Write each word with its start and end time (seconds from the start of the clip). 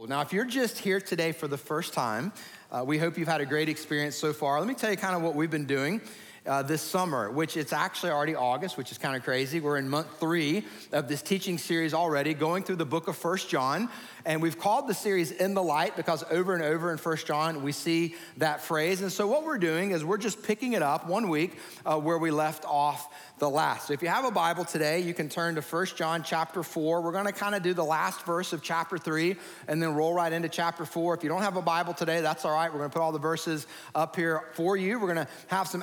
Now, 0.00 0.20
if 0.20 0.32
you're 0.32 0.44
just 0.44 0.78
here 0.78 1.00
today 1.00 1.30
for 1.30 1.46
the 1.46 1.56
first 1.56 1.94
time, 1.94 2.32
uh, 2.70 2.82
we 2.84 2.98
hope 2.98 3.16
you've 3.16 3.28
had 3.28 3.40
a 3.40 3.46
great 3.46 3.68
experience 3.68 4.16
so 4.16 4.32
far. 4.32 4.58
Let 4.58 4.66
me 4.66 4.74
tell 4.74 4.90
you 4.90 4.96
kind 4.96 5.14
of 5.14 5.22
what 5.22 5.36
we've 5.36 5.50
been 5.50 5.66
doing. 5.66 6.00
Uh, 6.46 6.62
this 6.62 6.82
summer, 6.82 7.30
which 7.30 7.56
it's 7.56 7.72
actually 7.72 8.12
already 8.12 8.34
August, 8.34 8.76
which 8.76 8.92
is 8.92 8.98
kind 8.98 9.16
of 9.16 9.22
crazy. 9.22 9.60
We're 9.60 9.78
in 9.78 9.88
month 9.88 10.08
three 10.20 10.66
of 10.92 11.08
this 11.08 11.22
teaching 11.22 11.56
series 11.56 11.94
already, 11.94 12.34
going 12.34 12.64
through 12.64 12.76
the 12.76 12.84
book 12.84 13.08
of 13.08 13.16
First 13.16 13.48
John. 13.48 13.88
And 14.26 14.42
we've 14.42 14.58
called 14.58 14.86
the 14.86 14.94
series 14.94 15.30
In 15.30 15.54
the 15.54 15.62
Light 15.62 15.96
because 15.96 16.22
over 16.30 16.54
and 16.54 16.62
over 16.62 16.90
in 16.92 16.98
First 16.98 17.26
John, 17.26 17.62
we 17.62 17.72
see 17.72 18.14
that 18.38 18.62
phrase. 18.62 19.00
And 19.00 19.10
so 19.10 19.26
what 19.26 19.44
we're 19.44 19.58
doing 19.58 19.90
is 19.92 20.04
we're 20.04 20.18
just 20.18 20.42
picking 20.42 20.74
it 20.74 20.82
up 20.82 21.06
one 21.06 21.28
week 21.28 21.58
uh, 21.86 21.98
where 21.98 22.18
we 22.18 22.30
left 22.30 22.64
off 22.66 23.12
the 23.38 23.50
last. 23.50 23.88
So 23.88 23.92
if 23.92 24.00
you 24.00 24.08
have 24.08 24.24
a 24.24 24.30
Bible 24.30 24.64
today, 24.64 25.00
you 25.00 25.12
can 25.12 25.28
turn 25.28 25.56
to 25.56 25.60
1 25.60 25.86
John 25.96 26.22
chapter 26.22 26.62
4. 26.62 27.02
We're 27.02 27.12
going 27.12 27.26
to 27.26 27.32
kind 27.32 27.54
of 27.54 27.62
do 27.62 27.74
the 27.74 27.84
last 27.84 28.24
verse 28.24 28.52
of 28.52 28.62
chapter 28.62 28.96
3 28.96 29.36
and 29.68 29.82
then 29.82 29.94
roll 29.94 30.14
right 30.14 30.32
into 30.32 30.48
chapter 30.48 30.86
4. 30.86 31.14
If 31.14 31.22
you 31.22 31.28
don't 31.28 31.42
have 31.42 31.56
a 31.56 31.62
Bible 31.62 31.92
today, 31.92 32.20
that's 32.20 32.44
all 32.44 32.52
right. 32.52 32.72
We're 32.72 32.78
going 32.78 32.90
to 32.90 32.94
put 32.94 33.02
all 33.02 33.12
the 33.12 33.18
verses 33.18 33.66
up 33.94 34.16
here 34.16 34.44
for 34.54 34.76
you. 34.76 34.98
We're 34.98 35.12
going 35.12 35.26
to 35.26 35.32
have 35.48 35.68
some 35.68 35.82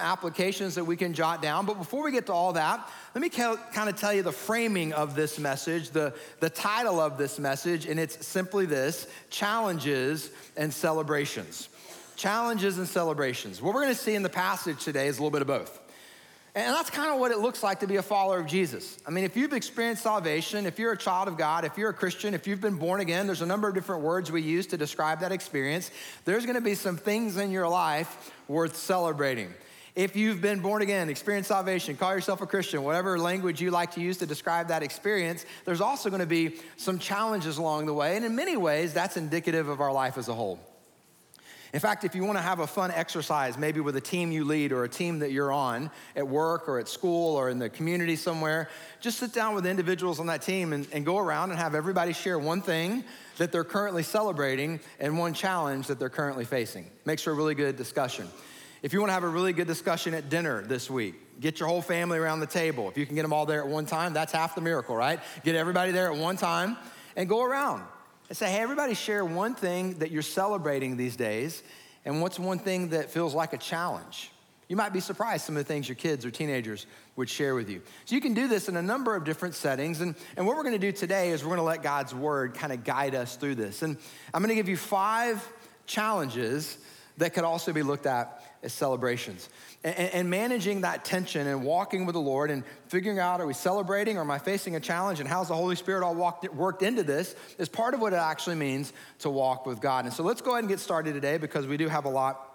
that 0.60 0.86
we 0.86 0.96
can 0.96 1.14
jot 1.14 1.42
down. 1.42 1.66
But 1.66 1.78
before 1.78 2.04
we 2.04 2.12
get 2.12 2.28
to 2.28 2.34
all 2.34 2.54
that, 2.54 2.90
let 3.16 3.22
me 3.22 3.30
kind 3.30 3.58
of 3.76 3.96
tell 3.96 4.14
you 4.14 4.24
the 4.24 4.32
framing 4.32 4.94
of 4.94 5.16
this 5.16 5.40
message, 5.40 5.90
the, 5.90 6.14
the 6.40 6.50
title 6.50 7.00
of 7.00 7.18
this 7.18 7.40
message, 7.40 7.86
and 7.86 8.00
it's 8.00 8.26
simply 8.26 8.66
this 8.66 9.08
Challenges 9.30 10.30
and 10.58 10.74
Celebrations. 10.74 11.70
Challenges 12.16 12.78
and 12.78 12.88
celebrations. 12.88 13.62
What 13.62 13.74
we're 13.74 13.84
going 13.84 13.96
to 13.96 14.00
see 14.00 14.16
in 14.16 14.24
the 14.24 14.30
passage 14.30 14.84
today 14.84 15.08
is 15.08 15.18
a 15.18 15.22
little 15.22 15.32
bit 15.32 15.42
of 15.42 15.48
both. 15.48 15.80
And 16.54 16.76
that's 16.76 16.90
kind 16.90 17.14
of 17.14 17.20
what 17.20 17.32
it 17.32 17.40
looks 17.40 17.64
like 17.64 17.80
to 17.80 17.88
be 17.88 17.96
a 17.96 18.02
follower 18.02 18.40
of 18.40 18.46
Jesus. 18.46 18.98
I 19.08 19.12
mean, 19.12 19.24
if 19.24 19.38
you've 19.38 19.54
experienced 19.54 20.04
salvation, 20.04 20.66
if 20.66 20.80
you're 20.80 20.92
a 20.92 20.98
child 20.98 21.30
of 21.30 21.38
God, 21.38 21.64
if 21.64 21.78
you're 21.78 21.92
a 21.92 21.94
Christian, 21.94 22.34
if 22.34 22.46
you've 22.46 22.60
been 22.60 22.76
born 22.76 23.00
again, 23.00 23.26
there's 23.26 23.42
a 23.42 23.46
number 23.46 23.70
of 23.70 23.74
different 23.74 24.02
words 24.02 24.30
we 24.34 24.42
use 24.42 24.68
to 24.68 24.78
describe 24.78 25.22
that 25.22 25.32
experience. 25.32 25.92
There's 26.26 26.46
gonna 26.46 26.60
be 26.60 26.76
some 26.76 26.98
things 26.98 27.38
in 27.38 27.52
your 27.52 27.70
life 27.70 28.34
worth 28.50 28.76
celebrating. 28.76 29.54
If 29.96 30.16
you've 30.16 30.42
been 30.42 30.62
born 30.62 30.82
again, 30.82 31.10
experienced 31.10 31.50
salvation, 31.50 31.98
call 31.98 32.14
yourself 32.14 32.42
a 32.42 32.48
Christian, 32.48 32.84
whatever 32.84 33.20
language 33.20 33.62
you 33.62 33.72
like 33.72 33.92
to 33.92 34.02
use 34.02 34.18
to 34.18 34.26
describe 34.26 34.70
that 34.70 34.84
experience, 34.84 35.46
there's 35.66 35.82
also 35.82 36.10
gonna 36.10 36.26
be 36.26 36.56
some 36.78 36.98
challenges 36.98 37.58
along 37.58 37.88
the 37.88 37.94
way. 37.94 38.16
And 38.16 38.24
in 38.24 38.36
many 38.36 38.56
ways, 38.56 38.94
that's 38.94 39.18
indicative 39.18 39.68
of 39.68 39.82
our 39.82 39.92
life 39.92 40.18
as 40.18 40.30
a 40.30 40.34
whole. 40.34 40.60
In 41.74 41.80
fact, 41.80 42.04
if 42.04 42.16
you 42.16 42.26
want 42.26 42.38
to 42.38 42.42
have 42.42 42.60
a 42.60 42.68
fun 42.68 42.92
exercise, 42.92 43.58
maybe 43.58 43.80
with 43.80 43.96
a 43.96 44.02
team 44.02 44.32
you 44.32 44.44
lead 44.44 44.74
or 44.74 44.84
a 44.84 44.90
team 44.90 45.20
that 45.20 45.32
you're 45.32 45.54
on 45.54 45.90
at 46.18 46.28
work 46.28 46.68
or 46.68 46.80
at 46.80 46.90
school 46.90 47.38
or 47.38 47.50
in 47.50 47.60
the 47.60 47.70
community 47.70 48.18
somewhere, 48.18 48.70
just 49.00 49.20
sit 49.20 49.34
down 49.34 49.56
with 49.56 49.66
individuals 49.66 50.20
on 50.20 50.28
that 50.28 50.42
team 50.42 50.74
and, 50.74 50.86
and 50.92 51.06
go 51.06 51.18
around 51.18 51.52
and 51.52 51.60
have 51.60 51.74
everybody 51.74 52.12
share 52.12 52.38
one 52.38 52.62
thing 52.62 53.06
that 53.38 53.54
they're 53.54 53.64
currently 53.64 54.04
celebrating 54.04 54.82
and 55.00 55.18
one 55.18 55.34
challenge 55.34 55.88
that 55.88 55.98
they're 55.98 56.10
currently 56.10 56.44
facing. 56.44 56.86
Makes 57.06 57.22
for 57.22 57.32
a 57.32 57.36
really 57.36 57.56
good 57.56 57.78
discussion. 57.78 58.28
If 58.82 58.94
you 58.94 59.00
want 59.00 59.10
to 59.10 59.14
have 59.14 59.24
a 59.24 59.28
really 59.30 59.54
good 59.54 59.68
discussion 59.68 60.16
at 60.16 60.30
dinner 60.30 60.64
this 60.64 60.90
week, 60.90 61.40
get 61.40 61.60
your 61.60 61.70
whole 61.70 61.84
family 61.84 62.18
around 62.18 62.40
the 62.40 62.48
table. 62.48 62.90
If 62.90 62.98
you 62.98 63.06
can 63.06 63.14
get 63.14 63.22
them 63.22 63.32
all 63.32 63.46
there 63.46 63.62
at 63.62 63.68
one 63.68 63.86
time, 63.86 64.14
that's 64.14 64.32
half 64.32 64.56
the 64.56 64.62
miracle, 64.62 64.96
right? 64.96 65.20
Get 65.44 65.54
everybody 65.54 65.92
there 65.92 66.12
at 66.12 66.18
one 66.18 66.36
time 66.36 66.78
and 67.16 67.30
go 67.30 67.44
around 67.44 67.84
and 68.28 68.36
say, 68.36 68.52
hey, 68.52 68.58
everybody 68.58 68.96
share 68.96 69.24
one 69.24 69.54
thing 69.54 70.00
that 70.00 70.10
you're 70.10 70.24
celebrating 70.24 70.98
these 70.98 71.16
days, 71.16 71.62
and 72.06 72.24
what's 72.24 72.40
one 72.40 72.58
thing 72.58 72.90
that 72.90 73.12
feels 73.12 73.36
like 73.36 73.54
a 73.54 73.58
challenge? 73.58 74.32
You 74.68 74.76
might 74.76 74.94
be 74.94 75.00
surprised 75.00 75.46
some 75.46 75.58
of 75.58 75.64
the 75.64 75.72
things 75.72 75.88
your 75.88 75.98
kids 75.98 76.26
or 76.26 76.32
teenagers 76.32 76.88
would 77.18 77.30
share 77.30 77.54
with 77.54 77.70
you. 77.70 77.84
So 78.06 78.16
you 78.16 78.22
can 78.22 78.34
do 78.34 78.48
this 78.48 78.68
in 78.68 78.78
a 78.78 78.82
number 78.82 79.16
of 79.16 79.26
different 79.26 79.54
settings. 79.54 80.02
And, 80.02 80.16
and 80.36 80.48
what 80.48 80.58
we're 80.58 80.64
gonna 80.64 80.80
do 80.80 80.92
today 80.92 81.30
is 81.30 81.44
we're 81.44 81.52
gonna 81.52 81.62
let 81.62 81.84
God's 81.84 82.16
word 82.16 82.56
kind 82.56 82.74
of 82.74 82.84
guide 82.84 83.14
us 83.14 83.36
through 83.36 83.56
this. 83.56 83.84
And 83.84 83.98
I'm 84.34 84.42
gonna 84.42 84.56
give 84.56 84.70
you 84.70 84.78
five 84.78 85.48
challenges 85.86 86.80
that 87.18 87.34
could 87.36 87.44
also 87.44 87.74
be 87.74 87.84
looked 87.84 88.08
at 88.08 88.42
as 88.64 88.74
celebrations. 88.74 89.50
And, 89.84 89.96
and, 89.98 90.30
managing 90.30 90.82
that 90.82 91.04
tension 91.04 91.48
and 91.48 91.64
walking 91.64 92.06
with 92.06 92.14
the 92.14 92.22
Lord 92.22 92.52
and 92.52 92.64
figuring 92.88 93.18
out 93.18 93.42
are 93.42 93.48
we 93.48 93.54
celebrating 93.54 94.18
or 94.18 94.22
am 94.22 94.30
I 94.30 94.38
facing 94.38 94.76
a 94.76 94.80
challenge 94.80 95.20
and 95.20 95.28
how's 95.28 95.48
the 95.48 95.56
Holy 95.56 95.76
Spirit 95.76 96.04
all 96.04 96.14
walked, 96.14 96.48
worked 96.54 96.84
into 96.84 97.02
this 97.02 97.36
is 97.58 97.68
part 97.68 97.94
of 97.94 98.00
what 98.00 98.14
it 98.14 98.18
actually 98.18 98.56
means 98.56 98.94
to 99.20 99.30
walk 99.30 99.66
with 99.66 99.82
God. 99.82 100.06
And 100.06 100.14
so 100.14 100.24
let's 100.24 100.42
go 100.42 100.52
ahead 100.52 100.64
and 100.64 100.70
get 100.70 100.80
started 100.80 101.14
today 101.14 101.38
because 101.38 101.66
we 101.66 101.78
do 101.78 101.88
have 101.88 102.06
a 102.06 102.10
lot 102.10 102.48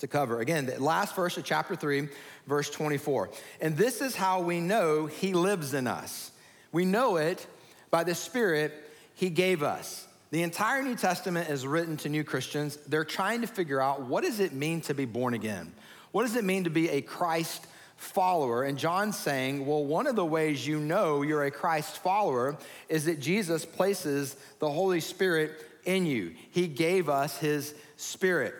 to 0.00 0.08
cover. 0.08 0.40
Again, 0.40 0.66
the 0.66 0.82
last 0.82 1.14
verse 1.14 1.36
of 1.36 1.44
chapter 1.44 1.76
3, 1.76 2.08
verse 2.46 2.70
24. 2.70 3.30
And 3.60 3.76
this 3.76 4.00
is 4.00 4.16
how 4.16 4.40
we 4.40 4.60
know 4.60 5.06
He 5.06 5.34
lives 5.34 5.74
in 5.74 5.86
us. 5.86 6.32
We 6.72 6.84
know 6.84 7.16
it 7.16 7.46
by 7.90 8.04
the 8.04 8.14
Spirit 8.14 8.72
He 9.14 9.30
gave 9.30 9.62
us. 9.62 10.06
The 10.30 10.42
entire 10.42 10.82
New 10.82 10.96
Testament 10.96 11.48
is 11.48 11.66
written 11.66 11.96
to 11.98 12.08
new 12.08 12.24
Christians. 12.24 12.76
They're 12.88 13.04
trying 13.04 13.42
to 13.42 13.46
figure 13.46 13.80
out 13.80 14.02
what 14.02 14.24
does 14.24 14.40
it 14.40 14.52
mean 14.52 14.80
to 14.82 14.94
be 14.94 15.04
born 15.04 15.34
again? 15.34 15.72
What 16.12 16.22
does 16.22 16.36
it 16.36 16.44
mean 16.44 16.64
to 16.64 16.70
be 16.70 16.88
a 16.90 17.02
Christ 17.02 17.66
follower? 17.96 18.64
And 18.64 18.78
John's 18.78 19.18
saying, 19.18 19.66
well, 19.66 19.84
one 19.84 20.06
of 20.06 20.16
the 20.16 20.24
ways 20.24 20.66
you 20.66 20.80
know 20.80 21.22
you're 21.22 21.44
a 21.44 21.50
Christ 21.50 21.98
follower 21.98 22.56
is 22.88 23.04
that 23.04 23.20
Jesus 23.20 23.64
places 23.64 24.36
the 24.58 24.70
Holy 24.70 25.00
Spirit 25.00 25.52
in 25.84 26.06
you. 26.06 26.34
He 26.50 26.66
gave 26.66 27.08
us 27.08 27.38
his 27.38 27.74
spirit. 27.96 28.54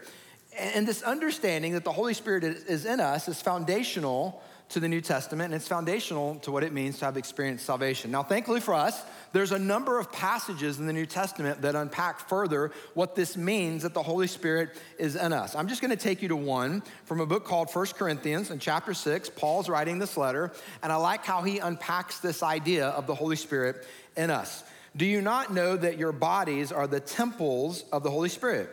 And 0.56 0.86
this 0.86 1.02
understanding 1.02 1.72
that 1.72 1.84
the 1.84 1.92
Holy 1.92 2.14
Spirit 2.14 2.44
is 2.44 2.86
in 2.86 3.00
us 3.00 3.28
is 3.28 3.42
foundational 3.42 4.42
to 4.74 4.80
the 4.80 4.88
New 4.88 5.00
Testament, 5.00 5.52
and 5.52 5.54
it's 5.54 5.68
foundational 5.68 6.34
to 6.40 6.50
what 6.50 6.64
it 6.64 6.72
means 6.72 6.98
to 6.98 7.04
have 7.04 7.16
experienced 7.16 7.64
salvation. 7.64 8.10
Now, 8.10 8.24
thankfully 8.24 8.60
for 8.60 8.74
us, 8.74 9.04
there's 9.32 9.52
a 9.52 9.58
number 9.58 10.00
of 10.00 10.10
passages 10.10 10.80
in 10.80 10.86
the 10.86 10.92
New 10.92 11.06
Testament 11.06 11.62
that 11.62 11.76
unpack 11.76 12.28
further 12.28 12.72
what 12.92 13.14
this 13.14 13.36
means 13.36 13.84
that 13.84 13.94
the 13.94 14.02
Holy 14.02 14.26
Spirit 14.26 14.70
is 14.98 15.14
in 15.14 15.32
us. 15.32 15.54
I'm 15.54 15.68
just 15.68 15.80
gonna 15.80 15.94
take 15.94 16.22
you 16.22 16.28
to 16.28 16.34
one 16.36 16.82
from 17.04 17.20
a 17.20 17.26
book 17.26 17.44
called 17.44 17.70
First 17.70 17.94
Corinthians 17.94 18.50
in 18.50 18.58
chapter 18.58 18.94
6. 18.94 19.30
Paul's 19.36 19.68
writing 19.68 20.00
this 20.00 20.16
letter, 20.16 20.50
and 20.82 20.90
I 20.92 20.96
like 20.96 21.24
how 21.24 21.42
he 21.42 21.60
unpacks 21.60 22.18
this 22.18 22.42
idea 22.42 22.88
of 22.88 23.06
the 23.06 23.14
Holy 23.14 23.36
Spirit 23.36 23.86
in 24.16 24.28
us. 24.28 24.64
Do 24.96 25.06
you 25.06 25.22
not 25.22 25.54
know 25.54 25.76
that 25.76 25.98
your 25.98 26.10
bodies 26.10 26.72
are 26.72 26.88
the 26.88 26.98
temples 26.98 27.84
of 27.92 28.02
the 28.02 28.10
Holy 28.10 28.28
Spirit 28.28 28.70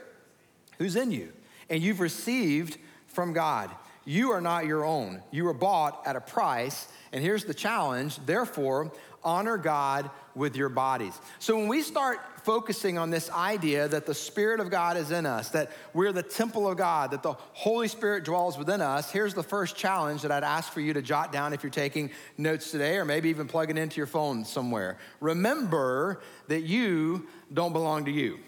who's 0.79 0.95
in 0.95 1.11
you, 1.11 1.31
and 1.69 1.79
you've 1.79 1.99
received 1.99 2.79
from 3.05 3.33
God? 3.33 3.69
You 4.05 4.31
are 4.31 4.41
not 4.41 4.65
your 4.65 4.83
own. 4.83 5.21
You 5.31 5.45
were 5.45 5.53
bought 5.53 6.01
at 6.05 6.15
a 6.15 6.21
price. 6.21 6.87
And 7.11 7.23
here's 7.23 7.45
the 7.45 7.53
challenge 7.53 8.17
therefore, 8.25 8.91
honor 9.23 9.57
God 9.57 10.09
with 10.33 10.55
your 10.55 10.69
bodies. 10.69 11.17
So 11.39 11.55
when 11.57 11.67
we 11.67 11.81
start 11.81 12.19
focusing 12.43 12.97
on 12.97 13.11
this 13.11 13.29
idea 13.29 13.87
that 13.87 14.05
the 14.05 14.15
Spirit 14.15 14.59
of 14.59 14.71
God 14.71 14.97
is 14.97 15.11
in 15.11 15.25
us, 15.25 15.49
that 15.49 15.71
we're 15.93 16.11
the 16.11 16.23
temple 16.23 16.67
of 16.67 16.77
God, 16.77 17.11
that 17.11 17.21
the 17.21 17.33
Holy 17.53 17.87
Spirit 17.87 18.23
dwells 18.23 18.57
within 18.57 18.81
us, 18.81 19.11
here's 19.11 19.33
the 19.33 19.43
first 19.43 19.75
challenge 19.75 20.23
that 20.23 20.31
I'd 20.31 20.43
ask 20.43 20.71
for 20.71 20.81
you 20.81 20.93
to 20.93 21.01
jot 21.01 21.31
down 21.31 21.53
if 21.53 21.61
you're 21.61 21.69
taking 21.69 22.09
notes 22.37 22.71
today, 22.71 22.97
or 22.97 23.05
maybe 23.05 23.29
even 23.29 23.47
plug 23.47 23.69
it 23.69 23.77
into 23.77 23.97
your 23.97 24.07
phone 24.07 24.45
somewhere. 24.45 24.97
Remember 25.19 26.21
that 26.47 26.61
you 26.61 27.27
don't 27.53 27.73
belong 27.73 28.05
to 28.05 28.11
you. 28.11 28.39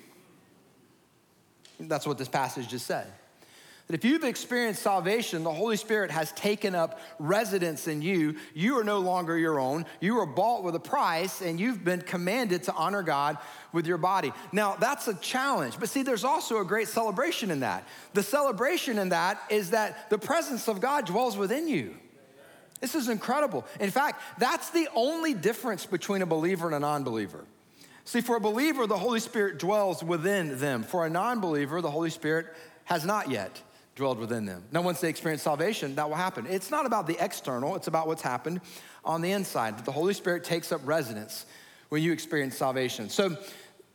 That's 1.79 2.07
what 2.07 2.17
this 2.17 2.29
passage 2.29 2.69
just 2.69 2.87
said. 2.87 3.11
That 3.87 3.95
if 3.95 4.05
you've 4.05 4.23
experienced 4.23 4.81
salvation, 4.81 5.43
the 5.43 5.51
Holy 5.51 5.75
Spirit 5.75 6.09
has 6.09 6.31
taken 6.31 6.73
up 6.73 7.01
residence 7.19 7.87
in 7.87 8.01
you. 8.01 8.37
You 8.53 8.79
are 8.79 8.83
no 8.83 8.99
longer 8.99 9.37
your 9.37 9.59
own. 9.59 9.85
You 9.99 10.19
are 10.19 10.25
bought 10.25 10.63
with 10.63 10.75
a 10.75 10.79
price, 10.79 11.41
and 11.41 11.59
you've 11.59 11.83
been 11.83 12.01
commanded 12.01 12.63
to 12.63 12.73
honor 12.73 13.03
God 13.03 13.37
with 13.73 13.85
your 13.85 13.97
body. 13.97 14.31
Now, 14.53 14.77
that's 14.77 15.09
a 15.09 15.15
challenge, 15.15 15.75
but 15.79 15.89
see, 15.89 16.01
there's 16.01 16.23
also 16.23 16.61
a 16.61 16.65
great 16.65 16.87
celebration 16.87 17.51
in 17.51 17.59
that. 17.59 17.85
The 18.13 18.23
celebration 18.23 18.99
in 18.99 19.09
that 19.09 19.41
is 19.49 19.71
that 19.71 20.09
the 20.09 20.17
presence 20.17 20.69
of 20.69 20.79
God 20.79 21.05
dwells 21.05 21.35
within 21.35 21.67
you. 21.67 21.93
This 22.79 22.95
is 22.95 23.09
incredible. 23.09 23.65
In 23.81 23.91
fact, 23.91 24.21
that's 24.39 24.69
the 24.69 24.87
only 24.95 25.33
difference 25.33 25.85
between 25.85 26.21
a 26.21 26.25
believer 26.25 26.67
and 26.67 26.75
a 26.75 26.79
non 26.79 27.03
believer. 27.03 27.43
See, 28.05 28.21
for 28.21 28.37
a 28.37 28.41
believer, 28.41 28.87
the 28.87 28.97
Holy 28.97 29.19
Spirit 29.19 29.59
dwells 29.59 30.03
within 30.03 30.59
them. 30.59 30.83
For 30.83 31.05
a 31.05 31.09
non 31.09 31.41
believer, 31.41 31.81
the 31.81 31.91
Holy 31.91 32.09
Spirit 32.09 32.47
has 32.85 33.05
not 33.05 33.29
yet 33.29 33.61
dwelled 33.95 34.19
within 34.19 34.45
them. 34.45 34.63
Now, 34.71 34.81
once 34.81 35.01
they 35.01 35.09
experience 35.09 35.43
salvation, 35.43 35.95
that 35.95 36.09
will 36.09 36.15
happen. 36.15 36.45
It's 36.47 36.71
not 36.71 36.85
about 36.85 37.07
the 37.07 37.17
external, 37.23 37.75
it's 37.75 37.87
about 37.87 38.07
what's 38.07 38.21
happened 38.21 38.61
on 39.05 39.21
the 39.21 39.31
inside. 39.31 39.77
That 39.77 39.85
the 39.85 39.91
Holy 39.91 40.13
Spirit 40.13 40.43
takes 40.43 40.71
up 40.71 40.81
residence 40.85 41.45
when 41.89 42.01
you 42.01 42.11
experience 42.11 42.57
salvation. 42.57 43.09
So, 43.09 43.37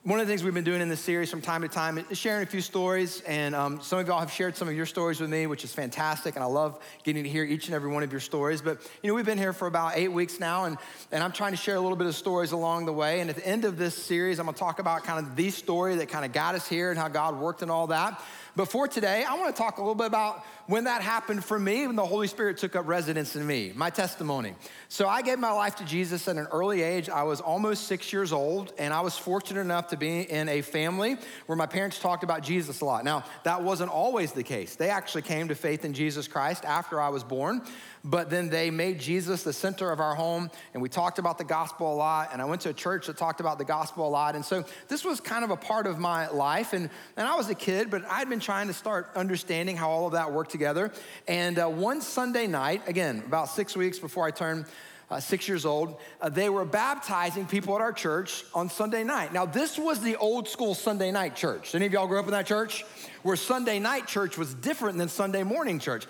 one 0.05 0.21
of 0.21 0.27
the 0.27 0.31
things 0.31 0.45
we've 0.45 0.55
been 0.55 0.65
doing 0.65 0.81
in 0.81 0.89
this 0.89 1.01
series 1.01 1.29
from 1.29 1.43
time 1.43 1.61
to 1.63 1.69
time 1.69 1.99
is 1.99 2.17
sharing 2.17 2.43
a 2.43 2.47
few 2.47 2.61
stories. 2.61 3.21
And 3.23 3.55
um, 3.55 3.81
some 3.83 3.99
of 3.99 4.07
y'all 4.07 4.21
have 4.21 4.33
shared 4.33 4.57
some 4.57 4.69
of 4.69 4.75
your 4.75 4.87
stories 4.87 5.21
with 5.21 5.29
me, 5.29 5.47
which 5.47 5.65
is 5.65 5.75
fantastic. 5.75 6.37
And 6.37 6.43
I 6.43 6.47
love 6.47 6.81
getting 7.03 7.25
to 7.25 7.29
hear 7.29 7.45
each 7.45 7.67
and 7.67 7.75
every 7.75 7.91
one 7.91 8.05
of 8.05 8.13
your 8.13 8.21
stories. 8.21 8.63
But, 8.63 8.81
you 9.03 9.09
know, 9.09 9.15
we've 9.15 9.27
been 9.27 9.37
here 9.37 9.53
for 9.53 9.67
about 9.67 9.97
eight 9.97 10.09
weeks 10.09 10.39
now, 10.41 10.65
and, 10.65 10.79
and 11.11 11.23
I'm 11.23 11.33
trying 11.33 11.51
to 11.51 11.59
share 11.59 11.75
a 11.75 11.81
little 11.81 11.97
bit 11.97 12.07
of 12.07 12.15
stories 12.15 12.53
along 12.53 12.87
the 12.87 12.93
way. 12.93 13.21
And 13.21 13.29
at 13.29 13.37
the 13.37 13.47
end 13.47 13.65
of 13.67 13.77
this 13.77 13.95
series, 13.95 14.39
I'm 14.39 14.47
going 14.47 14.55
to 14.55 14.59
talk 14.59 14.79
about 14.79 15.03
kind 15.03 15.27
of 15.27 15.35
the 15.35 15.51
story 15.51 15.97
that 15.97 16.09
kind 16.09 16.25
of 16.25 16.33
got 16.33 16.55
us 16.55 16.67
here 16.67 16.91
and 16.91 16.99
how 16.99 17.09
God 17.09 17.39
worked 17.39 17.61
and 17.63 17.71
all 17.71 17.89
that. 17.89 18.23
But 18.59 18.73
for 18.73 18.89
today, 18.89 19.23
I 19.23 19.37
want 19.37 19.55
to 19.55 19.63
talk 19.63 19.79
a 19.79 19.81
little 19.81 19.95
bit 19.95 20.09
about 20.09 20.45
when 20.67 20.83
that 20.85 21.01
happened 21.01 21.45
for 21.45 21.61
me, 21.61 21.87
when 21.87 21.95
the 21.95 22.05
Holy 22.05 22.27
Spirit 22.27 22.59
took 22.59 22.75
up 22.75 22.89
residence 22.89 23.37
in 23.37 23.47
me, 23.47 23.71
my 23.73 23.89
testimony. 23.89 24.57
So 24.89 25.07
I 25.07 25.23
gave 25.23 25.39
my 25.39 25.53
life 25.53 25.77
to 25.77 25.85
Jesus 25.85 26.27
at 26.27 26.37
an 26.37 26.49
early 26.51 26.83
age. 26.83 27.09
I 27.09 27.23
was 27.23 27.41
almost 27.41 27.85
six 27.85 28.13
years 28.13 28.33
old, 28.33 28.73
and 28.77 28.93
I 28.93 29.03
was 29.03 29.17
fortunate 29.17 29.61
enough 29.61 29.91
to 29.91 29.97
be 29.97 30.23
in 30.23 30.49
a 30.49 30.63
family 30.63 31.19
where 31.47 31.55
my 31.55 31.67
parents 31.67 32.01
talked 32.01 32.25
about 32.25 32.43
Jesus 32.43 32.81
a 32.81 32.85
lot. 32.85 33.05
Now, 33.05 33.23
that 33.45 33.63
wasn't 33.63 33.93
always 33.93 34.33
the 34.33 34.43
case. 34.43 34.75
They 34.75 34.91
actually 34.91 35.23
came 35.23 35.47
to 35.49 35.55
faith 35.55 35.85
in 35.85 35.95
Jesus 35.95 36.27
Christ 36.27 36.65
after 36.65 37.01
I 37.01 37.11
was 37.11 37.23
born 37.23 37.63
but 38.09 38.31
then 38.31 38.49
they 38.49 38.71
made 38.71 38.99
Jesus 38.99 39.43
the 39.43 39.53
center 39.53 39.93
of 39.93 40.01
our 40.01 40.15
home, 40.15 40.51
and 40.73 40.83
we 40.83 40.89
talked 40.89 41.19
about 41.19 41.37
the 41.37 41.45
gospel 41.45 41.93
a 41.93 41.95
lot. 41.95 42.31
And 42.33 42.41
I 42.41 42.47
went 42.47 42.63
to 42.63 42.71
a 42.71 42.73
church 42.73 43.07
that 43.07 43.19
talked 43.19 43.41
about 43.41 43.59
the 43.59 43.67
gospel 43.67 44.09
a 44.09 44.09
lot. 44.09 44.35
And 44.35 44.43
so 44.43 44.65
this 44.89 45.05
was 45.05 45.21
kind 45.21 45.45
of 45.45 45.51
a 45.51 45.57
part 45.57 45.87
of 45.87 45.99
my 45.99 46.29
life. 46.31 46.73
And, 46.73 46.89
and 47.19 47.29
I 47.29 47.37
was 47.37 47.51
a 47.51 47.55
kid, 47.55 47.91
but 47.91 48.03
I'd 48.11 48.31
been 48.31 48.41
trying 48.41 48.69
to 48.69 48.73
start 48.73 49.11
understanding 49.15 49.77
how 49.77 49.91
all 49.91 50.07
of 50.07 50.13
that 50.13 50.33
worked 50.33 50.51
together. 50.51 50.91
And 51.27 51.59
uh, 51.59 51.69
one 51.69 52.01
Sunday 52.01 52.47
night, 52.47 52.81
again, 52.87 53.23
about 53.27 53.51
six 53.51 53.77
weeks 53.77 53.99
before 53.99 54.25
I 54.25 54.31
turned 54.31 54.65
uh, 55.11 55.21
six 55.21 55.47
years 55.47 55.67
old, 55.67 55.99
uh, 56.23 56.31
they 56.31 56.49
were 56.49 56.65
baptizing 56.65 57.45
people 57.45 57.75
at 57.75 57.83
our 57.83 57.93
church 57.93 58.43
on 58.55 58.71
Sunday 58.71 59.05
night. 59.05 59.35
Now, 59.35 59.45
this 59.45 59.79
was 59.79 60.01
the 60.01 60.17
old 60.17 60.49
school 60.49 60.75
Sunday 60.75 61.11
night 61.11 61.37
church. 61.37 61.75
Any 61.75 61.85
of 61.85 61.93
y'all 61.93 62.07
grew 62.07 62.21
up 62.21 62.27
in 62.27 62.33
that 62.33 62.47
church? 62.47 62.87
Where 63.23 63.37
Sunday 63.37 63.79
night 63.79 64.07
church 64.07 64.39
was 64.39 64.55
different 64.55 64.97
than 64.97 65.09
Sunday 65.09 65.43
morning 65.43 65.79
church. 65.79 66.07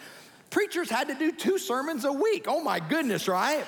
Preachers 0.51 0.89
had 0.89 1.09
to 1.09 1.15
do 1.15 1.33
two 1.33 1.59
sermons 1.59 2.05
a 2.05 2.13
week. 2.13 2.47
Oh 2.49 2.63
my 2.63 2.81
goodness, 2.81 3.29
right? 3.29 3.65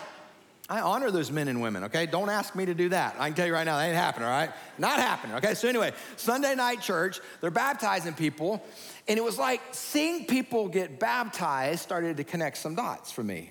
I 0.68 0.80
honor 0.80 1.10
those 1.10 1.32
men 1.32 1.48
and 1.48 1.60
women, 1.60 1.84
okay? 1.84 2.06
Don't 2.06 2.30
ask 2.30 2.54
me 2.54 2.64
to 2.66 2.74
do 2.74 2.90
that. 2.90 3.16
I 3.18 3.26
can 3.26 3.34
tell 3.34 3.46
you 3.46 3.52
right 3.52 3.64
now, 3.64 3.76
that 3.76 3.86
ain't 3.86 3.96
happening, 3.96 4.28
all 4.28 4.32
right? 4.32 4.50
Not 4.78 5.00
happening, 5.00 5.36
okay? 5.38 5.54
So, 5.54 5.68
anyway, 5.68 5.92
Sunday 6.14 6.54
night 6.54 6.80
church, 6.80 7.18
they're 7.40 7.50
baptizing 7.50 8.14
people, 8.14 8.64
and 9.08 9.18
it 9.18 9.24
was 9.24 9.36
like 9.36 9.60
seeing 9.72 10.26
people 10.26 10.68
get 10.68 11.00
baptized 11.00 11.80
started 11.80 12.18
to 12.18 12.24
connect 12.24 12.56
some 12.56 12.76
dots 12.76 13.10
for 13.10 13.24
me. 13.24 13.50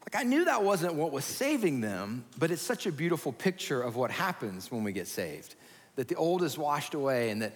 Like, 0.00 0.20
I 0.20 0.24
knew 0.24 0.46
that 0.46 0.64
wasn't 0.64 0.94
what 0.94 1.12
was 1.12 1.24
saving 1.24 1.82
them, 1.82 2.24
but 2.36 2.50
it's 2.50 2.62
such 2.62 2.86
a 2.86 2.92
beautiful 2.92 3.30
picture 3.30 3.80
of 3.80 3.94
what 3.94 4.10
happens 4.10 4.72
when 4.72 4.82
we 4.82 4.90
get 4.90 5.06
saved 5.06 5.54
that 5.98 6.06
the 6.06 6.14
old 6.14 6.44
is 6.44 6.56
washed 6.56 6.94
away 6.94 7.30
and 7.30 7.42
that 7.42 7.52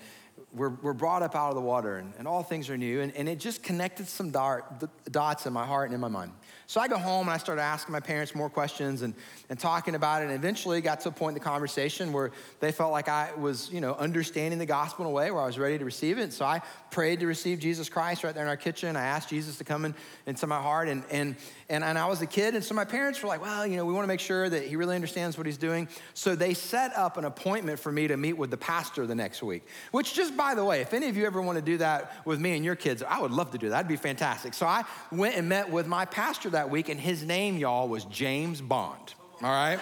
we're, 0.52 0.70
we're 0.70 0.92
brought 0.92 1.22
up 1.22 1.34
out 1.34 1.48
of 1.48 1.54
the 1.54 1.60
water 1.60 1.96
and, 1.96 2.12
and 2.18 2.28
all 2.28 2.42
things 2.42 2.68
are 2.68 2.76
new. 2.76 3.00
And, 3.00 3.14
and 3.16 3.28
it 3.28 3.40
just 3.40 3.62
connected 3.62 4.08
some 4.08 4.30
dart, 4.30 4.84
dots 5.10 5.46
in 5.46 5.52
my 5.52 5.66
heart 5.66 5.86
and 5.86 5.94
in 5.94 6.00
my 6.00 6.08
mind. 6.08 6.32
So 6.72 6.80
I 6.80 6.88
go 6.88 6.96
home 6.96 7.26
and 7.26 7.34
I 7.34 7.36
started 7.36 7.60
asking 7.60 7.92
my 7.92 8.00
parents 8.00 8.34
more 8.34 8.48
questions 8.48 9.02
and, 9.02 9.12
and 9.50 9.58
talking 9.58 9.94
about 9.94 10.22
it. 10.22 10.30
And 10.30 10.34
eventually 10.34 10.80
got 10.80 11.02
to 11.02 11.10
a 11.10 11.12
point 11.12 11.36
in 11.36 11.42
the 11.42 11.44
conversation 11.44 12.14
where 12.14 12.30
they 12.60 12.72
felt 12.72 12.92
like 12.92 13.10
I 13.10 13.30
was, 13.36 13.70
you 13.70 13.82
know, 13.82 13.94
understanding 13.96 14.58
the 14.58 14.64
gospel 14.64 15.04
in 15.04 15.10
a 15.10 15.14
way 15.14 15.30
where 15.30 15.42
I 15.42 15.44
was 15.44 15.58
ready 15.58 15.76
to 15.76 15.84
receive 15.84 16.16
it. 16.16 16.32
So 16.32 16.46
I 16.46 16.62
prayed 16.90 17.20
to 17.20 17.26
receive 17.26 17.58
Jesus 17.58 17.90
Christ 17.90 18.24
right 18.24 18.34
there 18.34 18.44
in 18.44 18.48
our 18.48 18.56
kitchen. 18.56 18.96
I 18.96 19.02
asked 19.02 19.28
Jesus 19.28 19.58
to 19.58 19.64
come 19.64 19.84
in, 19.84 19.94
into 20.24 20.46
my 20.46 20.62
heart. 20.62 20.88
And, 20.88 21.04
and, 21.10 21.36
and, 21.68 21.84
and 21.84 21.98
I 21.98 22.06
was 22.06 22.22
a 22.22 22.26
kid. 22.26 22.54
And 22.54 22.64
so 22.64 22.74
my 22.74 22.86
parents 22.86 23.22
were 23.22 23.28
like, 23.28 23.42
well, 23.42 23.66
you 23.66 23.76
know, 23.76 23.84
we 23.84 23.92
want 23.92 24.04
to 24.04 24.08
make 24.08 24.20
sure 24.20 24.48
that 24.48 24.62
he 24.62 24.76
really 24.76 24.94
understands 24.94 25.36
what 25.36 25.44
he's 25.44 25.58
doing. 25.58 25.88
So 26.14 26.34
they 26.34 26.54
set 26.54 26.96
up 26.96 27.18
an 27.18 27.26
appointment 27.26 27.80
for 27.80 27.92
me 27.92 28.08
to 28.08 28.16
meet 28.16 28.38
with 28.38 28.50
the 28.50 28.56
pastor 28.56 29.06
the 29.06 29.14
next 29.14 29.42
week, 29.42 29.66
which 29.90 30.14
just 30.14 30.38
by 30.38 30.54
the 30.54 30.64
way, 30.64 30.80
if 30.80 30.94
any 30.94 31.10
of 31.10 31.18
you 31.18 31.26
ever 31.26 31.42
want 31.42 31.58
to 31.58 31.62
do 31.62 31.76
that 31.76 32.26
with 32.26 32.40
me 32.40 32.56
and 32.56 32.64
your 32.64 32.76
kids, 32.76 33.02
I 33.02 33.20
would 33.20 33.30
love 33.30 33.50
to 33.50 33.58
do 33.58 33.68
that. 33.68 33.72
That'd 33.72 33.88
be 33.88 33.96
fantastic. 33.96 34.54
So 34.54 34.64
I 34.64 34.84
went 35.10 35.36
and 35.36 35.50
met 35.50 35.70
with 35.70 35.86
my 35.86 36.06
pastor 36.06 36.48
that 36.48 36.61
week, 36.70 36.88
and 36.88 36.98
his 36.98 37.24
name, 37.24 37.58
y'all, 37.58 37.88
was 37.88 38.04
James 38.04 38.60
Bond. 38.60 39.14
All 39.42 39.50
right? 39.50 39.80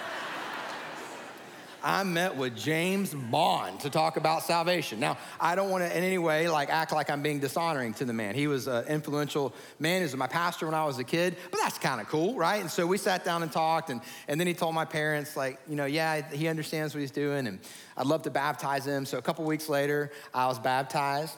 I 1.82 2.02
met 2.04 2.36
with 2.36 2.56
James 2.56 3.14
Bond 3.14 3.80
to 3.80 3.90
talk 3.90 4.16
about 4.16 4.42
salvation. 4.42 5.00
Now, 5.00 5.16
I 5.40 5.54
don't 5.54 5.70
want 5.70 5.82
to 5.84 5.96
in 5.96 6.04
any 6.04 6.18
way 6.18 6.48
like 6.48 6.68
act 6.68 6.92
like 6.92 7.08
I'm 7.08 7.22
being 7.22 7.40
dishonoring 7.40 7.94
to 7.94 8.04
the 8.04 8.12
man. 8.12 8.34
He 8.34 8.46
was 8.46 8.66
an 8.66 8.84
influential 8.86 9.54
man. 9.78 9.96
He 9.96 10.02
was 10.02 10.16
my 10.16 10.26
pastor 10.26 10.66
when 10.66 10.74
I 10.74 10.84
was 10.84 10.98
a 10.98 11.04
kid, 11.04 11.36
but 11.50 11.58
that's 11.62 11.78
kind 11.78 12.00
of 12.00 12.06
cool, 12.06 12.34
right? 12.34 12.60
And 12.60 12.70
so 12.70 12.86
we 12.86 12.98
sat 12.98 13.24
down 13.24 13.42
and 13.42 13.50
talked, 13.50 13.88
and, 13.88 14.02
and 14.28 14.38
then 14.38 14.46
he 14.46 14.54
told 14.54 14.74
my 14.74 14.84
parents, 14.84 15.36
like, 15.36 15.58
you 15.68 15.76
know, 15.76 15.86
yeah, 15.86 16.20
he 16.30 16.48
understands 16.48 16.94
what 16.94 17.00
he's 17.00 17.10
doing, 17.10 17.46
and 17.46 17.60
I'd 17.96 18.06
love 18.06 18.22
to 18.22 18.30
baptize 18.30 18.86
him. 18.86 19.06
So 19.06 19.16
a 19.16 19.22
couple 19.22 19.44
weeks 19.44 19.68
later, 19.68 20.12
I 20.34 20.46
was 20.48 20.58
baptized. 20.58 21.36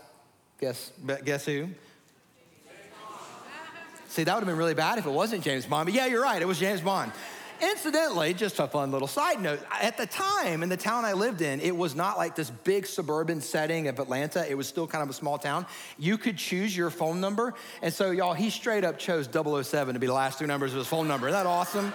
Guess, 0.60 0.92
guess 1.24 1.44
who? 1.44 1.68
See, 4.12 4.24
that 4.24 4.34
would 4.34 4.40
have 4.40 4.46
been 4.46 4.58
really 4.58 4.74
bad 4.74 4.98
if 4.98 5.06
it 5.06 5.10
wasn't 5.10 5.42
James 5.42 5.64
Bond, 5.64 5.86
but 5.86 5.94
yeah, 5.94 6.04
you're 6.04 6.22
right, 6.22 6.42
it 6.42 6.44
was 6.44 6.58
James 6.58 6.82
Bond. 6.82 7.12
Incidentally, 7.62 8.34
just 8.34 8.58
a 8.58 8.66
fun 8.66 8.92
little 8.92 9.08
side 9.08 9.40
note, 9.40 9.60
at 9.80 9.96
the 9.96 10.04
time 10.04 10.62
in 10.62 10.68
the 10.68 10.76
town 10.76 11.06
I 11.06 11.14
lived 11.14 11.40
in, 11.40 11.60
it 11.60 11.74
was 11.74 11.94
not 11.94 12.18
like 12.18 12.36
this 12.36 12.50
big 12.50 12.84
suburban 12.84 13.40
setting 13.40 13.88
of 13.88 13.98
Atlanta. 13.98 14.46
It 14.46 14.54
was 14.54 14.68
still 14.68 14.86
kind 14.86 15.02
of 15.02 15.08
a 15.08 15.14
small 15.14 15.38
town. 15.38 15.64
You 15.96 16.18
could 16.18 16.36
choose 16.36 16.76
your 16.76 16.90
phone 16.90 17.22
number. 17.22 17.54
And 17.80 17.94
so, 17.94 18.10
y'all, 18.10 18.34
he 18.34 18.50
straight 18.50 18.84
up 18.84 18.98
chose 18.98 19.30
007 19.32 19.94
to 19.94 19.98
be 19.98 20.06
the 20.06 20.12
last 20.12 20.38
two 20.38 20.46
numbers 20.46 20.72
of 20.72 20.78
his 20.78 20.88
phone 20.88 21.08
number. 21.08 21.28
Isn't 21.28 21.40
that 21.40 21.46
awesome? 21.46 21.94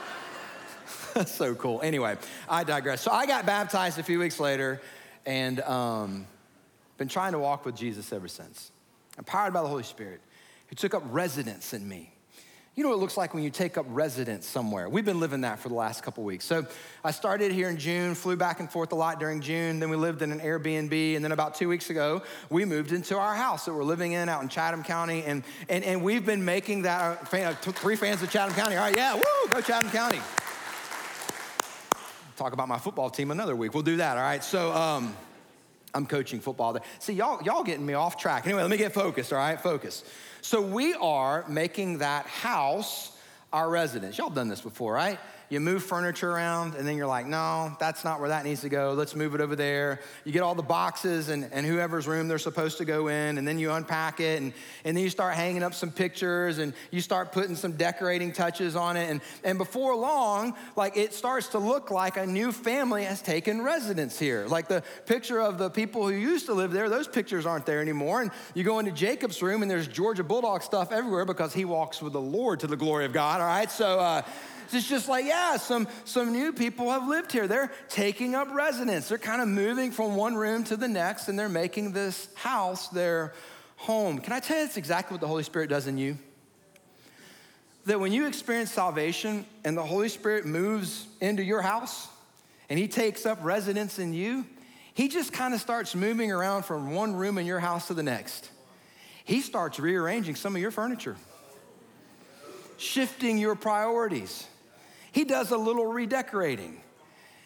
That's 1.13 1.31
so 1.35 1.53
cool. 1.53 1.81
Anyway, 1.83 2.17
I 2.49 2.63
digress. 2.63 3.01
So 3.01 3.11
I 3.11 3.27
got 3.27 3.45
baptized 3.45 3.99
a 3.99 4.03
few 4.03 4.17
weeks 4.17 4.39
later 4.39 4.81
and 5.27 5.59
um, 5.61 6.25
been 6.97 7.09
trying 7.09 7.33
to 7.33 7.39
walk 7.39 7.63
with 7.63 7.75
Jesus 7.75 8.11
ever 8.11 8.27
since. 8.27 8.71
Empowered 9.19 9.53
by 9.53 9.61
the 9.61 9.67
Holy 9.67 9.83
Spirit, 9.83 10.21
who 10.67 10.75
took 10.75 10.93
up 10.93 11.03
residence 11.07 11.73
in 11.73 11.87
me. 11.87 12.13
You 12.77 12.83
know 12.83 12.89
what 12.89 12.97
it 12.97 13.01
looks 13.01 13.17
like 13.17 13.33
when 13.33 13.41
you 13.41 13.49
take 13.49 13.75
up 13.75 13.87
residence 13.89 14.45
somewhere. 14.45 14.87
We've 14.87 15.03
been 15.03 15.19
living 15.19 15.41
that 15.41 15.57
for 15.57 15.67
the 15.67 15.73
last 15.73 16.03
couple 16.03 16.23
weeks. 16.23 16.45
So 16.45 16.63
I 17.03 17.09
started 17.09 17.51
here 17.51 17.69
in 17.69 17.77
June, 17.77 18.13
flew 18.13 18.35
back 18.35 18.59
and 18.59 18.71
forth 18.71 18.91
a 18.91 18.95
lot 18.95 19.19
during 19.19 19.41
June. 19.41 19.79
Then 19.79 19.89
we 19.89 19.95
lived 19.95 20.21
in 20.21 20.31
an 20.31 20.39
Airbnb. 20.39 21.15
And 21.15 21.25
then 21.25 21.31
about 21.31 21.55
two 21.55 21.69
weeks 21.69 21.89
ago, 21.89 22.21
we 22.51 22.65
moved 22.65 22.91
into 22.91 23.17
our 23.17 23.33
house 23.33 23.65
that 23.65 23.73
we're 23.73 23.83
living 23.83 24.11
in 24.11 24.29
out 24.29 24.43
in 24.43 24.49
Chatham 24.49 24.83
County. 24.83 25.23
And, 25.23 25.43
and, 25.69 25.83
and 25.83 26.03
we've 26.03 26.23
been 26.23 26.45
making 26.45 26.83
that, 26.83 27.33
uh, 27.33 27.53
three 27.55 27.95
fans 27.95 28.21
of 28.21 28.29
Chatham 28.29 28.53
County. 28.53 28.75
All 28.75 28.83
right, 28.83 28.95
yeah, 28.95 29.15
woo, 29.15 29.23
go 29.49 29.59
Chatham 29.59 29.89
County. 29.89 30.19
Talk 32.35 32.53
about 32.53 32.67
my 32.67 32.77
football 32.77 33.09
team 33.09 33.31
another 33.31 33.55
week. 33.55 33.73
We'll 33.73 33.81
do 33.81 33.97
that, 33.97 34.17
all 34.17 34.23
right? 34.23 34.43
So, 34.43 34.71
um, 34.71 35.17
I'm 35.93 36.05
coaching 36.05 36.39
football 36.39 36.73
there. 36.73 36.83
See, 36.99 37.13
y'all, 37.13 37.41
y'all 37.43 37.63
getting 37.63 37.85
me 37.85 37.93
off 37.93 38.17
track. 38.17 38.45
Anyway, 38.45 38.61
let 38.61 38.69
me 38.69 38.77
get 38.77 38.93
focused, 38.93 39.33
all 39.33 39.39
right? 39.39 39.59
Focus. 39.59 40.03
So 40.41 40.61
we 40.61 40.93
are 40.95 41.45
making 41.47 41.99
that 41.99 42.25
house 42.25 43.17
our 43.53 43.69
residence. 43.69 44.17
Y'all 44.17 44.29
done 44.29 44.49
this 44.49 44.61
before, 44.61 44.93
right? 44.93 45.19
You 45.49 45.61
move 45.61 45.81
furniture 45.81 46.29
around, 46.29 46.75
and 46.75 46.85
then 46.85 46.97
you're 46.97 47.07
like, 47.07 47.25
no, 47.25 47.75
that's 47.79 48.03
not 48.03 48.19
where 48.19 48.27
that 48.29 48.43
needs 48.43 48.61
to 48.61 48.69
go. 48.69 48.91
Let's 48.91 49.15
move 49.15 49.33
it 49.33 49.39
over 49.39 49.55
there. 49.55 50.01
You 50.25 50.33
get 50.33 50.41
all 50.41 50.55
the 50.55 50.61
boxes 50.61 51.29
and, 51.29 51.47
and 51.53 51.65
whoever's 51.65 52.05
room 52.05 52.27
they're 52.27 52.37
supposed 52.37 52.79
to 52.79 52.85
go 52.85 53.07
in, 53.07 53.37
and 53.37 53.47
then 53.47 53.57
you 53.57 53.71
unpack 53.71 54.19
it, 54.19 54.41
and, 54.41 54.51
and 54.83 54.97
then 54.97 55.03
you 55.03 55.09
start 55.09 55.35
hanging 55.35 55.63
up 55.63 55.73
some 55.73 55.89
pictures, 55.89 56.57
and 56.57 56.73
you 56.91 56.99
start 56.99 57.31
putting 57.31 57.55
some 57.55 57.71
decorating 57.71 58.33
touches 58.33 58.75
on 58.75 58.97
it. 58.97 59.09
And, 59.09 59.21
and 59.45 59.57
before 59.57 59.95
long, 59.95 60.53
like 60.75 60.97
it 60.97 61.13
starts 61.13 61.47
to 61.49 61.59
look 61.59 61.91
like 61.91 62.17
a 62.17 62.25
new 62.25 62.51
family 62.51 63.05
has 63.05 63.21
taken 63.21 63.61
residence 63.61 64.19
here. 64.19 64.47
Like 64.47 64.67
the 64.67 64.83
picture 65.05 65.39
of 65.39 65.57
the 65.57 65.69
people 65.69 66.05
who 66.05 66.13
used 66.13 66.47
to 66.47 66.53
live 66.53 66.71
there, 66.71 66.89
those 66.89 67.07
pictures 67.07 67.45
aren't 67.45 67.65
there 67.65 67.81
anymore. 67.81 68.21
And 68.21 68.31
you 68.53 68.65
go 68.65 68.79
into 68.79 68.91
Jacob's 68.91 69.41
room, 69.41 69.61
and 69.61 69.71
there's 69.71 69.87
Georgia 69.87 70.25
Bulldog 70.25 70.61
stuff 70.61 70.91
everywhere 70.91 71.23
because 71.23 71.53
he 71.53 71.63
walks 71.63 72.01
with 72.01 72.11
the 72.11 72.19
Lord 72.21 72.59
to 72.59 72.67
the 72.67 72.75
glory 72.75 73.05
of 73.05 73.13
God, 73.13 73.39
all 73.39 73.47
right? 73.47 73.71
So, 73.71 73.99
uh, 73.99 74.23
it's 74.73 74.87
just 74.87 75.07
like, 75.07 75.25
yeah, 75.25 75.57
some, 75.57 75.87
some 76.05 76.31
new 76.31 76.51
people 76.51 76.91
have 76.91 77.07
lived 77.07 77.31
here. 77.31 77.47
They're 77.47 77.71
taking 77.89 78.35
up 78.35 78.53
residence. 78.53 79.09
They're 79.09 79.17
kind 79.17 79.41
of 79.41 79.47
moving 79.47 79.91
from 79.91 80.15
one 80.15 80.35
room 80.35 80.63
to 80.65 80.75
the 80.75 80.87
next, 80.87 81.27
and 81.27 81.37
they're 81.37 81.49
making 81.49 81.93
this 81.93 82.27
house 82.35 82.87
their 82.89 83.33
home. 83.77 84.19
Can 84.19 84.33
I 84.33 84.39
tell 84.39 84.57
you 84.57 84.65
that's 84.65 84.77
exactly 84.77 85.15
what 85.15 85.21
the 85.21 85.27
Holy 85.27 85.43
Spirit 85.43 85.69
does 85.69 85.87
in 85.87 85.97
you? 85.97 86.17
That 87.85 87.99
when 87.99 88.11
you 88.11 88.27
experience 88.27 88.71
salvation 88.71 89.45
and 89.63 89.77
the 89.77 89.83
Holy 89.83 90.09
Spirit 90.09 90.45
moves 90.45 91.07
into 91.21 91.43
your 91.43 91.61
house 91.61 92.07
and 92.69 92.77
He 92.77 92.87
takes 92.87 93.25
up 93.25 93.39
residence 93.41 93.99
in 93.99 94.13
you, 94.13 94.45
He 94.93 95.07
just 95.07 95.31
kind 95.31 95.53
of 95.53 95.61
starts 95.61 95.95
moving 95.95 96.31
around 96.31 96.63
from 96.63 96.93
one 96.93 97.15
room 97.15 97.37
in 97.37 97.45
your 97.45 97.59
house 97.59 97.87
to 97.87 97.93
the 97.93 98.03
next. 98.03 98.49
He 99.23 99.41
starts 99.41 99.79
rearranging 99.79 100.35
some 100.35 100.55
of 100.55 100.61
your 100.61 100.71
furniture, 100.71 101.15
shifting 102.77 103.37
your 103.37 103.55
priorities 103.55 104.47
he 105.17 105.23
does 105.23 105.49
a 105.49 105.57
little 105.57 105.87
redecorating. 105.87 106.79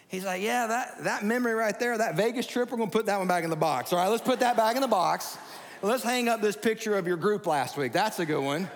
He's 0.09 0.25
like, 0.25 0.41
yeah, 0.41 0.67
that, 0.67 1.05
that 1.05 1.23
memory 1.23 1.53
right 1.53 1.79
there, 1.79 1.97
that 1.97 2.17
Vegas 2.17 2.45
trip, 2.45 2.69
we're 2.69 2.77
gonna 2.77 2.91
put 2.91 3.05
that 3.05 3.17
one 3.17 3.29
back 3.29 3.45
in 3.45 3.49
the 3.49 3.55
box. 3.55 3.93
All 3.93 3.99
right, 3.99 4.09
let's 4.09 4.21
put 4.21 4.41
that 4.41 4.57
back 4.57 4.75
in 4.75 4.81
the 4.81 4.89
box. 4.89 5.37
Let's 5.81 6.03
hang 6.03 6.27
up 6.27 6.41
this 6.41 6.57
picture 6.57 6.97
of 6.97 7.07
your 7.07 7.15
group 7.15 7.47
last 7.47 7.77
week. 7.77 7.93
That's 7.93 8.19
a 8.19 8.25
good 8.25 8.43
one. 8.43 8.69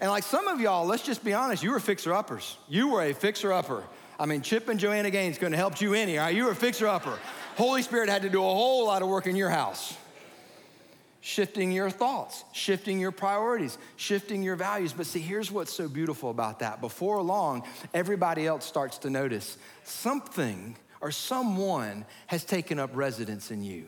And 0.00 0.10
like 0.10 0.24
some 0.24 0.48
of 0.48 0.60
y'all, 0.60 0.84
let's 0.84 1.04
just 1.04 1.22
be 1.22 1.32
honest, 1.32 1.62
you 1.62 1.70
were 1.70 1.78
fixer 1.78 2.12
uppers. 2.12 2.56
You 2.68 2.88
were 2.88 3.02
a 3.04 3.14
fixer 3.14 3.52
upper. 3.52 3.84
I 4.18 4.26
mean, 4.26 4.42
Chip 4.42 4.68
and 4.68 4.80
Joanna 4.80 5.12
Gaines 5.12 5.38
couldn't 5.38 5.52
help 5.52 5.80
you 5.80 5.94
any, 5.94 6.18
all 6.18 6.24
right? 6.24 6.34
You 6.34 6.46
were 6.46 6.50
a 6.50 6.56
fixer 6.56 6.88
upper. 6.88 7.16
Holy 7.54 7.82
Spirit 7.82 8.08
had 8.08 8.22
to 8.22 8.28
do 8.28 8.40
a 8.40 8.42
whole 8.42 8.86
lot 8.86 9.02
of 9.02 9.08
work 9.08 9.28
in 9.28 9.36
your 9.36 9.50
house 9.50 9.96
shifting 11.24 11.72
your 11.72 11.88
thoughts, 11.88 12.44
shifting 12.52 12.98
your 12.98 13.12
priorities, 13.12 13.78
shifting 13.96 14.42
your 14.42 14.56
values. 14.56 14.92
But 14.92 15.06
see, 15.06 15.20
here's 15.20 15.50
what's 15.52 15.72
so 15.72 15.88
beautiful 15.88 16.30
about 16.30 16.58
that. 16.58 16.80
Before 16.80 17.22
long, 17.22 17.62
everybody 17.94 18.46
else 18.46 18.66
starts 18.66 18.98
to 18.98 19.08
notice 19.08 19.56
something 19.84 20.76
or 21.00 21.12
someone 21.12 22.04
has 22.26 22.44
taken 22.44 22.78
up 22.80 22.90
residence 22.94 23.50
in 23.52 23.62
you. 23.62 23.86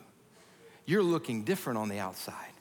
You're 0.86 1.02
looking 1.02 1.42
different 1.42 1.78
on 1.78 1.88
the 1.88 1.98
outside. 1.98 2.52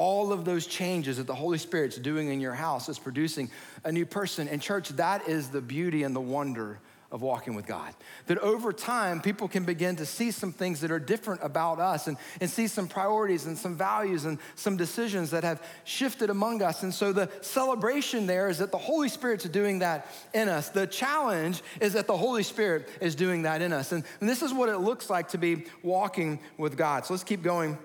all 0.00 0.32
of 0.32 0.46
those 0.46 0.66
changes 0.66 1.18
that 1.18 1.26
the 1.26 1.34
Holy 1.34 1.58
Spirit's 1.58 1.96
doing 1.96 2.28
in 2.28 2.40
your 2.40 2.54
house 2.54 2.88
is 2.88 2.98
producing 2.98 3.50
a 3.84 3.92
new 3.92 4.06
person. 4.06 4.48
And, 4.48 4.62
church, 4.62 4.88
that 4.90 5.28
is 5.28 5.50
the 5.50 5.60
beauty 5.60 6.04
and 6.04 6.16
the 6.16 6.20
wonder 6.20 6.78
of 7.12 7.22
walking 7.22 7.54
with 7.54 7.66
God. 7.66 7.92
That 8.26 8.38
over 8.38 8.72
time, 8.72 9.20
people 9.20 9.48
can 9.48 9.64
begin 9.64 9.96
to 9.96 10.06
see 10.06 10.30
some 10.30 10.52
things 10.52 10.80
that 10.80 10.92
are 10.92 11.00
different 11.00 11.40
about 11.42 11.80
us 11.80 12.06
and, 12.06 12.16
and 12.40 12.48
see 12.48 12.68
some 12.68 12.86
priorities 12.86 13.46
and 13.46 13.58
some 13.58 13.76
values 13.76 14.24
and 14.24 14.38
some 14.54 14.76
decisions 14.76 15.32
that 15.32 15.42
have 15.42 15.60
shifted 15.84 16.30
among 16.30 16.62
us. 16.62 16.84
And 16.84 16.94
so 16.94 17.12
the 17.12 17.28
celebration 17.40 18.26
there 18.26 18.48
is 18.48 18.58
that 18.58 18.70
the 18.70 18.78
Holy 18.78 19.08
Spirit's 19.08 19.44
doing 19.48 19.80
that 19.80 20.06
in 20.32 20.48
us. 20.48 20.68
The 20.68 20.86
challenge 20.86 21.62
is 21.80 21.94
that 21.94 22.06
the 22.06 22.16
Holy 22.16 22.44
Spirit 22.44 22.88
is 23.00 23.16
doing 23.16 23.42
that 23.42 23.60
in 23.60 23.72
us. 23.72 23.90
And, 23.90 24.04
and 24.20 24.28
this 24.28 24.42
is 24.42 24.52
what 24.52 24.68
it 24.68 24.78
looks 24.78 25.10
like 25.10 25.28
to 25.30 25.38
be 25.38 25.64
walking 25.82 26.38
with 26.58 26.76
God. 26.76 27.06
So 27.06 27.14
let's 27.14 27.24
keep 27.24 27.42
going 27.42 27.76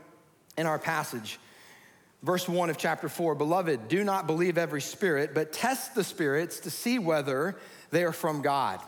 in 0.55 0.67
our 0.67 0.79
passage. 0.79 1.39
Verse 2.21 2.47
1 2.47 2.69
of 2.69 2.77
chapter 2.77 3.09
4 3.09 3.33
Beloved, 3.33 3.87
do 3.87 4.03
not 4.03 4.27
believe 4.27 4.59
every 4.59 4.81
spirit, 4.81 5.33
but 5.33 5.51
test 5.51 5.95
the 5.95 6.03
spirits 6.03 6.59
to 6.61 6.69
see 6.69 6.99
whether 6.99 7.55
they 7.89 8.03
are 8.03 8.13
from 8.13 8.43
God 8.43 8.79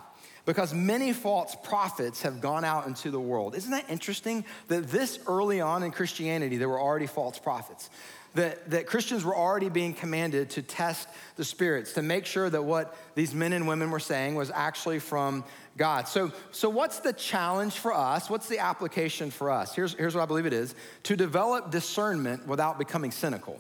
because 0.48 0.74
many 0.74 1.12
false 1.12 1.58
prophets 1.62 2.22
have 2.22 2.40
gone 2.40 2.64
out 2.64 2.88
into 2.88 3.12
the 3.12 3.20
world. 3.20 3.54
Isn't 3.54 3.72
that 3.72 3.90
interesting 3.90 4.46
that 4.70 4.88
this 4.88 5.20
early 5.28 5.60
on 5.60 5.84
in 5.84 5.92
Christianity, 5.92 6.56
there 6.56 6.70
were 6.70 6.80
already 6.80 7.06
false 7.06 7.38
prophets? 7.38 7.90
That, 8.34 8.70
that 8.70 8.88
Christians 8.88 9.26
were 9.26 9.36
already 9.36 9.68
being 9.68 9.94
commanded 9.94 10.52
to 10.52 10.62
test 10.62 11.10
the 11.36 11.44
spirits, 11.44 11.94
to 11.94 12.02
make 12.02 12.26
sure 12.26 12.50
that 12.50 12.64
what 12.64 12.96
these 13.14 13.36
men 13.36 13.52
and 13.52 13.68
women 13.68 13.92
were 13.92 14.00
saying 14.00 14.36
was 14.36 14.50
actually 14.50 15.00
from 15.00 15.44
God. 15.76 16.08
So, 16.08 16.32
so 16.52 16.70
what's 16.70 17.00
the 17.00 17.14
challenge 17.14 17.74
for 17.74 17.94
us? 17.94 18.30
What's 18.30 18.48
the 18.48 18.60
application 18.60 19.32
for 19.32 19.52
us? 19.52 19.76
Here's, 19.76 19.96
here's 19.96 20.16
what 20.16 20.22
I 20.22 20.28
believe 20.28 20.46
it 20.46 20.54
is 20.54 20.76
to 21.04 21.18
develop 21.18 21.72
discernment 21.72 22.48
without 22.48 22.78
becoming 22.78 23.12
cynical. 23.12 23.60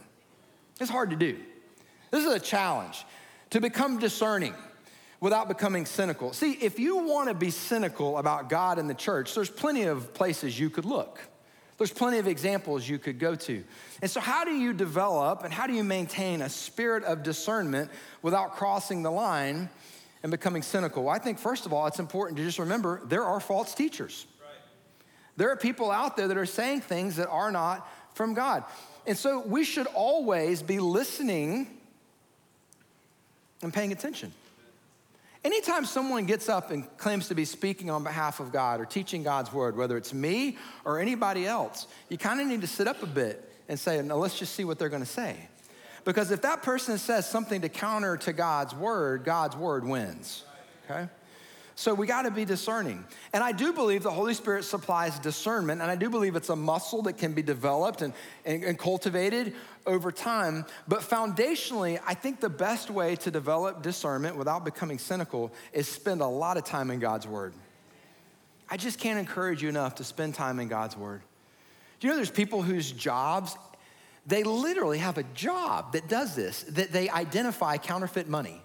It's 0.79 0.89
hard 0.89 1.09
to 1.09 1.17
do. 1.17 1.37
This 2.11 2.25
is 2.25 2.31
a 2.31 2.39
challenge 2.39 3.03
to 3.49 3.59
become 3.59 3.99
discerning 3.99 4.53
without 5.19 5.47
becoming 5.47 5.85
cynical. 5.85 6.33
See, 6.33 6.53
if 6.53 6.79
you 6.79 6.97
want 6.97 7.29
to 7.29 7.33
be 7.33 7.49
cynical 7.49 8.17
about 8.17 8.49
God 8.49 8.77
and 8.77 8.89
the 8.89 8.93
church, 8.93 9.33
there's 9.33 9.49
plenty 9.49 9.83
of 9.83 10.13
places 10.13 10.59
you 10.59 10.69
could 10.69 10.85
look. 10.85 11.19
There's 11.77 11.91
plenty 11.91 12.17
of 12.17 12.27
examples 12.27 12.87
you 12.87 12.97
could 12.97 13.19
go 13.19 13.35
to. 13.35 13.63
And 14.01 14.09
so, 14.09 14.19
how 14.19 14.45
do 14.45 14.51
you 14.51 14.73
develop 14.73 15.43
and 15.43 15.53
how 15.53 15.67
do 15.67 15.73
you 15.73 15.83
maintain 15.83 16.41
a 16.41 16.49
spirit 16.49 17.03
of 17.03 17.21
discernment 17.21 17.91
without 18.21 18.55
crossing 18.55 19.03
the 19.03 19.11
line 19.11 19.69
and 20.23 20.31
becoming 20.31 20.63
cynical? 20.63 21.03
Well, 21.03 21.13
I 21.13 21.19
think, 21.19 21.37
first 21.37 21.67
of 21.67 21.73
all, 21.73 21.85
it's 21.85 21.99
important 21.99 22.37
to 22.37 22.43
just 22.43 22.57
remember 22.57 23.01
there 23.05 23.23
are 23.23 23.39
false 23.39 23.75
teachers. 23.75 24.25
Right. 24.41 24.49
There 25.37 25.51
are 25.51 25.55
people 25.55 25.91
out 25.91 26.17
there 26.17 26.27
that 26.27 26.37
are 26.37 26.47
saying 26.47 26.81
things 26.81 27.17
that 27.17 27.29
are 27.29 27.51
not 27.51 27.87
from 28.15 28.33
God. 28.33 28.63
And 29.05 29.15
so, 29.15 29.39
we 29.45 29.63
should 29.63 29.87
always 29.87 30.63
be 30.63 30.79
listening 30.79 31.67
and 33.61 33.71
paying 33.71 33.91
attention. 33.91 34.31
Anytime 35.47 35.85
someone 35.85 36.25
gets 36.25 36.49
up 36.49 36.71
and 36.71 36.85
claims 36.97 37.29
to 37.29 37.33
be 37.33 37.45
speaking 37.45 37.89
on 37.89 38.03
behalf 38.03 38.41
of 38.41 38.51
God 38.51 38.81
or 38.81 38.85
teaching 38.85 39.23
God's 39.23 39.53
word, 39.53 39.77
whether 39.77 39.95
it's 39.95 40.13
me 40.13 40.57
or 40.83 40.99
anybody 40.99 41.47
else, 41.47 41.87
you 42.09 42.17
kind 42.17 42.41
of 42.41 42.47
need 42.47 42.59
to 42.59 42.67
sit 42.67 42.85
up 42.85 43.01
a 43.01 43.05
bit 43.05 43.49
and 43.69 43.79
say, 43.79 44.01
now 44.01 44.15
let's 44.15 44.37
just 44.37 44.55
see 44.55 44.65
what 44.65 44.77
they're 44.77 44.89
going 44.89 45.03
to 45.03 45.07
say. 45.07 45.37
Because 46.03 46.31
if 46.31 46.41
that 46.41 46.63
person 46.63 46.97
says 46.97 47.29
something 47.29 47.61
to 47.61 47.69
counter 47.69 48.17
to 48.17 48.33
God's 48.33 48.75
word, 48.75 49.23
God's 49.23 49.55
word 49.55 49.85
wins. 49.87 50.43
Okay? 50.83 51.07
So 51.77 51.93
we 51.93 52.07
got 52.07 52.23
to 52.23 52.31
be 52.31 52.43
discerning. 52.43 53.05
And 53.33 53.43
I 53.43 53.51
do 53.51 53.71
believe 53.71 54.01
the 54.01 54.09
Holy 54.09 54.33
Spirit 54.33 54.63
supplies 54.63 55.19
discernment, 55.19 55.79
and 55.79 55.91
I 55.91 55.95
do 55.95 56.09
believe 56.09 56.35
it's 56.35 56.49
a 56.49 56.55
muscle 56.55 57.03
that 57.03 57.19
can 57.19 57.33
be 57.33 57.43
developed 57.43 58.01
and, 58.01 58.15
and, 58.45 58.63
and, 58.63 58.79
cultivated 58.79 59.53
over 59.85 60.11
time. 60.11 60.65
But 60.87 61.01
foundationally, 61.01 61.99
I 62.03 62.15
think 62.15 62.39
the 62.39 62.49
best 62.49 62.89
way 62.89 63.15
to 63.17 63.29
develop 63.29 63.83
discernment 63.83 64.37
without 64.37 64.65
becoming 64.65 64.97
cynical 64.97 65.53
is 65.71 65.87
spend 65.87 66.21
a 66.21 66.25
lot 66.25 66.57
of 66.57 66.63
time 66.63 66.89
in 66.89 66.99
God's 66.99 67.27
Word. 67.27 67.53
I 68.67 68.75
just 68.77 68.97
can't 68.97 69.19
encourage 69.19 69.61
you 69.61 69.69
enough 69.69 69.93
to 69.95 70.03
spend 70.03 70.33
time 70.33 70.59
in 70.59 70.69
God's 70.69 70.97
Word. 70.97 71.21
Do 71.99 72.07
you 72.07 72.11
know 72.11 72.15
there's 72.15 72.31
people 72.31 72.63
whose 72.63 72.91
jobs, 72.91 73.55
they 74.25 74.43
literally 74.43 74.97
have 74.97 75.19
a 75.19 75.23
job 75.35 75.93
that 75.93 76.09
does 76.09 76.35
this, 76.35 76.63
that 76.63 76.91
they 76.91 77.07
identify 77.07 77.77
counterfeit 77.77 78.27
money. 78.27 78.63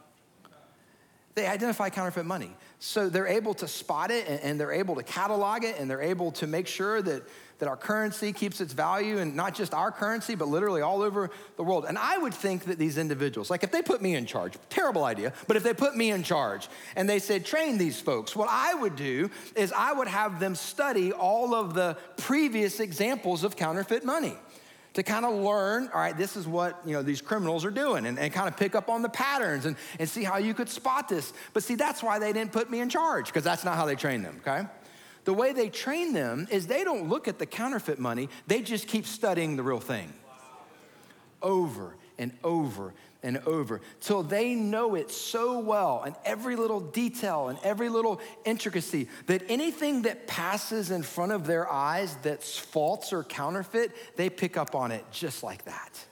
They 1.35 1.47
identify 1.47 1.89
counterfeit 1.89 2.27
money. 2.27 2.55
So 2.79 3.09
they're 3.09 3.27
able 3.27 3.55
to 3.55 3.69
spot 3.69 4.11
it 4.11 4.29
and, 4.29 4.61
they're 4.61 4.73
able 4.73 4.97
to 4.97 5.03
catalog 5.03 5.65
it 5.65 5.79
and 5.79 5.89
they're 5.89 6.03
able 6.03 6.33
to 6.33 6.47
make 6.47 6.67
sure 6.67 7.01
that, 7.01 7.23
that 7.59 7.69
our 7.69 7.77
currency 7.77 8.33
keeps 8.33 8.61
its 8.61 8.75
value 8.75 9.19
and 9.19 9.35
not 9.35 9.55
just 9.55 9.73
our 9.73 9.91
currency, 9.91 10.35
but 10.35 10.49
literally 10.49 10.83
all 10.83 11.01
over 11.01 11.31
the 11.57 11.63
world. 11.63 11.87
And 11.89 11.97
I 11.97 12.19
would 12.19 12.35
think 12.35 12.65
that 12.65 12.79
these 12.79 12.99
individuals, 12.99 13.51
like 13.51 13.63
if 13.63 13.71
they 13.71 13.81
put 13.81 14.03
me 14.03 14.15
in 14.15 14.27
charge, 14.27 14.55
terrible 14.69 15.05
idea, 15.05 15.33
but 15.47 15.57
if 15.57 15.63
they 15.63 15.73
put 15.73 15.97
me 15.97 16.11
in 16.11 16.23
charge 16.23 16.69
and 16.97 17.09
they 17.09 17.19
said, 17.19 17.47
train 17.47 17.79
these 17.79 17.99
folks, 17.99 18.37
what 18.37 18.49
I 18.51 18.75
would 18.75 18.97
do 18.97 19.31
is 19.57 19.73
I 19.73 19.93
would 19.93 20.09
have 20.09 20.39
them 20.39 20.55
study 20.55 21.13
all 21.13 21.55
of 21.55 21.73
the 21.73 21.97
previous 22.19 22.79
examples 22.79 23.43
of 23.43 23.57
counterfeit 23.57 24.05
money 24.05 24.37
to 24.95 25.03
kind 25.03 25.25
of 25.25 25.33
learn, 25.35 25.89
all 25.95 26.01
right, 26.01 26.17
this 26.17 26.37
is 26.37 26.47
what 26.47 26.81
you 26.85 26.93
know 26.93 27.03
these 27.03 27.21
criminals 27.21 27.65
are 27.65 27.71
doing, 27.71 28.07
and, 28.07 28.19
and 28.19 28.33
kind 28.33 28.49
of 28.49 28.57
pick 28.57 28.75
up 28.75 28.89
on 28.89 29.03
the 29.03 29.09
patterns 29.09 29.65
and, 29.65 29.77
and 29.99 30.09
see 30.09 30.23
how 30.23 30.37
you 30.37 30.55
could 30.55 30.69
spot 30.69 31.09
this. 31.09 31.33
But 31.53 31.63
see, 31.63 31.77
that's 31.77 32.03
why 32.03 32.19
they 32.19 32.33
didn't 32.33 32.53
put 32.53 32.71
me 32.71 32.81
in 32.81 32.89
charge, 32.89 33.27
because 33.27 33.45
that's 33.45 33.65
not 33.65 33.77
how 33.77 33.87
they 33.87 33.97
train 33.97 34.23
them, 34.23 34.41
okay? 34.47 34.67
The 35.25 35.33
way 35.33 35.53
they 35.53 35.69
train 35.69 36.13
them 36.13 36.49
is 36.51 36.67
they 36.67 36.85
don't 36.85 37.09
look 37.09 37.29
at 37.29 37.39
the 37.39 37.47
counterfeit 37.47 37.99
money, 37.99 38.29
they 38.47 38.61
just 38.61 38.87
keep 38.89 39.07
studying 39.07 39.57
the 39.57 39.63
real 39.63 39.81
thing. 39.81 40.13
Over 41.41 41.95
and 42.19 42.33
over 42.45 42.93
and 43.23 43.39
over 43.47 43.81
till 44.01 44.23
they 44.23 44.55
know 44.55 44.95
it 44.95 45.11
so 45.11 45.59
well 45.59 46.03
and 46.05 46.15
every 46.25 46.57
little 46.57 46.81
detail 46.81 47.49
and 47.49 47.59
every 47.63 47.89
little 47.89 48.21
intricacy 48.45 49.09
that 49.27 49.43
anything 49.49 50.03
that 50.03 50.27
passes 50.27 50.91
in 50.91 51.03
front 51.03 51.33
of 51.33 51.47
their 51.47 51.71
eyes 51.71 52.17
that's 52.23 52.59
false 52.59 53.13
or 53.13 53.23
counterfeit, 53.23 53.93
they 54.17 54.29
pick 54.29 54.57
up 54.57 54.75
on 54.75 54.91
it 54.91 55.05
just 55.13 55.43
like 55.43 55.65
that. 55.65 56.05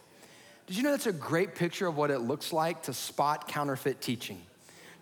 Did 0.67 0.77
you 0.77 0.85
know 0.85 0.93
that's 0.93 1.07
a 1.07 1.13
great 1.13 1.57
picture 1.57 1.89
of 1.89 1.97
what 1.97 2.13
it 2.13 2.21
looks 2.21 2.53
like 2.53 2.85
to 2.85 2.95
spot 2.95 3.49
counterfeit 3.49 4.01
teaching, 4.01 4.41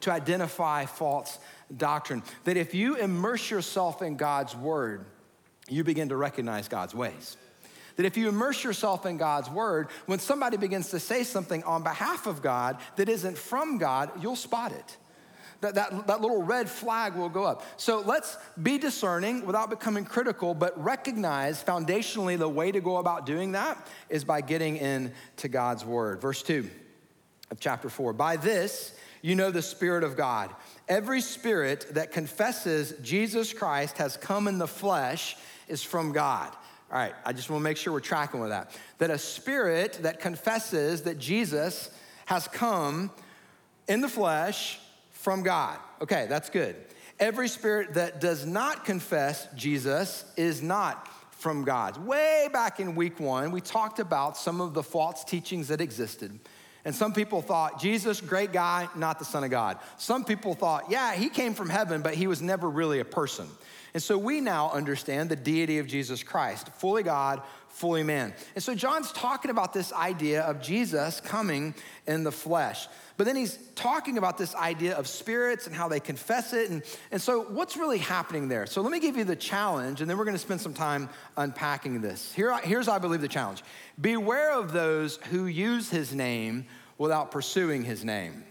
to 0.01 0.11
identify 0.11 0.87
false 0.87 1.39
doctrine? 1.77 2.23
That 2.45 2.57
if 2.57 2.75
you 2.75 2.97
immerse 2.97 3.51
yourself 3.51 4.01
in 4.01 4.17
God's 4.17 4.57
word, 4.57 5.05
you 5.69 5.85
begin 5.85 6.09
to 6.09 6.17
recognize 6.17 6.69
God's 6.69 6.95
ways 6.95 7.37
that 7.99 8.07
if 8.07 8.17
you 8.17 8.29
immerse 8.29 8.63
yourself 8.63 9.05
in 9.07 9.17
God's 9.17 9.51
word, 9.51 9.89
when 10.07 10.21
somebody 10.21 10.57
begins 10.57 10.91
to 10.91 11.01
say 11.01 11.25
something 11.25 11.65
on 11.65 11.83
behalf 11.83 12.29
of 12.29 12.41
God 12.43 12.79
that 12.95 13.09
isn't 13.09 13.37
from 13.37 13.77
God, 13.77 14.23
you'll 14.23 14.37
spot 14.37 14.71
it. 14.71 14.97
That, 15.63 15.75
that, 15.75 16.07
that 16.07 16.21
little 16.21 16.45
red 16.45 16.71
flag 16.71 17.17
will 17.17 17.29
go 17.29 17.43
up. 17.43 17.65
So 17.77 18.01
let's 18.01 18.37
be 18.63 18.79
discerning 18.79 19.45
without 19.45 19.69
becoming 19.69 20.05
critical, 20.05 20.55
but 20.55 20.81
recognize 20.81 21.61
foundationally 21.61 22.39
the 22.39 22.49
way 22.49 22.71
to 22.71 22.81
go 22.81 22.99
about 22.99 23.27
doing 23.27 23.51
that 23.53 23.85
is 24.09 24.23
by 24.23 24.43
getting 24.43 24.77
into 24.77 25.49
God's 25.49 25.85
word. 25.85 26.21
Verse 26.21 26.41
2 26.45 26.71
of 27.51 27.59
chapter 27.59 27.91
4 27.91 28.13
By 28.13 28.37
this, 28.37 28.95
you 29.23 29.35
know 29.35 29.51
the 29.51 29.61
Spirit 29.61 30.05
of 30.05 30.17
God. 30.17 30.55
Every 30.87 31.21
spirit 31.21 31.87
that 31.95 32.13
confesses 32.13 32.95
Jesus 33.03 33.53
Christ 33.53 33.99
has 33.99 34.17
come 34.17 34.47
in 34.47 34.59
the 34.59 34.69
flesh 34.69 35.37
is 35.67 35.83
from 35.83 36.13
God. 36.13 36.55
All 36.91 36.99
right, 36.99 37.15
I 37.25 37.33
just 37.35 37.51
want 37.51 37.61
to 37.61 37.65
make 37.65 37.77
sure 37.77 37.93
we're 37.93 38.01
tracking 38.01 38.41
with 38.41 38.51
that. 38.51 38.71
That 38.99 39.11
a 39.11 39.19
spirit 39.19 39.99
that 40.03 40.21
confesses 40.21 41.03
that 41.03 41.19
Jesus 41.19 41.91
has 42.27 42.49
come 42.49 43.11
in 43.89 44.01
the 44.01 44.09
flesh 44.09 44.79
from 45.11 45.43
God. 45.43 45.79
Okay, 46.01 46.27
that's 46.29 46.49
good. 46.49 46.77
Every 47.21 47.49
spirit 47.49 47.95
that 47.95 48.21
does 48.21 48.47
not 48.47 48.85
confess 48.85 49.49
Jesus 49.55 50.25
is 50.37 50.63
not 50.63 51.09
from 51.33 51.65
God. 51.65 51.97
Way 52.07 52.49
back 52.53 52.81
in 52.81 52.95
week 52.95 53.21
one, 53.21 53.51
we 53.51 53.61
talked 53.61 53.99
about 53.99 54.37
some 54.37 54.61
of 54.61 54.73
the 54.73 54.83
false 54.83 55.25
teachings 55.25 55.69
that 55.69 55.81
existed. 55.81 56.39
And 56.85 56.95
some 56.95 57.13
people 57.13 57.43
thought, 57.43 57.81
Jesus, 57.81 58.21
great 58.21 58.53
guy, 58.53 58.89
not 58.97 59.19
the 59.19 59.25
Son 59.25 59.45
of 59.45 59.51
God. 59.51 59.79
Some 59.99 60.25
people 60.25 60.55
thought, 60.55 60.91
yeah, 60.91 61.15
he 61.15 61.29
came 61.29 61.53
from 61.53 61.69
heaven, 61.69 62.03
but 62.03 62.15
he 62.15 62.27
was 62.27 62.41
never 62.41 62.71
really 62.71 63.01
a 63.01 63.05
person. 63.05 63.49
And 63.99 64.03
so 64.05 64.17
we 64.17 64.41
now 64.41 64.71
understand 64.71 65.29
the 65.29 65.35
deity 65.35 65.81
of 65.81 65.89
Jesus 65.89 66.23
Christ, 66.23 66.69
fully 66.75 67.03
God, 67.03 67.43
fully 67.67 68.05
man. 68.05 68.33
And 68.55 68.63
so 68.63 68.73
John's 68.73 69.11
talking 69.11 69.51
about 69.51 69.73
this 69.73 69.93
idea 69.93 70.43
of 70.43 70.63
Jesus 70.63 71.21
coming 71.21 71.75
in 72.07 72.23
the 72.23 72.31
flesh. 72.31 72.87
But 73.17 73.27
then 73.27 73.35
he's 73.35 73.59
talking 73.75 74.17
about 74.17 74.39
this 74.39 74.55
idea 74.55 74.97
of 74.97 75.09
spirits 75.09 75.67
and 75.67 75.75
how 75.75 75.89
they 75.89 75.99
confess 75.99 76.53
it. 76.53 76.71
And, 76.71 76.85
and 77.11 77.21
so, 77.21 77.43
what's 77.43 77.77
really 77.77 77.99
happening 77.99 78.47
there? 78.47 78.67
So, 78.67 78.83
let 78.83 78.93
me 78.93 79.01
give 79.01 79.17
you 79.17 79.25
the 79.25 79.35
challenge, 79.35 80.01
and 80.01 80.09
then 80.09 80.17
we're 80.17 80.25
going 80.25 80.37
to 80.37 80.39
spend 80.39 80.61
some 80.61 80.75
time 80.75 81.09
unpacking 81.37 82.01
this. 82.01 82.33
Here, 82.33 82.57
here's, 82.59 82.87
I 82.87 83.01
believe, 83.01 83.21
the 83.21 83.27
challenge 83.27 83.65
Beware 84.01 84.53
of 84.53 84.73
those 84.73 85.17
who 85.33 85.47
use 85.47 85.91
his 85.91 86.15
name 86.15 86.67
without 86.99 87.33
pursuing 87.33 87.83
his 87.83 88.05
name. 88.05 88.45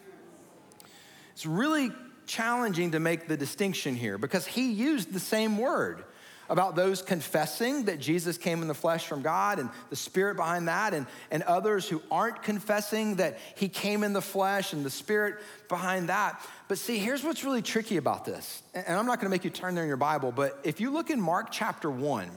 It's 1.32 1.46
really 1.46 1.94
challenging 2.28 2.92
to 2.92 3.00
make 3.00 3.28
the 3.28 3.38
distinction 3.38 3.96
here 3.96 4.18
because 4.18 4.46
he 4.46 4.72
used 4.72 5.14
the 5.14 5.20
same 5.20 5.58
word. 5.58 6.04
about 6.50 6.78
those 6.78 7.02
confessing 7.02 7.84
that 7.86 8.00
Jesus 8.00 8.38
came 8.38 8.62
in 8.62 8.70
the 8.70 8.74
flesh 8.74 9.06
from 9.06 9.22
God 9.22 9.60
and 9.60 9.70
the 9.90 9.98
spirit 9.98 10.38
behind 10.38 10.70
that, 10.70 10.94
and, 10.94 11.06
and 11.30 11.44
others 11.44 11.90
who 11.90 12.02
aren't 12.10 12.42
confessing 12.42 13.16
that 13.16 13.38
he 13.58 13.68
came 13.68 14.02
in 14.02 14.14
the 14.14 14.22
flesh 14.22 14.72
and 14.72 14.86
the 14.86 14.90
spirit 14.90 15.36
behind 15.68 16.08
that. 16.08 16.42
But 16.70 16.78
see, 16.78 17.00
here's 17.00 17.22
what's 17.22 17.44
really 17.44 17.62
tricky 17.62 17.98
about 17.98 18.24
this. 18.24 18.64
And 18.74 18.98
I'm 18.98 19.06
not 19.06 19.20
gonna 19.20 19.30
make 19.30 19.44
you 19.44 19.50
turn 19.50 19.76
there 19.76 19.84
in 19.84 19.90
your 19.90 19.98
Bible, 19.98 20.32
but 20.32 20.58
if 20.64 20.80
you 20.80 20.90
look 20.90 21.10
in 21.10 21.20
Mark 21.20 21.50
chapter 21.52 21.92
1, 21.92 22.30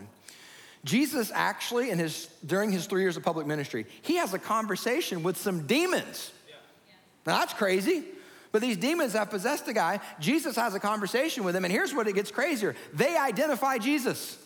Jesus 0.84 1.30
actually, 1.34 1.90
in 1.90 1.98
his, 1.98 2.26
during 2.44 2.72
his 2.72 2.86
three 2.86 3.02
years 3.02 3.16
of 3.16 3.22
public 3.22 3.46
ministry, 3.46 3.86
he 4.02 4.16
has 4.16 4.34
a 4.34 4.38
conversation 4.38 5.22
with 5.22 5.36
some 5.36 5.66
demons. 5.66 6.32
Yeah. 6.48 6.54
Now 7.26 7.38
that's 7.38 7.52
crazy. 7.52 8.04
But 8.52 8.62
these 8.62 8.76
demons 8.76 9.12
have 9.12 9.30
possessed 9.30 9.66
the 9.66 9.72
guy. 9.72 10.00
Jesus 10.18 10.56
has 10.56 10.74
a 10.74 10.80
conversation 10.80 11.44
with 11.44 11.54
him, 11.54 11.64
and 11.64 11.72
here's 11.72 11.94
what 11.94 12.08
it 12.08 12.14
gets 12.14 12.30
crazier 12.30 12.74
they 12.92 13.16
identify 13.16 13.78
Jesus. 13.78 14.38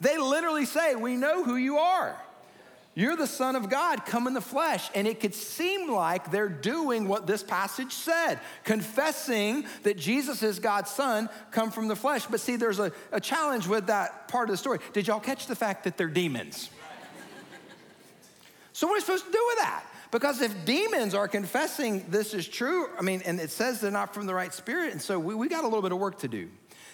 They 0.00 0.16
literally 0.16 0.64
say, 0.64 0.94
We 0.94 1.16
know 1.16 1.42
who 1.42 1.56
you 1.56 1.78
are. 1.78 2.16
You're 2.98 3.14
the 3.14 3.28
Son 3.28 3.54
of 3.54 3.70
God, 3.70 4.04
come 4.06 4.26
in 4.26 4.34
the 4.34 4.40
flesh. 4.40 4.90
And 4.92 5.06
it 5.06 5.20
could 5.20 5.32
seem 5.32 5.88
like 5.88 6.32
they're 6.32 6.48
doing 6.48 7.06
what 7.06 7.28
this 7.28 7.44
passage 7.44 7.92
said, 7.92 8.40
confessing 8.64 9.66
that 9.84 9.96
Jesus 9.96 10.42
is 10.42 10.58
God's 10.58 10.90
Son, 10.90 11.28
come 11.52 11.70
from 11.70 11.86
the 11.86 11.94
flesh. 11.94 12.26
But 12.26 12.40
see, 12.40 12.56
there's 12.56 12.80
a, 12.80 12.90
a 13.12 13.20
challenge 13.20 13.68
with 13.68 13.86
that 13.86 14.26
part 14.26 14.48
of 14.48 14.52
the 14.52 14.56
story. 14.56 14.80
Did 14.92 15.06
y'all 15.06 15.20
catch 15.20 15.46
the 15.46 15.54
fact 15.54 15.84
that 15.84 15.96
they're 15.96 16.08
demons? 16.08 16.70
so, 18.72 18.88
what 18.88 18.94
are 18.94 18.96
we 18.96 19.00
supposed 19.00 19.26
to 19.26 19.32
do 19.32 19.44
with 19.46 19.58
that? 19.58 19.84
Because 20.10 20.40
if 20.40 20.64
demons 20.64 21.14
are 21.14 21.28
confessing 21.28 22.06
this 22.08 22.32
is 22.32 22.48
true, 22.48 22.88
I 22.98 23.02
mean, 23.02 23.22
and 23.26 23.38
it 23.40 23.50
says 23.50 23.80
they're 23.80 23.90
not 23.90 24.14
from 24.14 24.26
the 24.26 24.34
right 24.34 24.54
spirit, 24.54 24.92
and 24.92 25.02
so 25.02 25.18
we, 25.18 25.34
we 25.34 25.48
got 25.48 25.64
a 25.64 25.66
little 25.66 25.82
bit 25.82 25.92
of 25.92 25.98
work 25.98 26.18
to 26.20 26.28
do. 26.28 26.48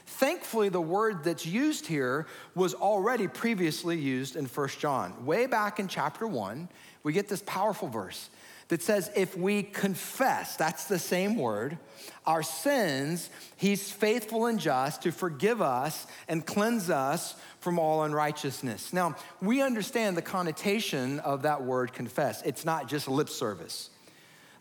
Thankfully, 0.06 0.68
the 0.68 0.80
word 0.80 1.24
that's 1.24 1.46
used 1.46 1.86
here 1.86 2.26
was 2.54 2.74
already 2.74 3.26
previously 3.28 3.98
used 3.98 4.36
in 4.36 4.46
First 4.46 4.78
John. 4.78 5.24
Way 5.24 5.46
back 5.46 5.78
in 5.78 5.88
chapter 5.88 6.26
1, 6.26 6.68
we 7.04 7.12
get 7.12 7.28
this 7.28 7.42
powerful 7.46 7.88
verse 7.88 8.28
that 8.68 8.82
says, 8.82 9.10
If 9.14 9.36
we 9.36 9.62
confess, 9.62 10.56
that's 10.56 10.86
the 10.86 10.98
same 10.98 11.36
word, 11.36 11.78
our 12.26 12.42
sins, 12.42 13.28
he's 13.56 13.90
faithful 13.90 14.46
and 14.46 14.58
just 14.58 15.02
to 15.02 15.12
forgive 15.12 15.60
us 15.60 16.06
and 16.28 16.44
cleanse 16.44 16.88
us 16.88 17.34
from 17.60 17.78
all 17.78 18.04
unrighteousness. 18.04 18.92
Now, 18.92 19.16
we 19.40 19.62
understand 19.62 20.16
the 20.16 20.22
connotation 20.22 21.20
of 21.20 21.42
that 21.42 21.62
word 21.62 21.92
confess. 21.92 22.42
It's 22.42 22.64
not 22.64 22.88
just 22.88 23.08
lip 23.08 23.28
service. 23.28 23.90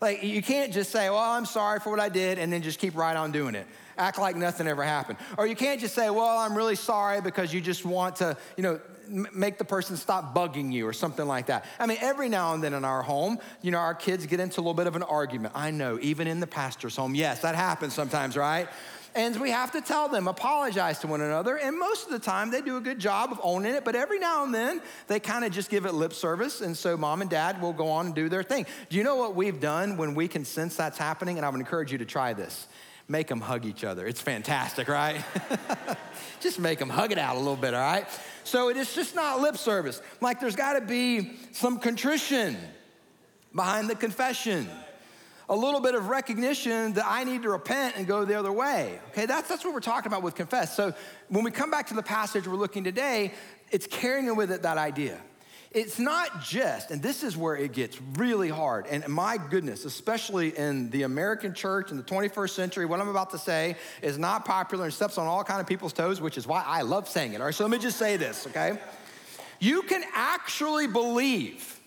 Like, 0.00 0.22
you 0.22 0.42
can't 0.42 0.72
just 0.72 0.90
say, 0.90 1.08
Well, 1.08 1.18
I'm 1.18 1.46
sorry 1.46 1.80
for 1.80 1.90
what 1.90 2.00
I 2.00 2.08
did, 2.08 2.38
and 2.38 2.52
then 2.52 2.62
just 2.62 2.78
keep 2.78 2.94
right 2.96 3.16
on 3.16 3.32
doing 3.32 3.54
it. 3.54 3.66
Act 3.96 4.18
like 4.18 4.36
nothing 4.36 4.66
ever 4.66 4.82
happened. 4.82 5.18
Or 5.38 5.46
you 5.46 5.54
can't 5.54 5.80
just 5.80 5.94
say, 5.94 6.10
Well, 6.10 6.38
I'm 6.38 6.54
really 6.54 6.76
sorry 6.76 7.20
because 7.20 7.54
you 7.54 7.60
just 7.60 7.84
want 7.84 8.16
to, 8.16 8.36
you 8.56 8.62
know, 8.62 8.80
make 9.08 9.58
the 9.58 9.64
person 9.64 9.96
stop 9.96 10.34
bugging 10.34 10.72
you 10.72 10.86
or 10.86 10.92
something 10.92 11.26
like 11.26 11.46
that. 11.46 11.64
I 11.78 11.86
mean, 11.86 11.98
every 12.00 12.28
now 12.28 12.54
and 12.54 12.62
then 12.62 12.74
in 12.74 12.84
our 12.84 13.02
home, 13.02 13.38
you 13.62 13.70
know, 13.70 13.78
our 13.78 13.94
kids 13.94 14.26
get 14.26 14.40
into 14.40 14.60
a 14.60 14.62
little 14.62 14.74
bit 14.74 14.86
of 14.86 14.96
an 14.96 15.02
argument. 15.02 15.54
I 15.56 15.70
know, 15.70 15.98
even 16.00 16.26
in 16.26 16.40
the 16.40 16.46
pastor's 16.46 16.96
home. 16.96 17.14
Yes, 17.14 17.40
that 17.42 17.54
happens 17.54 17.94
sometimes, 17.94 18.36
right? 18.36 18.68
And 19.16 19.40
we 19.40 19.50
have 19.50 19.70
to 19.72 19.80
tell 19.80 20.08
them, 20.08 20.26
apologize 20.26 20.98
to 21.00 21.06
one 21.06 21.20
another. 21.20 21.56
And 21.56 21.78
most 21.78 22.06
of 22.06 22.12
the 22.12 22.18
time, 22.18 22.50
they 22.50 22.60
do 22.60 22.76
a 22.78 22.80
good 22.80 22.98
job 22.98 23.30
of 23.30 23.38
owning 23.44 23.74
it. 23.74 23.84
But 23.84 23.94
every 23.94 24.18
now 24.18 24.42
and 24.42 24.52
then, 24.52 24.82
they 25.06 25.20
kind 25.20 25.44
of 25.44 25.52
just 25.52 25.70
give 25.70 25.86
it 25.86 25.94
lip 25.94 26.12
service. 26.12 26.60
And 26.60 26.76
so 26.76 26.96
mom 26.96 27.20
and 27.20 27.30
dad 27.30 27.62
will 27.62 27.72
go 27.72 27.88
on 27.88 28.06
and 28.06 28.14
do 28.14 28.28
their 28.28 28.42
thing. 28.42 28.66
Do 28.88 28.96
you 28.96 29.04
know 29.04 29.14
what 29.14 29.36
we've 29.36 29.60
done 29.60 29.96
when 29.96 30.16
we 30.16 30.26
can 30.26 30.44
sense 30.44 30.74
that's 30.74 30.98
happening? 30.98 31.36
And 31.36 31.46
I 31.46 31.48
would 31.48 31.60
encourage 31.60 31.92
you 31.92 31.98
to 31.98 32.04
try 32.04 32.32
this. 32.32 32.66
Make 33.06 33.26
them 33.26 33.40
hug 33.40 33.66
each 33.66 33.84
other. 33.84 34.06
It's 34.06 34.20
fantastic, 34.20 34.88
right? 34.88 35.22
just 36.40 36.58
make 36.58 36.78
them 36.78 36.88
hug 36.88 37.12
it 37.12 37.18
out 37.18 37.36
a 37.36 37.38
little 37.38 37.56
bit, 37.56 37.74
all 37.74 37.80
right? 37.80 38.06
So 38.44 38.70
it 38.70 38.76
is 38.76 38.94
just 38.94 39.14
not 39.14 39.40
lip 39.40 39.56
service. 39.56 40.00
Like 40.20 40.40
there's 40.40 40.56
got 40.56 40.74
to 40.74 40.80
be 40.80 41.32
some 41.52 41.78
contrition 41.78 42.56
behind 43.54 43.90
the 43.90 43.94
confession 43.94 44.68
a 45.48 45.56
little 45.56 45.80
bit 45.80 45.94
of 45.94 46.08
recognition 46.08 46.94
that 46.94 47.04
I 47.06 47.24
need 47.24 47.42
to 47.42 47.50
repent 47.50 47.96
and 47.96 48.06
go 48.06 48.24
the 48.24 48.34
other 48.34 48.52
way. 48.52 48.98
Okay, 49.08 49.26
that's, 49.26 49.48
that's 49.48 49.64
what 49.64 49.74
we're 49.74 49.80
talking 49.80 50.10
about 50.10 50.22
with 50.22 50.34
confess. 50.34 50.74
So 50.74 50.94
when 51.28 51.44
we 51.44 51.50
come 51.50 51.70
back 51.70 51.88
to 51.88 51.94
the 51.94 52.02
passage 52.02 52.48
we're 52.48 52.56
looking 52.56 52.84
today, 52.84 53.32
it's 53.70 53.86
carrying 53.86 54.34
with 54.36 54.50
it 54.50 54.62
that 54.62 54.78
idea. 54.78 55.20
It's 55.74 55.98
not 55.98 56.40
just, 56.40 56.92
and 56.92 57.02
this 57.02 57.24
is 57.24 57.36
where 57.36 57.56
it 57.56 57.72
gets 57.72 58.00
really 58.16 58.48
hard, 58.48 58.86
and 58.86 59.06
my 59.08 59.38
goodness, 59.38 59.84
especially 59.84 60.56
in 60.56 60.88
the 60.90 61.02
American 61.02 61.52
church 61.52 61.90
in 61.90 61.96
the 61.96 62.04
21st 62.04 62.50
century, 62.50 62.86
what 62.86 63.00
I'm 63.00 63.08
about 63.08 63.30
to 63.30 63.38
say 63.38 63.74
is 64.00 64.16
not 64.16 64.44
popular 64.44 64.84
and 64.84 64.94
steps 64.94 65.18
on 65.18 65.26
all 65.26 65.42
kind 65.42 65.60
of 65.60 65.66
people's 65.66 65.92
toes, 65.92 66.20
which 66.20 66.38
is 66.38 66.46
why 66.46 66.62
I 66.64 66.82
love 66.82 67.08
saying 67.08 67.32
it. 67.32 67.40
All 67.40 67.46
right, 67.46 67.54
so 67.54 67.64
let 67.64 67.72
me 67.72 67.78
just 67.78 67.98
say 67.98 68.16
this, 68.16 68.46
okay? 68.46 68.78
You 69.58 69.82
can 69.82 70.04
actually 70.14 70.86
believe 70.86 71.80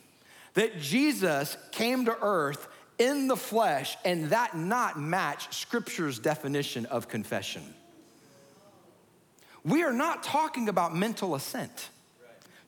that 0.55 0.81
Jesus 0.81 1.55
came 1.71 2.05
to 2.05 2.17
earth 2.21 2.67
in 2.97 3.29
the 3.29 3.37
flesh 3.37 3.95
and 4.03 4.31
that 4.31 4.57
not 4.57 4.99
match 4.99 5.55
Scripture's 5.55 6.19
definition 6.19 6.85
of 6.87 7.07
confession. 7.07 7.63
We 9.63 9.83
are 9.83 9.93
not 9.93 10.23
talking 10.23 10.67
about 10.67 10.93
mental 10.93 11.35
assent 11.35 11.89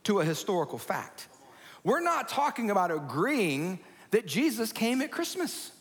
to 0.09 0.19
a 0.19 0.25
historical 0.25 0.79
fact. 0.79 1.27
We're 1.83 2.01
not 2.01 2.29
talking 2.29 2.71
about 2.71 2.89
agreeing 2.89 3.77
that 4.09 4.25
Jesus 4.25 4.71
came 4.71 5.03
at 5.03 5.11
Christmas. 5.11 5.71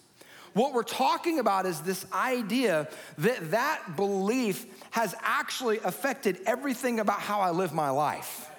What 0.53 0.75
we're 0.75 0.83
talking 0.83 1.39
about 1.39 1.65
is 1.65 1.81
this 1.81 2.05
idea 2.13 2.91
that 3.17 3.53
that 3.53 3.97
belief 3.97 4.67
has 4.91 5.15
actually 5.23 5.79
affected 5.79 6.41
everything 6.45 7.01
about 7.01 7.21
how 7.21 7.41
I 7.41 7.53
live 7.53 7.73
my 7.73 7.89
life. 7.89 8.51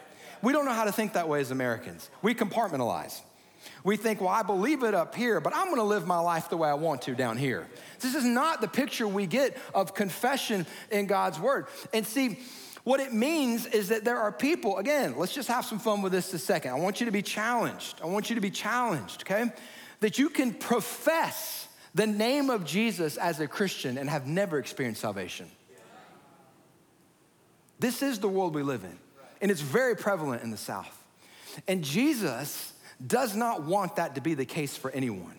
We 0.41 0.53
don't 0.53 0.65
know 0.65 0.73
how 0.73 0.85
to 0.85 0.91
think 0.91 1.13
that 1.13 1.29
way 1.29 1.39
as 1.39 1.51
Americans. 1.51 2.09
We 2.23 2.33
compartmentalize. 2.33 3.21
We 3.83 3.95
think, 3.95 4.21
well, 4.21 4.29
I 4.29 4.41
believe 4.41 4.81
it 4.81 4.95
up 4.95 5.13
here, 5.13 5.39
but 5.39 5.55
I'm 5.55 5.69
gonna 5.69 5.83
live 5.83 6.07
my 6.07 6.19
life 6.19 6.49
the 6.49 6.57
way 6.57 6.69
I 6.69 6.73
want 6.73 7.03
to 7.03 7.13
down 7.13 7.37
here. 7.37 7.67
This 7.99 8.15
is 8.15 8.25
not 8.25 8.59
the 8.61 8.67
picture 8.67 9.07
we 9.07 9.27
get 9.27 9.55
of 9.75 9.93
confession 9.93 10.65
in 10.89 11.05
God's 11.05 11.39
word. 11.39 11.67
And 11.93 12.07
see, 12.07 12.39
what 12.89 12.99
it 12.99 13.13
means 13.13 13.67
is 13.67 13.89
that 13.89 14.03
there 14.03 14.17
are 14.17 14.31
people, 14.31 14.79
again, 14.79 15.13
let's 15.15 15.35
just 15.35 15.47
have 15.47 15.63
some 15.63 15.77
fun 15.77 16.01
with 16.01 16.11
this 16.11 16.33
a 16.33 16.39
second. 16.39 16.71
I 16.71 16.79
want 16.79 16.99
you 16.99 17.05
to 17.05 17.11
be 17.11 17.21
challenged. 17.21 18.01
I 18.01 18.07
want 18.07 18.31
you 18.31 18.35
to 18.35 18.41
be 18.41 18.49
challenged, 18.49 19.21
okay? 19.21 19.51
That 19.99 20.17
you 20.17 20.27
can 20.31 20.55
profess 20.55 21.67
the 21.93 22.07
name 22.07 22.49
of 22.49 22.65
Jesus 22.65 23.15
as 23.17 23.39
a 23.39 23.47
Christian 23.47 23.99
and 23.99 24.09
have 24.09 24.25
never 24.25 24.57
experienced 24.57 25.01
salvation. 25.01 25.51
This 27.77 28.01
is 28.01 28.17
the 28.17 28.27
world 28.27 28.55
we 28.55 28.63
live 28.63 28.83
in, 28.83 28.97
and 29.39 29.51
it's 29.51 29.61
very 29.61 29.95
prevalent 29.95 30.41
in 30.41 30.49
the 30.49 30.57
South. 30.57 30.97
And 31.67 31.83
Jesus 31.83 32.73
does 33.05 33.35
not 33.35 33.65
want 33.65 33.97
that 33.97 34.15
to 34.15 34.21
be 34.21 34.33
the 34.33 34.45
case 34.45 34.75
for 34.75 34.89
anyone. 34.89 35.38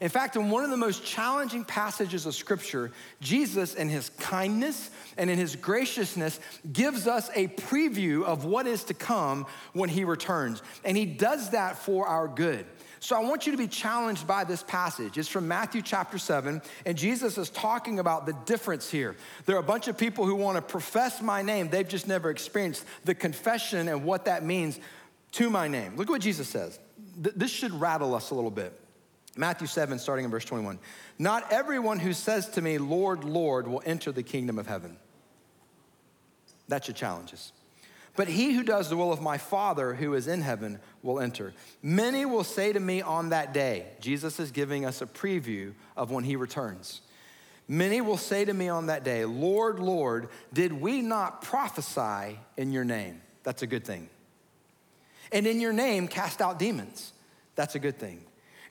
In 0.00 0.08
fact, 0.08 0.36
in 0.36 0.48
one 0.48 0.64
of 0.64 0.70
the 0.70 0.76
most 0.78 1.04
challenging 1.04 1.64
passages 1.64 2.24
of 2.24 2.34
Scripture, 2.34 2.90
Jesus, 3.20 3.74
in 3.74 3.88
his 3.88 4.08
kindness 4.18 4.90
and 5.18 5.28
in 5.28 5.38
his 5.38 5.56
graciousness, 5.56 6.40
gives 6.72 7.06
us 7.06 7.30
a 7.34 7.48
preview 7.48 8.24
of 8.24 8.46
what 8.46 8.66
is 8.66 8.84
to 8.84 8.94
come 8.94 9.46
when 9.74 9.90
he 9.90 10.04
returns. 10.04 10.62
And 10.84 10.96
he 10.96 11.04
does 11.04 11.50
that 11.50 11.76
for 11.76 12.06
our 12.06 12.28
good. 12.28 12.64
So 13.02 13.16
I 13.16 13.20
want 13.20 13.46
you 13.46 13.52
to 13.52 13.58
be 13.58 13.66
challenged 13.66 14.26
by 14.26 14.44
this 14.44 14.62
passage. 14.62 15.16
It's 15.16 15.28
from 15.28 15.48
Matthew 15.48 15.80
chapter 15.80 16.18
7, 16.18 16.60
and 16.84 16.98
Jesus 16.98 17.38
is 17.38 17.48
talking 17.48 17.98
about 17.98 18.26
the 18.26 18.34
difference 18.44 18.90
here. 18.90 19.16
There 19.46 19.56
are 19.56 19.60
a 19.60 19.62
bunch 19.62 19.88
of 19.88 19.96
people 19.96 20.26
who 20.26 20.34
want 20.34 20.56
to 20.56 20.62
profess 20.62 21.22
my 21.22 21.40
name, 21.40 21.68
they've 21.68 21.88
just 21.88 22.06
never 22.06 22.30
experienced 22.30 22.84
the 23.04 23.14
confession 23.14 23.88
and 23.88 24.04
what 24.04 24.26
that 24.26 24.44
means 24.44 24.78
to 25.32 25.48
my 25.48 25.66
name. 25.68 25.96
Look 25.96 26.08
at 26.08 26.10
what 26.10 26.20
Jesus 26.20 26.48
says 26.48 26.78
th- 27.22 27.34
this 27.36 27.50
should 27.50 27.72
rattle 27.72 28.14
us 28.14 28.30
a 28.30 28.34
little 28.34 28.50
bit. 28.50 28.78
Matthew 29.36 29.66
7, 29.66 29.98
starting 29.98 30.24
in 30.24 30.30
verse 30.30 30.44
21. 30.44 30.78
Not 31.18 31.52
everyone 31.52 31.98
who 31.98 32.12
says 32.12 32.48
to 32.50 32.62
me, 32.62 32.78
Lord, 32.78 33.24
Lord, 33.24 33.68
will 33.68 33.82
enter 33.86 34.12
the 34.12 34.22
kingdom 34.22 34.58
of 34.58 34.66
heaven. 34.66 34.96
That's 36.68 36.88
your 36.88 36.94
challenges. 36.94 37.52
But 38.16 38.28
he 38.28 38.52
who 38.52 38.62
does 38.62 38.90
the 38.90 38.96
will 38.96 39.12
of 39.12 39.22
my 39.22 39.38
Father 39.38 39.94
who 39.94 40.14
is 40.14 40.26
in 40.26 40.42
heaven 40.42 40.80
will 41.02 41.20
enter. 41.20 41.54
Many 41.82 42.26
will 42.26 42.44
say 42.44 42.72
to 42.72 42.80
me 42.80 43.02
on 43.02 43.30
that 43.30 43.54
day, 43.54 43.86
Jesus 44.00 44.40
is 44.40 44.50
giving 44.50 44.84
us 44.84 45.00
a 45.00 45.06
preview 45.06 45.74
of 45.96 46.10
when 46.10 46.24
he 46.24 46.36
returns. 46.36 47.00
Many 47.68 48.00
will 48.00 48.16
say 48.16 48.44
to 48.44 48.52
me 48.52 48.68
on 48.68 48.86
that 48.86 49.04
day, 49.04 49.24
Lord, 49.24 49.78
Lord, 49.78 50.28
did 50.52 50.72
we 50.72 51.02
not 51.02 51.42
prophesy 51.42 52.38
in 52.56 52.72
your 52.72 52.84
name? 52.84 53.20
That's 53.44 53.62
a 53.62 53.66
good 53.66 53.84
thing. 53.84 54.08
And 55.30 55.46
in 55.46 55.60
your 55.60 55.72
name, 55.72 56.08
cast 56.08 56.40
out 56.40 56.58
demons. 56.58 57.12
That's 57.54 57.76
a 57.76 57.78
good 57.78 57.98
thing. 57.98 58.22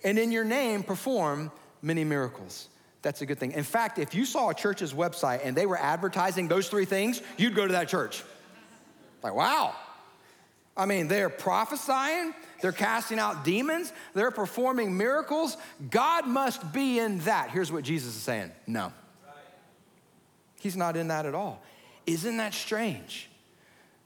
And 0.03 0.17
in 0.17 0.31
your 0.31 0.45
name, 0.45 0.83
perform 0.83 1.51
many 1.81 2.03
miracles. 2.03 2.69
That's 3.01 3.21
a 3.21 3.25
good 3.25 3.39
thing. 3.39 3.53
In 3.53 3.63
fact, 3.63 3.97
if 3.97 4.13
you 4.13 4.25
saw 4.25 4.49
a 4.49 4.53
church's 4.53 4.93
website 4.93 5.41
and 5.43 5.55
they 5.55 5.65
were 5.65 5.77
advertising 5.77 6.47
those 6.47 6.67
three 6.67 6.85
things, 6.85 7.21
you'd 7.37 7.55
go 7.55 7.65
to 7.65 7.73
that 7.73 7.87
church. 7.87 8.23
Like, 9.23 9.33
wow. 9.33 9.75
I 10.75 10.85
mean, 10.85 11.07
they're 11.07 11.29
prophesying, 11.29 12.33
they're 12.61 12.71
casting 12.71 13.19
out 13.19 13.43
demons, 13.43 13.91
they're 14.13 14.31
performing 14.31 14.95
miracles. 14.95 15.57
God 15.89 16.25
must 16.25 16.71
be 16.71 16.99
in 16.99 17.19
that. 17.19 17.49
Here's 17.49 17.71
what 17.71 17.83
Jesus 17.83 18.15
is 18.15 18.21
saying 18.21 18.51
no, 18.65 18.93
He's 20.59 20.77
not 20.77 20.95
in 20.95 21.09
that 21.09 21.25
at 21.25 21.35
all. 21.35 21.61
Isn't 22.05 22.37
that 22.37 22.53
strange? 22.53 23.29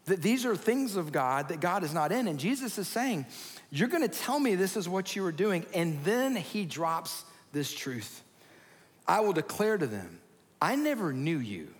That 0.05 0.21
these 0.21 0.45
are 0.45 0.55
things 0.55 0.95
of 0.95 1.11
God 1.11 1.49
that 1.49 1.59
God 1.59 1.83
is 1.83 1.93
not 1.93 2.11
in. 2.11 2.27
And 2.27 2.39
Jesus 2.39 2.77
is 2.77 2.87
saying, 2.87 3.25
You're 3.69 3.87
gonna 3.87 4.07
tell 4.07 4.39
me 4.39 4.55
this 4.55 4.75
is 4.75 4.89
what 4.89 5.15
you 5.15 5.25
are 5.25 5.31
doing. 5.31 5.65
And 5.73 6.03
then 6.03 6.35
he 6.35 6.65
drops 6.65 7.23
this 7.51 7.73
truth 7.73 8.21
I 9.07 9.19
will 9.19 9.33
declare 9.33 9.77
to 9.77 9.87
them, 9.87 10.19
I 10.61 10.75
never 10.75 11.11
knew 11.13 11.37
you. 11.37 11.73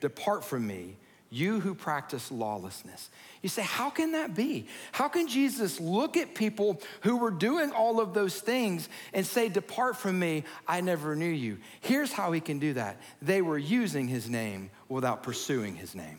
Depart 0.00 0.44
from 0.44 0.64
me, 0.64 0.96
you 1.30 1.58
who 1.60 1.74
practice 1.74 2.30
lawlessness. 2.30 3.10
You 3.42 3.48
say, 3.48 3.62
how 3.62 3.90
can 3.90 4.12
that 4.12 4.34
be? 4.34 4.66
How 4.92 5.08
can 5.08 5.26
Jesus 5.26 5.80
look 5.80 6.16
at 6.16 6.34
people 6.34 6.80
who 7.02 7.16
were 7.16 7.32
doing 7.32 7.72
all 7.72 8.00
of 8.00 8.14
those 8.14 8.38
things 8.40 8.88
and 9.12 9.26
say, 9.26 9.48
Depart 9.48 9.96
from 9.96 10.18
me, 10.18 10.44
I 10.66 10.80
never 10.80 11.14
knew 11.16 11.26
you? 11.26 11.58
Here's 11.80 12.12
how 12.12 12.32
he 12.32 12.40
can 12.40 12.58
do 12.58 12.74
that 12.74 13.00
they 13.20 13.42
were 13.42 13.58
using 13.58 14.08
his 14.08 14.28
name 14.28 14.70
without 14.88 15.22
pursuing 15.22 15.74
his 15.76 15.94
name. 15.94 16.18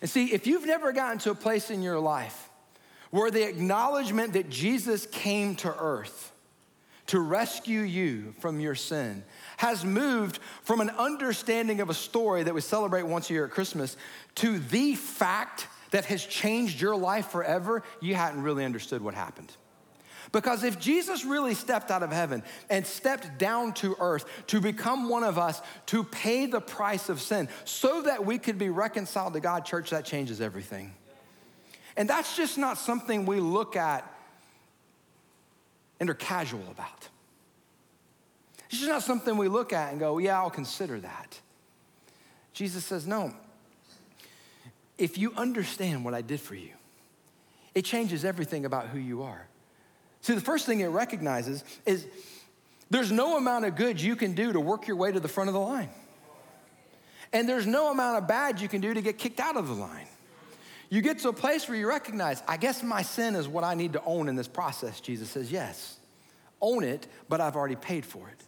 And 0.00 0.08
see, 0.08 0.32
if 0.32 0.46
you've 0.46 0.66
never 0.66 0.92
gotten 0.92 1.18
to 1.20 1.30
a 1.30 1.34
place 1.34 1.70
in 1.70 1.82
your 1.82 2.00
life 2.00 2.48
where 3.10 3.30
the 3.30 3.46
acknowledgement 3.46 4.34
that 4.34 4.48
Jesus 4.48 5.06
came 5.06 5.56
to 5.56 5.74
earth 5.76 6.32
to 7.08 7.18
rescue 7.18 7.80
you 7.80 8.34
from 8.38 8.60
your 8.60 8.76
sin 8.76 9.24
has 9.56 9.84
moved 9.84 10.38
from 10.62 10.80
an 10.80 10.90
understanding 10.90 11.80
of 11.80 11.90
a 11.90 11.94
story 11.94 12.44
that 12.44 12.54
we 12.54 12.60
celebrate 12.60 13.02
once 13.02 13.28
a 13.28 13.32
year 13.32 13.46
at 13.46 13.50
Christmas 13.50 13.96
to 14.36 14.60
the 14.60 14.94
fact 14.94 15.66
that 15.90 16.04
has 16.04 16.24
changed 16.24 16.80
your 16.80 16.94
life 16.94 17.26
forever, 17.28 17.82
you 18.00 18.14
hadn't 18.14 18.42
really 18.42 18.64
understood 18.64 19.02
what 19.02 19.14
happened. 19.14 19.52
Because 20.32 20.62
if 20.62 20.78
Jesus 20.78 21.24
really 21.24 21.54
stepped 21.54 21.90
out 21.90 22.02
of 22.02 22.12
heaven 22.12 22.44
and 22.68 22.86
stepped 22.86 23.38
down 23.38 23.72
to 23.74 23.96
earth 23.98 24.24
to 24.48 24.60
become 24.60 25.08
one 25.08 25.24
of 25.24 25.38
us, 25.38 25.60
to 25.86 26.04
pay 26.04 26.46
the 26.46 26.60
price 26.60 27.08
of 27.08 27.20
sin 27.20 27.48
so 27.64 28.02
that 28.02 28.24
we 28.24 28.38
could 28.38 28.56
be 28.56 28.70
reconciled 28.70 29.32
to 29.34 29.40
God, 29.40 29.64
church, 29.64 29.90
that 29.90 30.04
changes 30.04 30.40
everything. 30.40 30.94
And 31.96 32.08
that's 32.08 32.36
just 32.36 32.58
not 32.58 32.78
something 32.78 33.26
we 33.26 33.40
look 33.40 33.74
at 33.74 34.08
and 35.98 36.08
are 36.08 36.14
casual 36.14 36.64
about. 36.70 37.08
It's 38.68 38.78
just 38.78 38.88
not 38.88 39.02
something 39.02 39.36
we 39.36 39.48
look 39.48 39.72
at 39.72 39.90
and 39.90 39.98
go, 39.98 40.18
yeah, 40.18 40.38
I'll 40.38 40.48
consider 40.48 41.00
that. 41.00 41.40
Jesus 42.52 42.84
says, 42.84 43.04
no. 43.04 43.34
If 44.96 45.18
you 45.18 45.32
understand 45.36 46.04
what 46.04 46.14
I 46.14 46.22
did 46.22 46.40
for 46.40 46.54
you, 46.54 46.70
it 47.74 47.84
changes 47.84 48.24
everything 48.24 48.64
about 48.64 48.88
who 48.88 48.98
you 48.98 49.22
are. 49.22 49.49
See, 50.22 50.34
the 50.34 50.40
first 50.40 50.66
thing 50.66 50.80
it 50.80 50.86
recognizes 50.86 51.64
is 51.86 52.06
there's 52.90 53.12
no 53.12 53.36
amount 53.36 53.64
of 53.64 53.76
good 53.76 54.00
you 54.00 54.16
can 54.16 54.34
do 54.34 54.52
to 54.52 54.60
work 54.60 54.86
your 54.86 54.96
way 54.96 55.12
to 55.12 55.20
the 55.20 55.28
front 55.28 55.48
of 55.48 55.54
the 55.54 55.60
line. 55.60 55.90
And 57.32 57.48
there's 57.48 57.66
no 57.66 57.90
amount 57.90 58.18
of 58.18 58.28
bad 58.28 58.60
you 58.60 58.68
can 58.68 58.80
do 58.80 58.92
to 58.92 59.00
get 59.00 59.16
kicked 59.16 59.40
out 59.40 59.56
of 59.56 59.68
the 59.68 59.74
line. 59.74 60.06
You 60.90 61.00
get 61.00 61.20
to 61.20 61.28
a 61.28 61.32
place 61.32 61.68
where 61.68 61.78
you 61.78 61.88
recognize, 61.88 62.42
I 62.48 62.56
guess 62.56 62.82
my 62.82 63.02
sin 63.02 63.36
is 63.36 63.46
what 63.46 63.62
I 63.62 63.74
need 63.74 63.92
to 63.92 64.02
own 64.04 64.28
in 64.28 64.34
this 64.34 64.48
process. 64.48 65.00
Jesus 65.00 65.30
says, 65.30 65.52
Yes, 65.52 65.98
own 66.60 66.82
it, 66.82 67.06
but 67.28 67.40
I've 67.40 67.54
already 67.54 67.76
paid 67.76 68.04
for 68.04 68.28
it. 68.28 68.44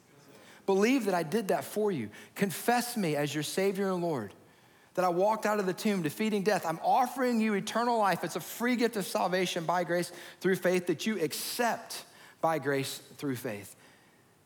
Believe 0.67 1.05
that 1.05 1.15
I 1.15 1.23
did 1.23 1.49
that 1.49 1.65
for 1.65 1.93
you. 1.93 2.11
Confess 2.35 2.97
me 2.97 3.15
as 3.15 3.33
your 3.33 3.45
Savior 3.45 3.93
and 3.93 4.03
Lord. 4.03 4.33
That 4.95 5.05
I 5.05 5.09
walked 5.09 5.47
out 5.47 5.59
of 5.59 5.67
the 5.67 5.73
tomb 5.73 6.03
defeating 6.03 6.43
death. 6.43 6.67
I'm 6.67 6.81
offering 6.83 7.41
you 7.41 7.55
eternal 7.55 7.99
life. 7.99 8.25
It's 8.25 8.37
a 8.37 8.41
free 8.41 8.77
gift 8.77 8.97
of 8.97 9.07
salvation 9.07 9.65
by 9.65 9.85
grace 9.85 10.13
through 10.41 10.57
faith 10.57 10.87
that 10.89 11.07
you 11.07 11.19
accept 11.19 12.05
by 12.43 12.59
grace 12.59 13.01
through 13.17 13.37
faith. 13.37 13.75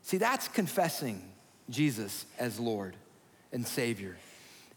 See, 0.03 0.19
that's 0.19 0.47
confessing 0.47 1.23
Jesus 1.69 2.27
as 2.39 2.61
Lord 2.61 2.95
and 3.53 3.67
Savior 3.67 4.17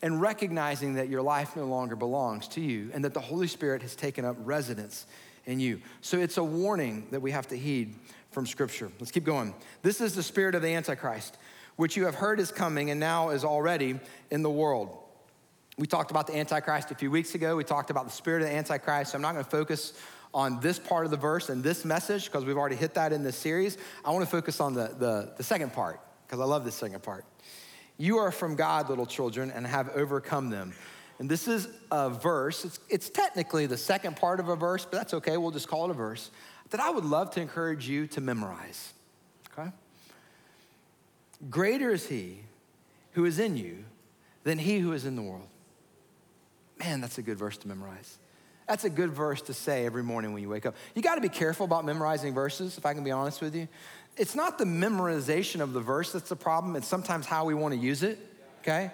and 0.02 0.22
recognizing 0.22 0.96
that 0.96 1.10
your 1.10 1.22
life 1.22 1.56
no 1.56 1.66
longer 1.66 1.96
belongs 1.96 2.48
to 2.48 2.62
you 2.62 2.90
and 2.94 3.04
that 3.04 3.14
the 3.14 3.20
Holy 3.20 3.48
Spirit 3.48 3.82
has 3.82 3.96
taken 3.96 4.26
up 4.26 4.38
residence 4.40 5.06
in 5.46 5.60
you. 5.60 5.82
So 6.02 6.18
it's 6.18 6.38
a 6.38 6.44
warning 6.44 7.08
that 7.12 7.22
we 7.22 7.32
have 7.32 7.48
to 7.50 7.58
heed 7.58 7.96
from 8.32 8.46
Scripture. 8.46 8.92
Let's 9.00 9.12
keep 9.12 9.24
going. 9.24 9.54
This 9.82 10.02
is 10.02 10.16
the 10.16 10.24
spirit 10.24 10.56
of 10.56 10.62
the 10.62 10.74
Antichrist, 10.74 11.38
which 11.76 11.98
you 11.98 12.06
have 12.06 12.16
heard 12.16 12.40
is 12.40 12.52
coming 12.52 12.92
and 12.92 13.00
now 13.00 13.30
is 13.30 13.44
already 13.44 14.00
in 14.32 14.42
the 14.42 14.50
world. 14.50 14.98
We 15.80 15.88
talked 15.88 16.12
about 16.12 16.28
the 16.28 16.36
Antichrist 16.36 16.92
a 16.92 16.96
few 16.96 17.10
weeks 17.10 17.36
ago. 17.36 17.56
We 17.56 17.64
talked 17.64 17.90
about 17.90 18.04
the 18.04 18.12
spirit 18.12 18.42
of 18.42 18.50
the 18.50 18.54
Antichrist. 18.54 19.12
So 19.12 19.16
I'm 19.16 19.22
not 19.22 19.32
going 19.32 19.46
to 19.46 19.50
focus 19.50 19.94
on 20.34 20.60
this 20.60 20.78
part 20.78 21.06
of 21.06 21.12
the 21.12 21.18
verse 21.18 21.48
and 21.48 21.64
this 21.64 21.86
message 21.86 22.26
because 22.26 22.44
we've 22.44 22.58
already 22.58 22.76
hit 22.76 22.96
that 22.96 23.14
in 23.14 23.24
this 23.24 23.38
series. 23.38 23.78
I 24.04 24.12
want 24.12 24.26
to 24.26 24.30
focus 24.30 24.60
on 24.60 24.74
the, 24.74 24.94
the, 25.00 25.34
the 25.38 25.44
second 25.44 25.72
part 25.72 26.02
because 26.28 26.42
I 26.42 26.44
love 26.44 26.66
this 26.66 26.76
second 26.76 27.02
part. 27.02 27.24
You 27.98 28.18
are 28.18 28.30
from 28.30 28.56
God, 28.56 28.90
little 28.90 29.06
children, 29.06 29.52
and 29.52 29.66
have 29.66 29.88
overcome 29.96 30.50
them. 30.50 30.74
And 31.18 31.30
this 31.30 31.48
is 31.48 31.70
a 31.94 32.10
verse. 32.10 32.66
It's, 32.66 32.80
it's 32.90 33.10
technically 33.10 33.66
the 33.66 33.78
second 33.78 34.18
part 34.18 34.42
of 34.42 34.50
a 34.50 34.58
verse, 34.58 34.84
but 34.84 34.98
that's 34.98 35.14
okay. 35.14 35.38
We'll 35.38 35.52
just 35.52 35.70
call 35.70 35.86
it 35.86 35.92
a 35.92 35.94
verse 35.94 36.30
that 36.72 36.82
I 36.82 36.90
would 36.90 37.06
love 37.06 37.32
to 37.32 37.42
encourage 37.42 37.88
you 37.88 38.06
to 38.08 38.20
memorize. 38.20 38.92
Okay? 39.58 39.70
Greater 41.50 41.92
is 41.92 42.06
he 42.06 42.40
who 43.14 43.24
is 43.24 43.40
in 43.40 43.56
you 43.56 43.86
than 44.44 44.58
he 44.58 44.80
who 44.80 44.92
is 44.92 45.06
in 45.06 45.16
the 45.16 45.22
world. 45.22 45.48
Man, 46.80 47.02
that's 47.02 47.18
a 47.18 47.22
good 47.22 47.38
verse 47.38 47.58
to 47.58 47.68
memorize. 47.68 48.18
That's 48.68 48.84
a 48.84 48.90
good 48.90 49.12
verse 49.12 49.42
to 49.44 49.54
say 49.54 49.86
every 49.86 50.04
morning 50.04 50.32
when 50.32 50.44
you 50.44 50.50
wake 50.50 50.66
up. 50.66 50.76
You 50.94 51.02
got 51.02 51.16
to 51.16 51.22
be 51.22 51.30
careful 51.30 51.66
about 51.66 51.86
memorizing 51.86 52.34
verses, 52.34 52.78
if 52.78 52.86
I 52.86 52.94
can 52.94 53.04
be 53.04 53.12
honest 53.12 53.42
with 53.42 53.56
you. 53.56 53.68
It's 54.16 54.36
not 54.36 54.58
the 54.58 54.66
memorization 54.66 55.60
of 55.60 55.74
the 55.74 55.80
verse 55.80 56.12
that's 56.12 56.30
the 56.30 56.36
problem, 56.36 56.76
it's 56.76 56.88
sometimes 56.88 57.26
how 57.26 57.46
we 57.46 57.54
want 57.54 57.74
to 57.74 57.80
use 57.80 58.04
it, 58.04 58.20
okay? 58.62 58.92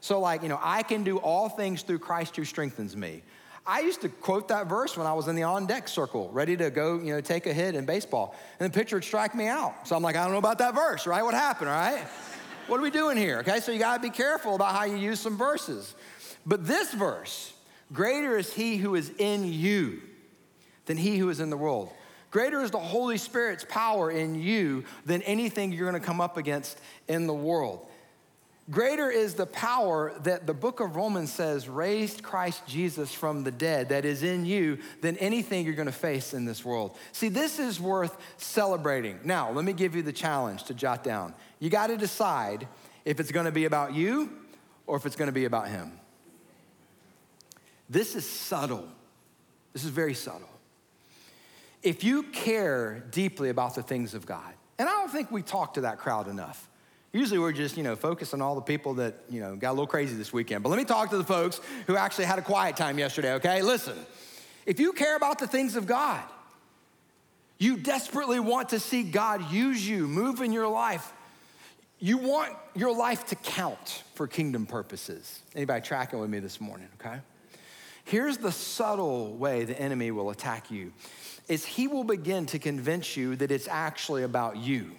So, 0.00 0.20
like, 0.20 0.42
you 0.42 0.48
know, 0.48 0.58
I 0.62 0.82
can 0.82 1.04
do 1.04 1.18
all 1.18 1.48
things 1.48 1.82
through 1.82 1.98
Christ 1.98 2.36
who 2.36 2.44
strengthens 2.44 2.96
me. 2.96 3.22
I 3.66 3.80
used 3.80 4.00
to 4.00 4.08
quote 4.08 4.48
that 4.48 4.66
verse 4.66 4.96
when 4.96 5.06
I 5.06 5.12
was 5.12 5.28
in 5.28 5.36
the 5.36 5.42
on 5.42 5.66
deck 5.66 5.88
circle, 5.88 6.30
ready 6.32 6.56
to 6.56 6.70
go, 6.70 6.98
you 6.98 7.12
know, 7.12 7.20
take 7.20 7.46
a 7.46 7.52
hit 7.52 7.74
in 7.74 7.84
baseball. 7.84 8.34
And 8.58 8.72
the 8.72 8.74
pitcher 8.74 8.96
would 8.96 9.04
strike 9.04 9.34
me 9.34 9.46
out. 9.46 9.86
So 9.86 9.94
I'm 9.94 10.02
like, 10.02 10.16
I 10.16 10.22
don't 10.22 10.32
know 10.32 10.38
about 10.38 10.58
that 10.58 10.74
verse, 10.74 11.06
right? 11.06 11.22
What 11.22 11.34
happened, 11.34 11.68
right? 11.68 12.00
what 12.66 12.80
are 12.80 12.82
we 12.82 12.90
doing 12.90 13.18
here? 13.18 13.40
Okay, 13.40 13.60
so 13.60 13.70
you 13.70 13.78
gotta 13.78 14.00
be 14.00 14.08
careful 14.08 14.54
about 14.54 14.74
how 14.74 14.84
you 14.84 14.96
use 14.96 15.20
some 15.20 15.36
verses. 15.36 15.94
But 16.48 16.66
this 16.66 16.92
verse, 16.94 17.52
greater 17.92 18.38
is 18.38 18.50
he 18.50 18.78
who 18.78 18.94
is 18.94 19.12
in 19.18 19.44
you 19.44 20.00
than 20.86 20.96
he 20.96 21.18
who 21.18 21.28
is 21.28 21.40
in 21.40 21.50
the 21.50 21.58
world. 21.58 21.92
Greater 22.30 22.62
is 22.62 22.70
the 22.70 22.78
Holy 22.78 23.18
Spirit's 23.18 23.66
power 23.68 24.10
in 24.10 24.34
you 24.34 24.84
than 25.04 25.20
anything 25.22 25.72
you're 25.72 25.84
gonna 25.84 26.00
come 26.00 26.22
up 26.22 26.38
against 26.38 26.80
in 27.06 27.26
the 27.26 27.34
world. 27.34 27.86
Greater 28.70 29.10
is 29.10 29.34
the 29.34 29.46
power 29.46 30.14
that 30.24 30.46
the 30.46 30.54
book 30.54 30.80
of 30.80 30.96
Romans 30.96 31.32
says 31.32 31.68
raised 31.68 32.22
Christ 32.22 32.66
Jesus 32.66 33.12
from 33.12 33.44
the 33.44 33.50
dead 33.50 33.90
that 33.90 34.06
is 34.06 34.22
in 34.22 34.46
you 34.46 34.78
than 35.02 35.18
anything 35.18 35.66
you're 35.66 35.74
gonna 35.74 35.92
face 35.92 36.32
in 36.32 36.46
this 36.46 36.64
world. 36.64 36.96
See, 37.12 37.28
this 37.28 37.58
is 37.58 37.78
worth 37.78 38.16
celebrating. 38.38 39.20
Now, 39.22 39.50
let 39.50 39.66
me 39.66 39.74
give 39.74 39.94
you 39.94 40.02
the 40.02 40.12
challenge 40.12 40.64
to 40.64 40.74
jot 40.74 41.04
down. 41.04 41.34
You 41.60 41.68
gotta 41.68 41.98
decide 41.98 42.68
if 43.04 43.20
it's 43.20 43.32
gonna 43.32 43.52
be 43.52 43.66
about 43.66 43.94
you 43.94 44.30
or 44.86 44.96
if 44.96 45.04
it's 45.04 45.16
gonna 45.16 45.32
be 45.32 45.44
about 45.44 45.68
Him. 45.68 45.92
This 47.88 48.14
is 48.14 48.28
subtle. 48.28 48.86
This 49.72 49.84
is 49.84 49.90
very 49.90 50.14
subtle. 50.14 50.48
If 51.82 52.04
you 52.04 52.24
care 52.24 53.04
deeply 53.10 53.50
about 53.50 53.74
the 53.74 53.82
things 53.82 54.14
of 54.14 54.26
God, 54.26 54.52
and 54.78 54.88
I 54.88 54.92
don't 54.92 55.10
think 55.10 55.30
we 55.30 55.42
talk 55.42 55.74
to 55.74 55.82
that 55.82 55.98
crowd 55.98 56.28
enough. 56.28 56.68
Usually 57.12 57.38
we're 57.38 57.52
just, 57.52 57.76
you 57.76 57.82
know, 57.82 57.96
focused 57.96 58.34
on 58.34 58.42
all 58.42 58.54
the 58.54 58.60
people 58.60 58.94
that, 58.94 59.14
you 59.30 59.40
know, 59.40 59.56
got 59.56 59.70
a 59.70 59.72
little 59.72 59.86
crazy 59.86 60.14
this 60.14 60.32
weekend. 60.32 60.62
But 60.62 60.68
let 60.68 60.78
me 60.78 60.84
talk 60.84 61.10
to 61.10 61.16
the 61.16 61.24
folks 61.24 61.60
who 61.86 61.96
actually 61.96 62.26
had 62.26 62.38
a 62.38 62.42
quiet 62.42 62.76
time 62.76 62.98
yesterday, 62.98 63.34
okay? 63.34 63.62
Listen, 63.62 63.96
if 64.66 64.78
you 64.78 64.92
care 64.92 65.16
about 65.16 65.38
the 65.38 65.46
things 65.46 65.74
of 65.74 65.86
God, 65.86 66.22
you 67.56 67.76
desperately 67.76 68.38
want 68.38 68.68
to 68.68 68.78
see 68.78 69.02
God 69.02 69.50
use 69.50 69.88
you, 69.88 70.06
move 70.06 70.42
in 70.42 70.52
your 70.52 70.68
life. 70.68 71.12
You 71.98 72.18
want 72.18 72.54
your 72.76 72.94
life 72.94 73.26
to 73.26 73.34
count 73.34 74.04
for 74.14 74.28
kingdom 74.28 74.66
purposes. 74.66 75.40
Anybody 75.56 75.84
tracking 75.84 76.20
with 76.20 76.30
me 76.30 76.38
this 76.38 76.60
morning, 76.60 76.88
okay? 77.00 77.20
Here's 78.08 78.38
the 78.38 78.52
subtle 78.52 79.34
way 79.34 79.64
the 79.64 79.78
enemy 79.78 80.10
will 80.12 80.30
attack 80.30 80.70
you. 80.70 80.94
Is 81.46 81.66
he 81.66 81.88
will 81.88 82.04
begin 82.04 82.46
to 82.46 82.58
convince 82.58 83.18
you 83.18 83.36
that 83.36 83.50
it's 83.50 83.68
actually 83.68 84.22
about 84.22 84.56
you 84.56 84.92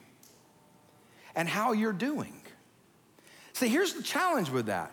and 1.36 1.50
how 1.50 1.72
you're 1.72 1.91
doing. 1.91 2.39
See, 3.54 3.67
here's 3.67 3.95
the 3.95 4.04
challenge 4.04 4.52
with 4.52 4.67
that 4.67 4.91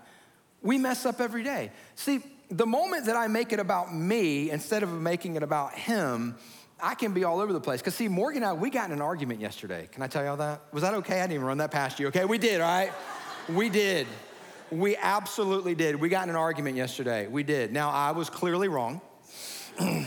we 0.63 0.79
mess 0.79 1.05
up 1.05 1.21
every 1.21 1.43
day. 1.43 1.71
See, 1.95 2.23
the 2.51 2.65
moment 2.65 3.05
that 3.05 3.17
I 3.17 3.27
make 3.27 3.53
it 3.53 3.61
about 3.61 3.95
me 3.95 4.51
instead 4.51 4.83
of 4.83 4.91
making 4.91 5.37
it 5.37 5.43
about 5.43 5.75
him, 5.75 6.37
I 6.81 6.95
can 6.95 7.13
be 7.13 7.25
all 7.25 7.39
over 7.39 7.53
the 7.53 7.61
place. 7.61 7.83
Because, 7.83 7.97
see, 7.97 8.09
Morgan 8.09 8.45
and 8.45 8.51
I, 8.51 8.53
we 8.55 8.71
got 8.71 8.87
in 8.87 8.93
an 8.93 9.03
argument 9.03 9.41
yesterday. 9.41 9.91
Can 9.93 10.03
I 10.03 10.07
tell 10.07 10.25
y'all 10.25 10.39
that? 10.39 10.63
Was 10.73 10.83
that 10.83 10.95
okay? 10.95 11.19
I 11.19 11.25
didn't 11.25 11.35
even 11.35 11.47
run 11.47 11.59
that 11.59 11.71
past 11.71 12.01
you, 12.01 12.07
okay? 12.09 12.25
We 12.25 12.39
did, 12.39 12.63
all 12.63 12.67
right? 12.67 12.93
we 13.51 13.69
did. 13.69 14.07
We 14.71 14.97
absolutely 14.97 15.75
did. 15.75 15.97
We 15.97 16.09
got 16.09 16.25
in 16.25 16.31
an 16.31 16.37
argument 16.37 16.77
yesterday. 16.77 17.29
We 17.29 17.43
did. 17.43 17.73
Now, 17.73 17.91
I 17.91 18.11
was 18.11 18.29
clearly 18.31 18.69
wrong. 18.69 19.01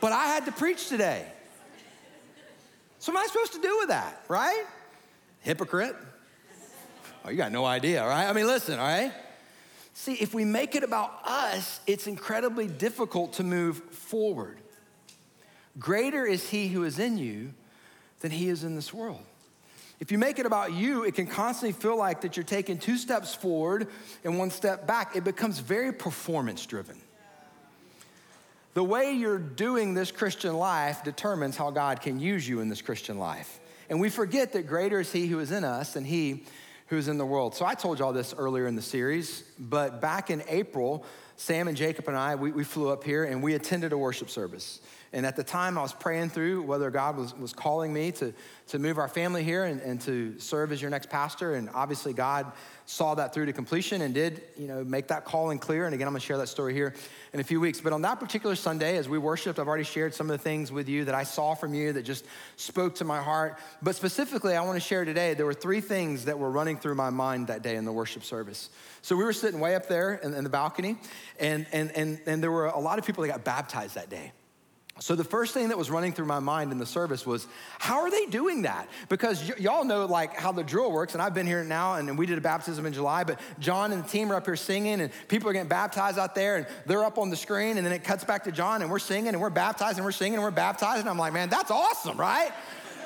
But 0.00 0.12
I 0.12 0.26
had 0.26 0.44
to 0.44 0.52
preach 0.52 0.88
today. 0.88 1.26
So, 2.98 3.12
what 3.12 3.20
am 3.20 3.24
I 3.24 3.26
supposed 3.26 3.52
to 3.54 3.60
do 3.60 3.78
with 3.78 3.88
that, 3.88 4.22
right? 4.28 4.64
Hypocrite? 5.40 5.96
Oh, 7.24 7.30
you 7.30 7.36
got 7.36 7.52
no 7.52 7.64
idea, 7.64 8.06
right? 8.06 8.28
I 8.28 8.32
mean, 8.32 8.46
listen, 8.46 8.78
all 8.78 8.86
right? 8.86 9.12
See, 9.94 10.14
if 10.14 10.32
we 10.32 10.44
make 10.44 10.76
it 10.76 10.84
about 10.84 11.26
us, 11.26 11.80
it's 11.86 12.06
incredibly 12.06 12.68
difficult 12.68 13.34
to 13.34 13.44
move 13.44 13.78
forward. 13.90 14.58
Greater 15.78 16.24
is 16.24 16.48
he 16.48 16.68
who 16.68 16.84
is 16.84 16.98
in 16.98 17.18
you 17.18 17.52
than 18.20 18.30
he 18.30 18.48
is 18.48 18.64
in 18.64 18.74
this 18.74 18.92
world. 18.92 19.20
If 20.00 20.12
you 20.12 20.18
make 20.18 20.38
it 20.38 20.46
about 20.46 20.72
you, 20.72 21.02
it 21.04 21.14
can 21.14 21.26
constantly 21.26 21.72
feel 21.72 21.96
like 21.96 22.20
that 22.20 22.36
you're 22.36 22.44
taking 22.44 22.78
two 22.78 22.96
steps 22.96 23.34
forward 23.34 23.88
and 24.24 24.38
one 24.38 24.50
step 24.50 24.86
back. 24.86 25.16
It 25.16 25.24
becomes 25.24 25.58
very 25.58 25.92
performance 25.92 26.64
driven. 26.66 26.96
The 28.74 28.84
way 28.84 29.12
you're 29.12 29.38
doing 29.38 29.94
this 29.94 30.12
Christian 30.12 30.54
life 30.54 31.02
determines 31.02 31.56
how 31.56 31.70
God 31.70 32.00
can 32.00 32.20
use 32.20 32.48
you 32.48 32.60
in 32.60 32.68
this 32.68 32.80
Christian 32.80 33.18
life. 33.18 33.58
And 33.90 34.00
we 34.00 34.08
forget 34.08 34.52
that 34.52 34.68
greater 34.68 35.00
is 35.00 35.10
He 35.10 35.26
who 35.26 35.40
is 35.40 35.50
in 35.50 35.64
us 35.64 35.94
than 35.94 36.04
He 36.04 36.44
who 36.86 36.96
is 36.96 37.08
in 37.08 37.18
the 37.18 37.26
world. 37.26 37.56
So 37.56 37.64
I 37.66 37.74
told 37.74 37.98
y'all 37.98 38.12
this 38.12 38.34
earlier 38.36 38.66
in 38.66 38.76
the 38.76 38.82
series, 38.82 39.42
but 39.58 40.00
back 40.00 40.30
in 40.30 40.44
April, 40.48 41.04
Sam 41.36 41.66
and 41.66 41.76
Jacob 41.76 42.06
and 42.08 42.16
I, 42.16 42.36
we, 42.36 42.52
we 42.52 42.62
flew 42.62 42.90
up 42.90 43.02
here 43.02 43.24
and 43.24 43.42
we 43.42 43.54
attended 43.54 43.92
a 43.92 43.98
worship 43.98 44.30
service. 44.30 44.80
And 45.12 45.24
at 45.24 45.36
the 45.36 45.44
time, 45.44 45.78
I 45.78 45.82
was 45.82 45.92
praying 45.92 46.30
through 46.30 46.62
whether 46.62 46.90
God 46.90 47.16
was, 47.16 47.34
was 47.36 47.52
calling 47.52 47.92
me 47.92 48.12
to, 48.12 48.34
to 48.68 48.78
move 48.78 48.98
our 48.98 49.08
family 49.08 49.42
here 49.42 49.64
and, 49.64 49.80
and 49.80 50.00
to 50.02 50.38
serve 50.38 50.70
as 50.70 50.82
your 50.82 50.90
next 50.90 51.08
pastor. 51.08 51.54
And 51.54 51.70
obviously, 51.72 52.12
God 52.12 52.52
saw 52.84 53.14
that 53.14 53.34
through 53.34 53.46
to 53.46 53.52
completion 53.52 54.00
and 54.00 54.14
did, 54.14 54.42
you 54.56 54.66
know, 54.66 54.82
make 54.82 55.08
that 55.08 55.24
calling 55.24 55.58
clear. 55.58 55.84
And 55.84 55.94
again, 55.94 56.06
I'm 56.06 56.12
gonna 56.12 56.20
share 56.20 56.38
that 56.38 56.48
story 56.48 56.72
here 56.72 56.94
in 57.34 57.40
a 57.40 57.44
few 57.44 57.60
weeks. 57.60 57.80
But 57.82 57.92
on 57.92 58.02
that 58.02 58.18
particular 58.18 58.54
Sunday, 58.54 58.96
as 58.96 59.08
we 59.08 59.18
worshiped, 59.18 59.58
I've 59.58 59.68
already 59.68 59.84
shared 59.84 60.14
some 60.14 60.30
of 60.30 60.38
the 60.38 60.42
things 60.42 60.72
with 60.72 60.88
you 60.88 61.04
that 61.04 61.14
I 61.14 61.22
saw 61.22 61.54
from 61.54 61.74
you 61.74 61.92
that 61.92 62.02
just 62.02 62.24
spoke 62.56 62.94
to 62.96 63.04
my 63.04 63.20
heart. 63.20 63.58
But 63.82 63.94
specifically, 63.94 64.56
I 64.56 64.64
wanna 64.64 64.80
share 64.80 65.04
today, 65.04 65.34
there 65.34 65.44
were 65.44 65.54
three 65.54 65.82
things 65.82 66.24
that 66.24 66.38
were 66.38 66.50
running 66.50 66.78
through 66.78 66.94
my 66.94 67.10
mind 67.10 67.48
that 67.48 67.62
day 67.62 67.76
in 67.76 67.84
the 67.84 67.92
worship 67.92 68.24
service. 68.24 68.70
So 69.02 69.16
we 69.16 69.24
were 69.24 69.34
sitting 69.34 69.60
way 69.60 69.74
up 69.74 69.86
there 69.86 70.14
in, 70.14 70.32
in 70.32 70.44
the 70.44 70.50
balcony, 70.50 70.96
and, 71.38 71.66
and, 71.72 71.92
and, 71.92 72.20
and 72.26 72.42
there 72.42 72.52
were 72.52 72.66
a 72.66 72.80
lot 72.80 72.98
of 72.98 73.04
people 73.04 73.22
that 73.22 73.28
got 73.28 73.44
baptized 73.44 73.96
that 73.96 74.08
day. 74.08 74.32
So 75.00 75.14
the 75.14 75.24
first 75.24 75.54
thing 75.54 75.68
that 75.68 75.78
was 75.78 75.90
running 75.90 76.12
through 76.12 76.26
my 76.26 76.40
mind 76.40 76.72
in 76.72 76.78
the 76.78 76.86
service 76.86 77.24
was, 77.24 77.46
how 77.78 78.00
are 78.00 78.10
they 78.10 78.26
doing 78.26 78.62
that? 78.62 78.88
Because 79.08 79.40
y- 79.42 79.54
y'all 79.58 79.84
know 79.84 80.06
like 80.06 80.34
how 80.34 80.50
the 80.50 80.64
drill 80.64 80.90
works, 80.90 81.12
and 81.12 81.22
I've 81.22 81.34
been 81.34 81.46
here 81.46 81.62
now, 81.62 81.94
and 81.94 82.18
we 82.18 82.26
did 82.26 82.36
a 82.36 82.40
baptism 82.40 82.84
in 82.84 82.92
July. 82.92 83.22
But 83.22 83.38
John 83.60 83.92
and 83.92 84.04
the 84.04 84.08
team 84.08 84.32
are 84.32 84.34
up 84.34 84.46
here 84.46 84.56
singing, 84.56 85.00
and 85.00 85.12
people 85.28 85.48
are 85.48 85.52
getting 85.52 85.68
baptized 85.68 86.18
out 86.18 86.34
there, 86.34 86.56
and 86.56 86.66
they're 86.86 87.04
up 87.04 87.16
on 87.16 87.30
the 87.30 87.36
screen, 87.36 87.76
and 87.76 87.86
then 87.86 87.92
it 87.92 88.02
cuts 88.02 88.24
back 88.24 88.44
to 88.44 88.52
John, 88.52 88.82
and 88.82 88.90
we're 88.90 88.98
singing, 88.98 89.28
and 89.28 89.40
we're 89.40 89.50
baptized, 89.50 89.98
and 89.98 90.04
we're 90.04 90.10
singing, 90.10 90.34
and 90.34 90.42
we're 90.42 90.50
baptized, 90.50 91.00
and 91.00 91.08
I'm 91.08 91.18
like, 91.18 91.32
man, 91.32 91.48
that's 91.48 91.70
awesome, 91.70 92.18
right? 92.18 92.50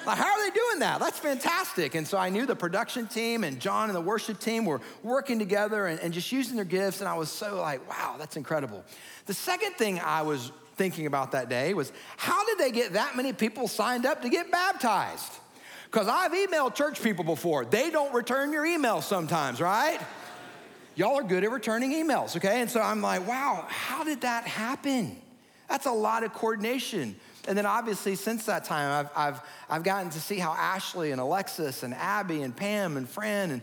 Like, 0.06 0.18
how 0.18 0.24
are 0.24 0.50
they 0.50 0.54
doing 0.54 0.78
that? 0.80 0.98
That's 0.98 1.18
fantastic. 1.18 1.94
And 1.94 2.08
so 2.08 2.18
I 2.18 2.28
knew 2.28 2.44
the 2.44 2.56
production 2.56 3.06
team 3.06 3.44
and 3.44 3.60
John 3.60 3.88
and 3.88 3.94
the 3.94 4.00
worship 4.00 4.40
team 4.40 4.64
were 4.64 4.80
working 5.04 5.38
together 5.38 5.86
and, 5.86 6.00
and 6.00 6.12
just 6.12 6.32
using 6.32 6.56
their 6.56 6.64
gifts, 6.64 7.00
and 7.00 7.08
I 7.08 7.14
was 7.14 7.30
so 7.30 7.60
like, 7.60 7.88
wow, 7.88 8.16
that's 8.18 8.36
incredible. 8.36 8.84
The 9.26 9.34
second 9.34 9.74
thing 9.74 10.00
I 10.00 10.22
was 10.22 10.50
thinking 10.82 11.06
about 11.06 11.30
that 11.30 11.48
day 11.48 11.74
was 11.74 11.92
how 12.16 12.44
did 12.44 12.58
they 12.58 12.72
get 12.72 12.94
that 12.94 13.16
many 13.16 13.32
people 13.32 13.68
signed 13.68 14.04
up 14.04 14.20
to 14.22 14.28
get 14.28 14.50
baptized? 14.50 15.32
Because 15.84 16.08
I've 16.08 16.32
emailed 16.32 16.74
church 16.74 17.00
people 17.00 17.22
before. 17.22 17.64
They 17.64 17.88
don't 17.88 18.12
return 18.12 18.52
your 18.52 18.64
emails 18.64 19.04
sometimes, 19.04 19.60
right? 19.60 20.00
Y'all 20.96 21.20
are 21.20 21.22
good 21.22 21.44
at 21.44 21.52
returning 21.52 21.92
emails, 21.92 22.36
okay? 22.36 22.60
And 22.60 22.68
so 22.68 22.80
I'm 22.80 23.00
like, 23.00 23.28
wow, 23.28 23.64
how 23.68 24.02
did 24.02 24.22
that 24.22 24.44
happen? 24.44 25.16
That's 25.68 25.86
a 25.86 25.92
lot 25.92 26.24
of 26.24 26.34
coordination. 26.34 27.14
And 27.46 27.56
then 27.56 27.64
obviously, 27.64 28.16
since 28.16 28.46
that 28.46 28.64
time, 28.64 29.06
I've, 29.06 29.34
I've, 29.34 29.40
I've 29.70 29.82
gotten 29.84 30.10
to 30.10 30.20
see 30.20 30.38
how 30.38 30.50
Ashley 30.50 31.12
and 31.12 31.20
Alexis 31.20 31.84
and 31.84 31.94
Abby 31.94 32.42
and 32.42 32.56
Pam 32.56 32.96
and 32.96 33.08
Fran 33.08 33.52
and, 33.52 33.62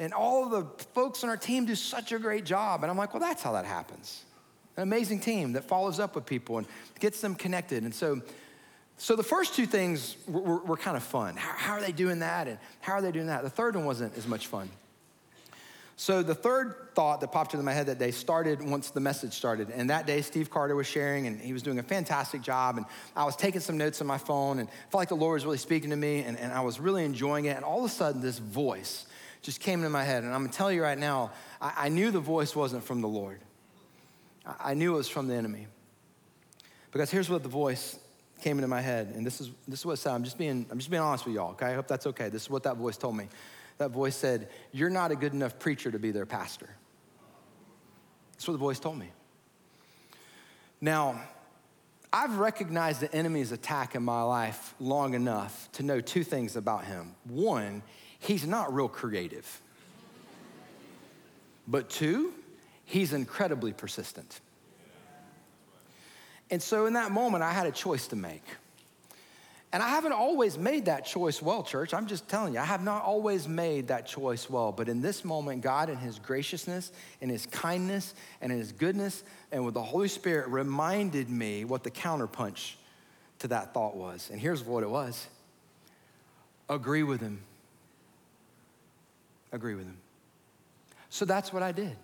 and 0.00 0.12
all 0.12 0.48
the 0.48 0.64
folks 0.94 1.22
on 1.22 1.30
our 1.30 1.36
team 1.36 1.64
do 1.64 1.76
such 1.76 2.10
a 2.10 2.18
great 2.18 2.44
job. 2.44 2.82
And 2.82 2.90
I'm 2.90 2.98
like, 2.98 3.14
well, 3.14 3.20
that's 3.20 3.42
how 3.44 3.52
that 3.52 3.66
happens 3.66 4.25
an 4.76 4.82
amazing 4.82 5.20
team 5.20 5.54
that 5.54 5.64
follows 5.64 5.98
up 5.98 6.14
with 6.14 6.26
people 6.26 6.58
and 6.58 6.66
gets 7.00 7.20
them 7.20 7.34
connected. 7.34 7.82
And 7.82 7.94
so, 7.94 8.20
so 8.98 9.16
the 9.16 9.22
first 9.22 9.54
two 9.54 9.66
things 9.66 10.16
were, 10.26 10.40
were, 10.40 10.58
were 10.58 10.76
kind 10.76 10.96
of 10.96 11.02
fun. 11.02 11.36
How, 11.36 11.52
how, 11.56 11.72
are 11.74 11.80
they 11.80 11.92
doing 11.92 12.20
that? 12.20 12.48
And 12.48 12.58
how 12.80 12.94
are 12.94 13.02
they 13.02 13.12
doing 13.12 13.26
that? 13.26 13.42
The 13.42 13.50
third 13.50 13.76
one 13.76 13.84
wasn't 13.84 14.16
as 14.16 14.26
much 14.26 14.46
fun. 14.46 14.68
So 15.98 16.22
the 16.22 16.34
third 16.34 16.74
thought 16.94 17.22
that 17.22 17.32
popped 17.32 17.54
into 17.54 17.64
my 17.64 17.72
head 17.72 17.86
that 17.86 17.98
day 17.98 18.10
started 18.10 18.62
once 18.62 18.90
the 18.90 19.00
message 19.00 19.32
started. 19.32 19.70
And 19.70 19.88
that 19.88 20.06
day, 20.06 20.20
Steve 20.20 20.50
Carter 20.50 20.76
was 20.76 20.86
sharing, 20.86 21.26
and 21.26 21.40
he 21.40 21.54
was 21.54 21.62
doing 21.62 21.78
a 21.78 21.82
fantastic 21.82 22.42
job. 22.42 22.76
And 22.76 22.84
I 23.16 23.24
was 23.24 23.34
taking 23.34 23.62
some 23.62 23.78
notes 23.78 24.02
on 24.02 24.06
my 24.06 24.18
phone, 24.18 24.58
and 24.58 24.68
felt 24.90 25.00
like 25.00 25.08
the 25.08 25.16
Lord 25.16 25.36
was 25.36 25.46
really 25.46 25.56
speaking 25.56 25.88
to 25.90 25.96
me, 25.96 26.20
and, 26.20 26.38
and 26.38 26.52
I 26.52 26.60
was 26.60 26.78
really 26.78 27.02
enjoying 27.06 27.46
it. 27.46 27.56
And 27.56 27.64
all 27.64 27.78
of 27.78 27.90
a 27.90 27.94
sudden, 27.94 28.20
this 28.20 28.38
voice 28.38 29.06
just 29.40 29.60
came 29.60 29.78
into 29.78 29.90
my 29.90 30.04
head. 30.04 30.22
And 30.22 30.34
I'm 30.34 30.42
gonna 30.42 30.52
tell 30.52 30.70
you 30.70 30.82
right 30.82 30.98
now, 30.98 31.30
I, 31.62 31.72
I 31.76 31.88
knew 31.88 32.10
the 32.10 32.20
voice 32.20 32.54
wasn't 32.54 32.84
from 32.84 33.00
the 33.00 33.08
Lord. 33.08 33.40
I 34.60 34.74
knew 34.74 34.94
it 34.94 34.96
was 34.96 35.08
from 35.08 35.28
the 35.28 35.34
enemy. 35.34 35.66
Because 36.92 37.10
here's 37.10 37.28
what 37.28 37.42
the 37.42 37.48
voice 37.48 37.98
came 38.40 38.58
into 38.58 38.68
my 38.68 38.80
head, 38.80 39.12
and 39.14 39.26
this 39.26 39.40
is, 39.40 39.50
this 39.66 39.80
is 39.80 39.86
what 39.86 39.98
said. 39.98 40.12
I'm 40.12 40.24
just, 40.24 40.38
being, 40.38 40.66
I'm 40.70 40.78
just 40.78 40.90
being 40.90 41.02
honest 41.02 41.26
with 41.26 41.34
y'all, 41.34 41.52
okay? 41.52 41.66
I 41.66 41.74
hope 41.74 41.88
that's 41.88 42.06
okay. 42.06 42.28
This 42.28 42.42
is 42.42 42.50
what 42.50 42.62
that 42.64 42.76
voice 42.76 42.96
told 42.96 43.16
me. 43.16 43.28
That 43.78 43.90
voice 43.90 44.16
said, 44.16 44.48
You're 44.72 44.90
not 44.90 45.10
a 45.10 45.16
good 45.16 45.32
enough 45.32 45.58
preacher 45.58 45.90
to 45.90 45.98
be 45.98 46.10
their 46.10 46.26
pastor. 46.26 46.68
That's 48.32 48.46
what 48.46 48.52
the 48.52 48.58
voice 48.58 48.78
told 48.78 48.98
me. 48.98 49.10
Now, 50.80 51.20
I've 52.12 52.38
recognized 52.38 53.00
the 53.00 53.12
enemy's 53.14 53.52
attack 53.52 53.94
in 53.94 54.02
my 54.02 54.22
life 54.22 54.74
long 54.78 55.14
enough 55.14 55.68
to 55.72 55.82
know 55.82 56.00
two 56.00 56.24
things 56.24 56.56
about 56.56 56.84
him. 56.84 57.14
One, 57.24 57.82
he's 58.18 58.46
not 58.46 58.72
real 58.72 58.88
creative. 58.88 59.60
But 61.68 61.90
two, 61.90 62.32
he's 62.86 63.12
incredibly 63.12 63.72
persistent. 63.72 64.40
And 66.50 66.62
so 66.62 66.86
in 66.86 66.94
that 66.94 67.10
moment, 67.10 67.42
I 67.42 67.52
had 67.52 67.66
a 67.66 67.72
choice 67.72 68.06
to 68.08 68.16
make. 68.16 68.44
And 69.72 69.82
I 69.82 69.88
haven't 69.88 70.12
always 70.12 70.56
made 70.56 70.86
that 70.86 71.04
choice 71.04 71.42
well, 71.42 71.62
church. 71.62 71.92
I'm 71.92 72.06
just 72.06 72.28
telling 72.28 72.54
you, 72.54 72.60
I 72.60 72.64
have 72.64 72.82
not 72.82 73.02
always 73.02 73.48
made 73.48 73.88
that 73.88 74.06
choice 74.06 74.48
well. 74.48 74.70
But 74.70 74.88
in 74.88 75.02
this 75.02 75.24
moment, 75.24 75.60
God, 75.60 75.90
in 75.90 75.98
His 75.98 76.20
graciousness, 76.20 76.92
in 77.20 77.28
His 77.28 77.46
kindness, 77.46 78.14
and 78.40 78.52
in 78.52 78.58
His 78.58 78.70
goodness, 78.72 79.24
and 79.50 79.64
with 79.64 79.74
the 79.74 79.82
Holy 79.82 80.08
Spirit, 80.08 80.48
reminded 80.48 81.28
me 81.28 81.64
what 81.64 81.82
the 81.82 81.90
counterpunch 81.90 82.74
to 83.40 83.48
that 83.48 83.74
thought 83.74 83.96
was. 83.96 84.30
And 84.30 84.40
here's 84.40 84.62
what 84.62 84.82
it 84.82 84.88
was 84.88 85.26
agree 86.68 87.02
with 87.02 87.20
Him. 87.20 87.40
Agree 89.52 89.74
with 89.74 89.86
Him. 89.86 89.98
So 91.10 91.24
that's 91.24 91.52
what 91.52 91.62
I 91.62 91.72
did. 91.72 91.96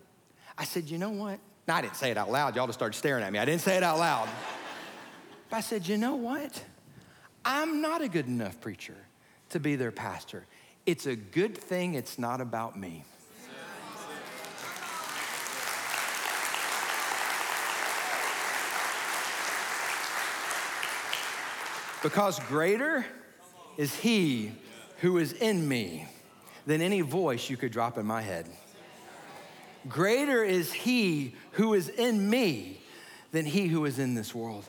I 0.62 0.64
said, 0.64 0.88
you 0.88 0.96
know 0.96 1.10
what? 1.10 1.40
Now, 1.66 1.74
I 1.74 1.80
didn't 1.80 1.96
say 1.96 2.12
it 2.12 2.16
out 2.16 2.30
loud. 2.30 2.54
Y'all 2.54 2.68
just 2.68 2.78
started 2.78 2.96
staring 2.96 3.24
at 3.24 3.32
me. 3.32 3.40
I 3.40 3.44
didn't 3.44 3.62
say 3.62 3.76
it 3.76 3.82
out 3.82 3.98
loud. 3.98 4.28
but 5.50 5.56
I 5.56 5.60
said, 5.60 5.88
you 5.88 5.98
know 5.98 6.14
what? 6.14 6.62
I'm 7.44 7.80
not 7.80 8.00
a 8.00 8.06
good 8.06 8.28
enough 8.28 8.60
preacher 8.60 8.94
to 9.48 9.58
be 9.58 9.74
their 9.74 9.90
pastor. 9.90 10.46
It's 10.86 11.06
a 11.06 11.16
good 11.16 11.58
thing 11.58 11.94
it's 11.94 12.16
not 12.16 12.40
about 12.40 12.78
me. 12.78 13.04
Because 22.04 22.38
greater 22.46 23.04
is 23.76 23.92
he 23.96 24.52
who 24.98 25.18
is 25.18 25.32
in 25.32 25.66
me 25.66 26.06
than 26.66 26.80
any 26.80 27.00
voice 27.00 27.50
you 27.50 27.56
could 27.56 27.72
drop 27.72 27.98
in 27.98 28.06
my 28.06 28.22
head. 28.22 28.46
Greater 29.88 30.44
is 30.44 30.72
he 30.72 31.34
who 31.52 31.74
is 31.74 31.88
in 31.88 32.28
me 32.28 32.80
than 33.32 33.44
he 33.44 33.66
who 33.66 33.84
is 33.84 33.98
in 33.98 34.14
this 34.14 34.34
world. 34.34 34.64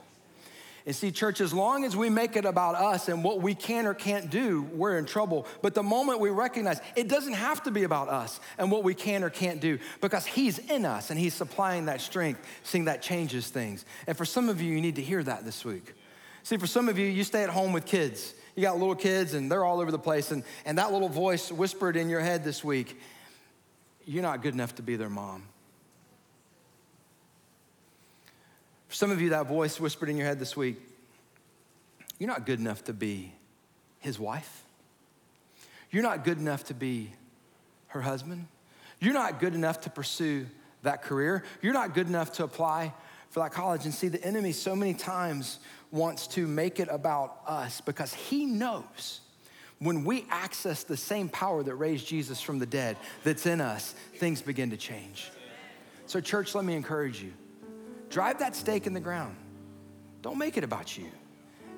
And 0.85 0.93
see, 0.93 1.11
church, 1.11 1.39
as 1.39 1.53
long 1.53 1.85
as 1.85 1.95
we 1.95 2.09
make 2.09 2.35
it 2.35 2.43
about 2.43 2.75
us 2.75 3.07
and 3.07 3.23
what 3.23 3.41
we 3.41 3.55
can 3.55 3.85
or 3.85 3.93
can't 3.93 4.29
do, 4.29 4.63
we're 4.73 4.97
in 4.97 5.05
trouble. 5.05 5.47
But 5.61 5.75
the 5.75 5.83
moment 5.83 6.19
we 6.19 6.29
recognize 6.29 6.81
it 6.97 7.07
doesn't 7.07 7.33
have 7.33 7.63
to 7.63 7.71
be 7.71 7.83
about 7.83 8.09
us 8.09 8.41
and 8.57 8.69
what 8.69 8.83
we 8.83 8.93
can 8.93 9.23
or 9.23 9.29
can't 9.29 9.61
do 9.61 9.79
because 10.01 10.25
He's 10.25 10.59
in 10.59 10.83
us 10.83 11.09
and 11.09 11.17
He's 11.17 11.33
supplying 11.33 11.85
that 11.85 12.01
strength, 12.01 12.45
seeing 12.63 12.85
that 12.85 13.01
changes 13.01 13.47
things. 13.47 13.85
And 14.07 14.17
for 14.17 14.25
some 14.25 14.49
of 14.49 14.61
you, 14.61 14.73
you 14.73 14.81
need 14.81 14.97
to 14.97 15.01
hear 15.01 15.23
that 15.23 15.45
this 15.45 15.63
week. 15.63 15.93
See, 16.43 16.57
for 16.57 16.67
some 16.67 16.89
of 16.89 16.99
you, 16.99 17.05
you 17.05 17.23
stay 17.23 17.43
at 17.43 17.49
home 17.49 17.71
with 17.71 17.85
kids. 17.85 18.33
You 18.55 18.63
got 18.63 18.77
little 18.77 18.95
kids 18.95 19.35
and 19.35 19.49
they're 19.49 19.63
all 19.63 19.79
over 19.79 19.89
the 19.89 19.97
place, 19.97 20.31
and, 20.31 20.43
and 20.65 20.77
that 20.77 20.91
little 20.91 21.09
voice 21.09 21.49
whispered 21.49 21.95
in 21.95 22.09
your 22.09 22.19
head 22.19 22.43
this 22.43 22.61
week 22.61 22.99
you're 24.05 24.23
not 24.23 24.41
good 24.41 24.53
enough 24.53 24.75
to 24.75 24.81
be 24.81 24.95
their 24.95 25.09
mom. 25.09 25.43
For 28.87 28.95
some 28.95 29.11
of 29.11 29.21
you, 29.21 29.29
that 29.29 29.47
voice 29.47 29.79
whispered 29.79 30.09
in 30.09 30.17
your 30.17 30.27
head 30.27 30.39
this 30.39 30.55
week, 30.55 30.77
you're 32.19 32.29
not 32.29 32.45
good 32.45 32.59
enough 32.59 32.83
to 32.85 32.93
be 32.93 33.33
his 33.99 34.19
wife. 34.19 34.63
You're 35.89 36.03
not 36.03 36.23
good 36.23 36.37
enough 36.37 36.65
to 36.65 36.73
be 36.73 37.11
her 37.87 38.01
husband. 38.01 38.47
You're 38.99 39.13
not 39.13 39.39
good 39.39 39.55
enough 39.55 39.81
to 39.81 39.89
pursue 39.89 40.45
that 40.83 41.01
career. 41.01 41.43
You're 41.61 41.73
not 41.73 41.93
good 41.93 42.07
enough 42.07 42.33
to 42.33 42.43
apply 42.43 42.93
for 43.29 43.39
that 43.41 43.51
college. 43.51 43.85
And 43.85 43.93
see, 43.93 44.09
the 44.09 44.23
enemy 44.23 44.51
so 44.51 44.75
many 44.75 44.93
times 44.93 45.59
wants 45.91 46.27
to 46.27 46.47
make 46.47 46.79
it 46.79 46.87
about 46.91 47.39
us 47.47 47.81
because 47.81 48.13
he 48.13 48.45
knows 48.45 49.21
when 49.83 50.03
we 50.03 50.25
access 50.29 50.83
the 50.83 50.97
same 50.97 51.29
power 51.29 51.63
that 51.63 51.75
raised 51.75 52.07
Jesus 52.07 52.41
from 52.41 52.59
the 52.59 52.65
dead 52.65 52.97
that's 53.23 53.45
in 53.45 53.61
us, 53.61 53.93
things 54.15 54.41
begin 54.41 54.69
to 54.69 54.77
change. 54.77 55.29
So, 56.05 56.19
church, 56.21 56.55
let 56.55 56.65
me 56.65 56.75
encourage 56.75 57.21
you 57.21 57.33
drive 58.09 58.39
that 58.39 58.55
stake 58.55 58.85
in 58.87 58.93
the 58.93 58.99
ground. 58.99 59.35
Don't 60.21 60.37
make 60.37 60.57
it 60.57 60.63
about 60.63 60.97
you, 60.97 61.07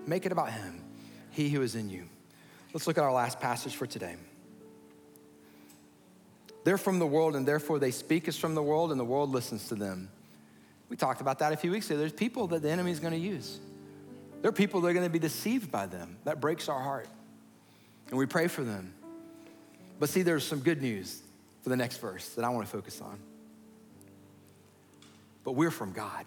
make 0.06 0.26
it 0.26 0.32
about 0.32 0.52
Him, 0.52 0.84
He 1.32 1.50
who 1.50 1.62
is 1.62 1.76
in 1.76 1.90
you. 1.90 2.06
Let's 2.74 2.88
look 2.88 2.98
at 2.98 3.04
our 3.04 3.14
last 3.14 3.40
passage 3.40 3.76
for 3.76 3.88
today. 3.88 4.16
They're 6.66 6.78
from 6.78 7.00
the 7.00 7.08
world, 7.08 7.36
and 7.36 7.48
therefore 7.48 7.80
they 7.80 7.92
speak 7.92 8.28
as 8.28 8.38
from 8.38 8.56
the 8.56 8.64
world, 8.64 8.92
and 8.92 9.00
the 9.00 9.06
world 9.06 9.30
listens 9.30 9.68
to 9.70 9.76
them. 9.76 10.10
We 10.90 10.98
talked 10.98 11.22
about 11.22 11.40
that 11.40 11.54
a 11.54 11.58
few 11.58 11.72
weeks 11.72 11.90
ago. 11.90 11.98
There's 11.98 12.12
people 12.12 12.48
that 12.48 12.62
the 12.62 12.70
enemy 12.70 12.92
is 12.92 13.00
going 13.00 13.14
to 13.14 13.20
use. 13.20 13.60
There 14.42 14.50
are 14.50 14.54
people 14.54 14.82
that 14.82 14.88
are 14.90 14.94
going 14.94 15.06
to 15.06 15.12
be 15.12 15.20
deceived 15.20 15.72
by 15.72 15.86
them. 15.86 16.18
That 16.26 16.42
breaks 16.42 16.68
our 16.68 16.82
heart. 16.82 17.08
And 18.10 18.18
we 18.18 18.26
pray 18.26 18.48
for 18.48 18.64
them. 18.64 18.94
But 20.00 20.10
see, 20.10 20.22
there's 20.22 20.46
some 20.46 20.60
good 20.60 20.82
news 20.82 21.22
for 21.64 21.70
the 21.70 21.78
next 21.78 21.98
verse 21.98 22.30
that 22.36 22.46
I 22.46 22.50
want 22.50 22.66
to 22.66 22.72
focus 22.72 23.02
on. 23.02 23.18
But 25.44 25.54
we're 25.54 25.72
from 25.72 25.94
God. 25.94 26.26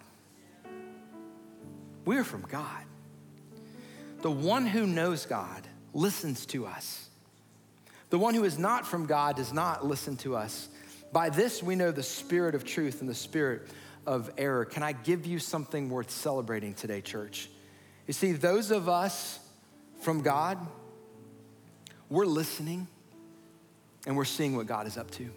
We're 2.05 2.23
from 2.23 2.41
God. 2.41 2.83
The 4.21 4.31
one 4.31 4.65
who 4.65 4.87
knows 4.87 5.25
God 5.25 5.67
listens 5.93 6.45
to 6.47 6.65
us. 6.65 7.09
The 8.09 8.17
one 8.17 8.33
who 8.33 8.43
is 8.43 8.57
not 8.57 8.87
from 8.87 9.05
God 9.05 9.35
does 9.35 9.53
not 9.53 9.85
listen 9.85 10.17
to 10.17 10.35
us. 10.35 10.67
By 11.11 11.29
this 11.29 11.61
we 11.61 11.75
know 11.75 11.91
the 11.91 12.03
spirit 12.03 12.55
of 12.55 12.65
truth 12.65 13.01
and 13.01 13.09
the 13.09 13.15
spirit 13.15 13.67
of 14.05 14.31
error. 14.37 14.65
Can 14.65 14.83
I 14.83 14.93
give 14.93 15.25
you 15.25 15.39
something 15.39 15.89
worth 15.89 16.09
celebrating 16.09 16.73
today, 16.73 17.01
church? 17.01 17.49
You 18.07 18.13
see, 18.13 18.31
those 18.31 18.71
of 18.71 18.89
us 18.89 19.39
from 20.01 20.21
God, 20.21 20.57
we're 22.09 22.25
listening 22.25 22.87
and 24.05 24.17
we're 24.17 24.25
seeing 24.25 24.55
what 24.55 24.65
God 24.65 24.87
is 24.87 24.97
up 24.97 25.11
to. 25.11 25.29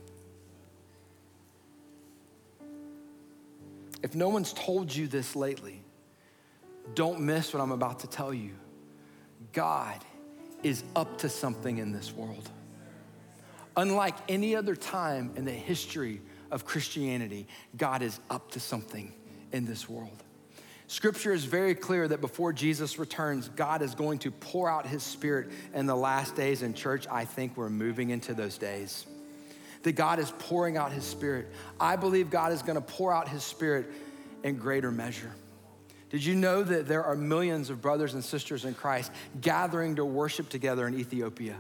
If 4.03 4.15
no 4.15 4.29
one's 4.29 4.53
told 4.53 4.95
you 4.95 5.07
this 5.07 5.37
lately, 5.37 5.83
don't 6.95 7.21
miss 7.21 7.55
what 7.55 7.63
I'm 7.63 7.73
about 7.73 8.01
to 8.01 8.07
tell 8.07 8.35
you. 8.35 8.51
God 9.53 9.99
is 10.63 10.83
up 10.97 11.19
to 11.19 11.29
something 11.29 11.79
in 11.79 11.93
this 11.93 12.13
world. 12.13 12.51
Unlike 13.77 14.17
any 14.29 14.57
other 14.57 14.77
time 14.77 15.33
in 15.37 15.45
the 15.45 15.53
history 15.53 16.21
of 16.51 16.65
Christianity, 16.65 17.47
God 17.77 18.03
is 18.03 18.21
up 18.29 18.51
to 18.53 18.61
something 18.61 19.13
in 19.53 19.65
this 19.65 19.89
world. 19.89 20.23
Scripture 20.93 21.33
is 21.33 21.47
very 21.47 21.75
clear 21.75 22.07
that 22.07 22.21
before 22.21 22.53
Jesus 22.53 22.99
returns, 22.99 23.49
God 23.57 23.81
is 23.81 23.95
going 23.95 24.19
to 24.19 24.31
pour 24.31 24.69
out 24.69 24.87
his 24.87 25.03
spirit 25.03 25.49
in 25.73 25.87
the 25.87 25.97
last 25.97 26.37
days. 26.37 26.61
In 26.61 26.75
church, 26.75 27.07
I 27.11 27.25
think 27.25 27.57
we're 27.57 27.71
moving 27.71 28.11
into 28.11 28.35
those 28.35 28.59
days. 28.59 29.07
That 29.85 29.93
God 29.93 30.19
is 30.19 30.31
pouring 30.39 30.77
out 30.77 30.93
his 30.93 31.05
spirit. 31.05 31.49
I 31.81 31.97
believe 31.97 32.29
God 32.29 32.53
is 32.53 32.61
going 32.61 32.75
to 32.75 32.83
pour 32.83 33.11
out 33.11 33.27
his 33.27 33.43
spirit 33.43 33.87
in 34.43 34.57
greater 34.57 34.91
measure. 34.91 35.33
Did 36.11 36.27
you 36.27 36.35
know 36.35 36.63
that 36.63 36.87
there 36.87 37.05
are 37.05 37.17
millions 37.17 37.71
of 37.71 37.81
brothers 37.81 38.13
and 38.13 38.23
sisters 38.23 38.67
in 38.67 38.75
Christ 38.75 39.13
gathering 39.41 39.97
to 39.97 40.05
worship 40.05 40.51
together 40.51 40.87
in 40.87 41.01
Ethiopia? 41.01 41.57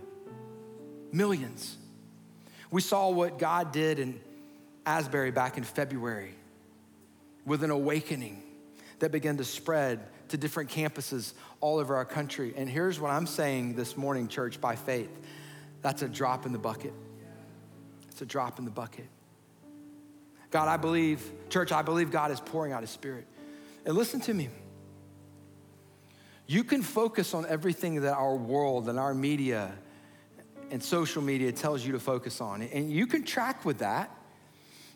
Millions. 1.11 1.79
We 2.71 2.83
saw 2.83 3.09
what 3.09 3.39
God 3.39 3.73
did 3.73 3.99
in 3.99 4.21
Asbury 4.85 5.31
back 5.31 5.57
in 5.57 5.65
February 5.65 6.35
with 7.47 7.65
an 7.65 7.71
awakening 7.71 8.43
that 9.03 9.11
began 9.11 9.37
to 9.37 9.45
spread 9.45 9.99
to 10.29 10.37
different 10.37 10.71
campuses 10.71 11.35
all 11.61 11.79
over 11.79 11.97
our 11.97 12.05
country. 12.05 12.55
And 12.57 12.71
here's 12.71 13.01
what 13.01 13.11
I'm 13.11 13.27
saying 13.27 13.75
this 13.75 13.97
morning, 13.97 14.29
church, 14.29 14.61
by 14.61 14.77
faith 14.77 15.11
that's 15.83 16.03
a 16.03 16.09
drop 16.09 16.47
in 16.47 16.53
the 16.53 16.59
bucket. 16.59 16.93
It's 18.09 18.23
a 18.23 18.27
drop 18.27 18.61
in 18.61 18.65
the 18.65 18.71
bucket. 18.71 19.09
God, 20.53 20.69
I 20.69 20.77
believe, 20.77 21.29
church, 21.49 21.73
I 21.73 21.83
believe 21.83 22.13
God 22.13 22.31
is 22.31 22.39
pouring 22.39 22.73
out 22.73 22.83
his 22.83 22.91
spirit. 22.91 23.27
And 23.85 23.97
listen 23.97 24.21
to 24.21 24.35
me. 24.35 24.51
You 26.47 26.63
can 26.63 26.83
focus 26.83 27.35
on 27.35 27.45
everything 27.47 28.03
that 28.03 28.15
our 28.15 28.37
world 28.37 28.89
and 28.89 29.01
our 29.01 29.15
media 29.15 29.73
and 30.71 30.81
social 30.81 31.23
media 31.23 31.51
tells 31.51 31.85
you 31.85 31.91
to 31.91 31.99
focus 31.99 32.41
on. 32.41 32.63
And 32.63 32.89
you 32.89 33.09
can 33.09 33.25
track 33.25 33.65
with 33.65 33.79
that. 33.79 34.17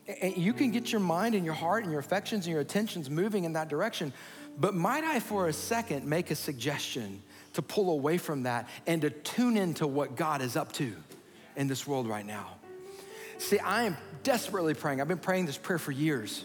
And 0.09 0.37
you 0.37 0.53
can 0.53 0.71
get 0.71 0.93
your 0.93 1.01
mind 1.01 1.35
and 1.35 1.45
your 1.45 1.55
heart 1.55 1.83
and 1.83 1.91
your 1.91 2.01
affections 2.01 2.47
and 2.47 2.53
your 2.53 2.61
attentions 2.61 3.11
moving 3.11 3.45
in 3.45 3.55
that 3.55 3.69
direction. 3.69 4.13
But 4.59 4.75
might 4.75 5.05
I, 5.05 5.21
for 5.21 5.49
a 5.49 5.53
second, 5.53 6.07
make 6.07 6.31
a 6.31 6.35
suggestion 6.35 7.23
to 7.55 7.63
pull 7.63 7.91
away 7.91 8.19
from 8.19 8.45
that 8.45 8.69
and 8.87 9.03
to 9.03 9.11
tune 9.11 9.57
into 9.57 9.87
what 9.87 10.17
God 10.17 10.43
is 10.43 10.57
up 10.57 10.73
to 10.75 10.95
in 11.57 11.67
this 11.67 11.87
world 11.87 12.07
right 12.07 12.25
now? 12.25 12.51
See, 13.39 13.59
I 13.59 13.83
am 13.85 13.97
desperately 14.23 14.75
praying. 14.75 15.01
I've 15.01 15.09
been 15.09 15.19
praying 15.19 15.47
this 15.47 15.59
prayer 15.59 15.79
for 15.79 15.93
years 15.93 16.45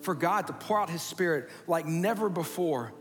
for 0.00 0.14
God 0.14 0.46
to 0.46 0.52
pour 0.52 0.80
out 0.80 0.90
His 0.90 1.02
Spirit 1.02 1.48
like 1.66 1.86
never 1.86 2.28
before. 2.28 2.92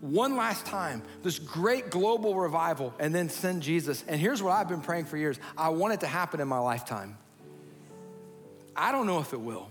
One 0.00 0.36
last 0.36 0.66
time, 0.66 1.02
this 1.22 1.38
great 1.38 1.90
global 1.90 2.34
revival, 2.34 2.94
and 2.98 3.14
then 3.14 3.28
send 3.28 3.62
Jesus. 3.62 4.04
And 4.06 4.20
here's 4.20 4.42
what 4.42 4.52
I've 4.52 4.68
been 4.68 4.82
praying 4.82 5.06
for 5.06 5.16
years 5.16 5.38
I 5.56 5.70
want 5.70 5.94
it 5.94 6.00
to 6.00 6.06
happen 6.06 6.40
in 6.40 6.48
my 6.48 6.58
lifetime. 6.58 7.16
I 8.76 8.92
don't 8.92 9.06
know 9.06 9.20
if 9.20 9.32
it 9.32 9.40
will. 9.40 9.70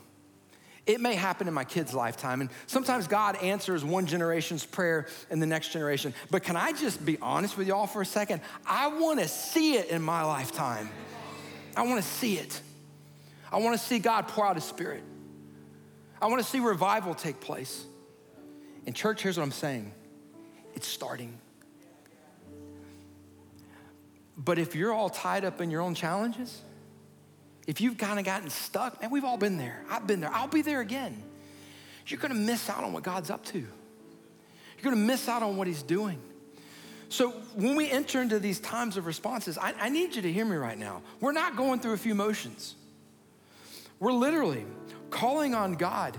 It 0.86 1.02
may 1.02 1.16
happen 1.16 1.48
in 1.48 1.54
my 1.54 1.64
kid's 1.64 1.94
lifetime. 1.94 2.42
And 2.42 2.50
sometimes 2.68 3.08
God 3.08 3.36
answers 3.38 3.84
one 3.84 4.06
generation's 4.06 4.66
prayer 4.66 5.08
in 5.32 5.40
the 5.40 5.48
next 5.48 5.70
generation. 5.70 6.14
But 6.30 6.44
can 6.44 6.56
I 6.56 6.74
just 6.74 7.04
be 7.04 7.18
honest 7.22 7.58
with 7.58 7.68
y'all 7.68 7.88
for 7.88 8.02
a 8.02 8.06
second? 8.06 8.42
I 8.68 8.88
want 8.88 9.20
to 9.20 9.28
see 9.28 9.76
it 9.76 9.90
in 9.90 10.02
my 10.02 10.24
lifetime. 10.24 10.90
I 11.76 11.84
want 11.84 12.02
to 12.02 12.08
see 12.08 12.38
it. 12.38 12.62
I 13.52 13.58
want 13.58 13.80
to 13.80 13.84
see 13.84 13.98
God 14.00 14.28
pour 14.28 14.46
out 14.46 14.56
his 14.56 14.64
spirit. 14.64 15.04
I 16.22 16.28
want 16.28 16.42
to 16.44 16.48
see 16.48 16.60
revival 16.60 17.16
take 17.16 17.40
place. 17.40 17.86
In 18.86 18.94
church, 18.94 19.24
here's 19.24 19.38
what 19.38 19.44
I'm 19.44 19.52
saying 19.52 19.92
it's 20.76 20.88
starting. 20.88 21.40
But 24.38 24.60
if 24.60 24.76
you're 24.76 24.94
all 24.94 25.10
tied 25.10 25.46
up 25.46 25.62
in 25.62 25.72
your 25.72 25.82
own 25.82 25.96
challenges, 25.96 26.62
if 27.68 27.82
you've 27.82 27.98
kind 27.98 28.20
of 28.20 28.26
gotten 28.26 28.50
stuck, 28.50 29.02
man, 29.02 29.10
we've 29.10 29.24
all 29.24 29.38
been 29.38 29.58
there. 29.58 29.84
I've 29.90 30.06
been 30.06 30.22
there. 30.22 30.32
I'll 30.32 30.48
be 30.48 30.62
there 30.62 30.82
again. 30.82 31.22
You're 32.08 32.20
going 32.20 32.34
to 32.34 32.40
miss 32.40 32.70
out 32.70 32.84
on 32.84 32.94
what 32.94 33.04
God's 33.04 33.30
up 33.30 33.44
to. 33.46 33.58
You're 33.58 34.84
going 34.84 34.96
to 34.96 35.02
miss 35.02 35.28
out 35.28 35.42
on 35.42 35.58
what 35.58 35.68
He's 35.68 35.82
doing. 35.82 36.20
So 37.10 37.32
when 37.56 37.76
we 37.76 37.90
enter 37.90 38.22
into 38.22 38.40
these 38.40 38.60
times 38.60 38.98
of 38.98 39.06
responses, 39.06 39.58
I, 39.58 39.74
I 39.80 39.90
need 39.90 40.16
you 40.16 40.22
to 40.24 40.32
hear 40.32 40.46
me 40.46 40.56
right 40.56 40.78
now. 40.78 41.02
We're 41.20 41.32
not 41.32 41.56
going 41.56 41.80
through 41.80 41.94
a 41.94 41.98
few 41.98 42.16
motions. 42.16 42.76
We're 44.00 44.12
literally 44.12 44.66
calling 45.10 45.56
on 45.56 45.74
God 45.76 46.18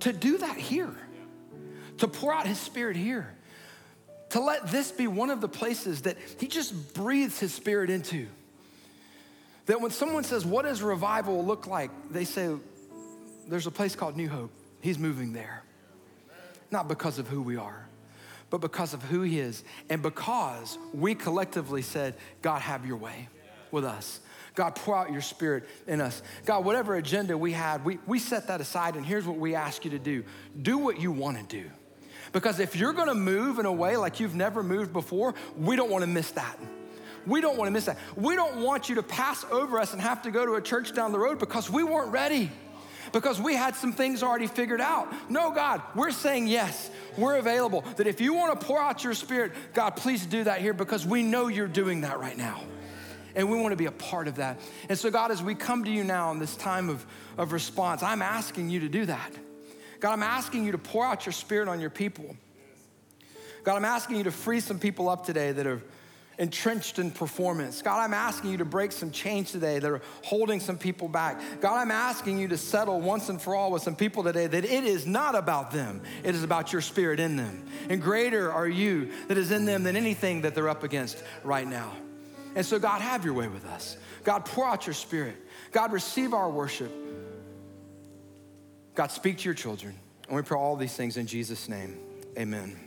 to 0.00 0.12
do 0.12 0.38
that 0.38 0.56
here, 0.56 0.94
to 1.98 2.08
pour 2.08 2.32
out 2.32 2.46
His 2.46 2.58
Spirit 2.58 2.96
here, 2.96 3.34
to 4.30 4.40
let 4.40 4.70
this 4.70 4.92
be 4.92 5.06
one 5.06 5.30
of 5.30 5.40
the 5.40 5.48
places 5.48 6.02
that 6.02 6.18
He 6.38 6.46
just 6.46 6.94
breathes 6.94 7.38
His 7.38 7.54
Spirit 7.54 7.90
into. 7.90 8.26
That 9.66 9.80
when 9.80 9.90
someone 9.90 10.24
says, 10.24 10.44
What 10.44 10.64
does 10.64 10.82
revival 10.82 11.44
look 11.44 11.66
like? 11.66 11.90
They 12.10 12.24
say, 12.24 12.54
There's 13.48 13.66
a 13.66 13.70
place 13.70 13.94
called 13.94 14.16
New 14.16 14.28
Hope. 14.28 14.50
He's 14.80 14.98
moving 14.98 15.32
there. 15.32 15.62
Not 16.70 16.88
because 16.88 17.18
of 17.18 17.28
who 17.28 17.42
we 17.42 17.56
are, 17.56 17.88
but 18.50 18.60
because 18.60 18.94
of 18.94 19.02
who 19.02 19.22
He 19.22 19.38
is. 19.38 19.62
And 19.88 20.02
because 20.02 20.78
we 20.92 21.14
collectively 21.14 21.82
said, 21.82 22.14
God, 22.42 22.62
have 22.62 22.86
your 22.86 22.96
way 22.96 23.28
with 23.70 23.84
us. 23.84 24.20
God, 24.54 24.74
pour 24.74 24.96
out 24.96 25.12
your 25.12 25.20
spirit 25.20 25.64
in 25.86 26.00
us. 26.00 26.22
God, 26.46 26.64
whatever 26.64 26.96
agenda 26.96 27.36
we 27.36 27.52
had, 27.52 27.84
we, 27.84 27.98
we 28.06 28.18
set 28.18 28.48
that 28.48 28.60
aside, 28.60 28.96
and 28.96 29.04
here's 29.04 29.26
what 29.26 29.36
we 29.36 29.54
ask 29.54 29.84
you 29.84 29.90
to 29.92 29.98
do 29.98 30.24
do 30.60 30.78
what 30.78 30.98
you 30.98 31.12
want 31.12 31.36
to 31.36 31.62
do. 31.62 31.70
Because 32.32 32.58
if 32.58 32.74
you're 32.74 32.92
gonna 32.92 33.14
move 33.14 33.58
in 33.58 33.66
a 33.66 33.72
way 33.72 33.96
like 33.96 34.18
you've 34.18 34.34
never 34.34 34.62
moved 34.62 34.92
before, 34.92 35.34
we 35.56 35.76
don't 35.76 35.90
wanna 35.90 36.06
miss 36.06 36.30
that. 36.32 36.58
We 37.26 37.40
don't 37.40 37.56
want 37.56 37.68
to 37.68 37.72
miss 37.72 37.86
that. 37.86 37.98
We 38.14 38.36
don't 38.36 38.62
want 38.62 38.88
you 38.88 38.96
to 38.96 39.02
pass 39.02 39.44
over 39.50 39.78
us 39.78 39.92
and 39.92 40.00
have 40.00 40.22
to 40.22 40.30
go 40.30 40.46
to 40.46 40.54
a 40.54 40.62
church 40.62 40.94
down 40.94 41.12
the 41.12 41.18
road 41.18 41.38
because 41.38 41.68
we 41.68 41.82
weren't 41.82 42.12
ready, 42.12 42.50
because 43.12 43.40
we 43.40 43.54
had 43.54 43.74
some 43.74 43.92
things 43.92 44.22
already 44.22 44.46
figured 44.46 44.80
out. 44.80 45.12
No, 45.30 45.50
God, 45.50 45.82
we're 45.94 46.12
saying 46.12 46.46
yes. 46.46 46.90
We're 47.16 47.36
available. 47.36 47.82
That 47.96 48.06
if 48.06 48.20
you 48.20 48.34
want 48.34 48.58
to 48.58 48.66
pour 48.66 48.80
out 48.80 49.02
your 49.02 49.14
spirit, 49.14 49.52
God, 49.74 49.96
please 49.96 50.24
do 50.26 50.44
that 50.44 50.60
here 50.60 50.72
because 50.72 51.06
we 51.06 51.22
know 51.22 51.48
you're 51.48 51.66
doing 51.66 52.02
that 52.02 52.20
right 52.20 52.36
now. 52.36 52.60
And 53.34 53.50
we 53.50 53.60
want 53.60 53.72
to 53.72 53.76
be 53.76 53.86
a 53.86 53.92
part 53.92 54.28
of 54.28 54.36
that. 54.36 54.58
And 54.88 54.98
so, 54.98 55.10
God, 55.10 55.30
as 55.30 55.42
we 55.42 55.54
come 55.54 55.84
to 55.84 55.90
you 55.90 56.04
now 56.04 56.30
in 56.30 56.38
this 56.38 56.56
time 56.56 56.88
of, 56.88 57.04
of 57.36 57.52
response, 57.52 58.02
I'm 58.02 58.22
asking 58.22 58.70
you 58.70 58.80
to 58.80 58.88
do 58.88 59.04
that. 59.06 59.30
God, 60.00 60.12
I'm 60.12 60.22
asking 60.22 60.64
you 60.64 60.72
to 60.72 60.78
pour 60.78 61.04
out 61.04 61.26
your 61.26 61.32
spirit 61.32 61.68
on 61.68 61.80
your 61.80 61.90
people. 61.90 62.36
God, 63.64 63.76
I'm 63.76 63.84
asking 63.84 64.16
you 64.16 64.24
to 64.24 64.30
free 64.30 64.60
some 64.60 64.78
people 64.78 65.08
up 65.08 65.26
today 65.26 65.52
that 65.52 65.66
are 65.66 65.82
entrenched 66.38 66.98
in 66.98 67.10
performance. 67.10 67.82
God, 67.82 67.98
I'm 67.98 68.14
asking 68.14 68.50
you 68.50 68.58
to 68.58 68.64
break 68.64 68.92
some 68.92 69.10
chains 69.10 69.52
today 69.52 69.78
that 69.78 69.90
are 69.90 70.02
holding 70.22 70.60
some 70.60 70.76
people 70.76 71.08
back. 71.08 71.40
God, 71.60 71.76
I'm 71.76 71.90
asking 71.90 72.38
you 72.38 72.48
to 72.48 72.58
settle 72.58 73.00
once 73.00 73.28
and 73.28 73.40
for 73.40 73.54
all 73.54 73.70
with 73.70 73.82
some 73.82 73.96
people 73.96 74.22
today 74.22 74.46
that 74.46 74.64
it 74.64 74.84
is 74.84 75.06
not 75.06 75.34
about 75.34 75.70
them, 75.70 76.02
it 76.24 76.34
is 76.34 76.42
about 76.42 76.72
your 76.72 76.82
spirit 76.82 77.20
in 77.20 77.36
them. 77.36 77.66
And 77.88 78.02
greater 78.02 78.52
are 78.52 78.68
you 78.68 79.10
that 79.28 79.38
is 79.38 79.50
in 79.50 79.64
them 79.64 79.82
than 79.82 79.96
anything 79.96 80.42
that 80.42 80.54
they're 80.54 80.68
up 80.68 80.82
against 80.82 81.22
right 81.42 81.66
now. 81.66 81.92
And 82.54 82.64
so, 82.64 82.78
God, 82.78 83.02
have 83.02 83.24
your 83.24 83.34
way 83.34 83.48
with 83.48 83.66
us. 83.66 83.96
God, 84.24 84.44
pour 84.46 84.66
out 84.66 84.86
your 84.86 84.94
spirit. 84.94 85.36
God, 85.72 85.92
receive 85.92 86.32
our 86.32 86.50
worship. 86.50 86.90
God, 88.94 89.10
speak 89.10 89.38
to 89.38 89.44
your 89.44 89.54
children. 89.54 89.94
And 90.26 90.36
we 90.36 90.42
pray 90.42 90.58
all 90.58 90.74
these 90.76 90.94
things 90.94 91.16
in 91.16 91.26
Jesus' 91.26 91.68
name. 91.68 91.98
Amen. 92.38 92.85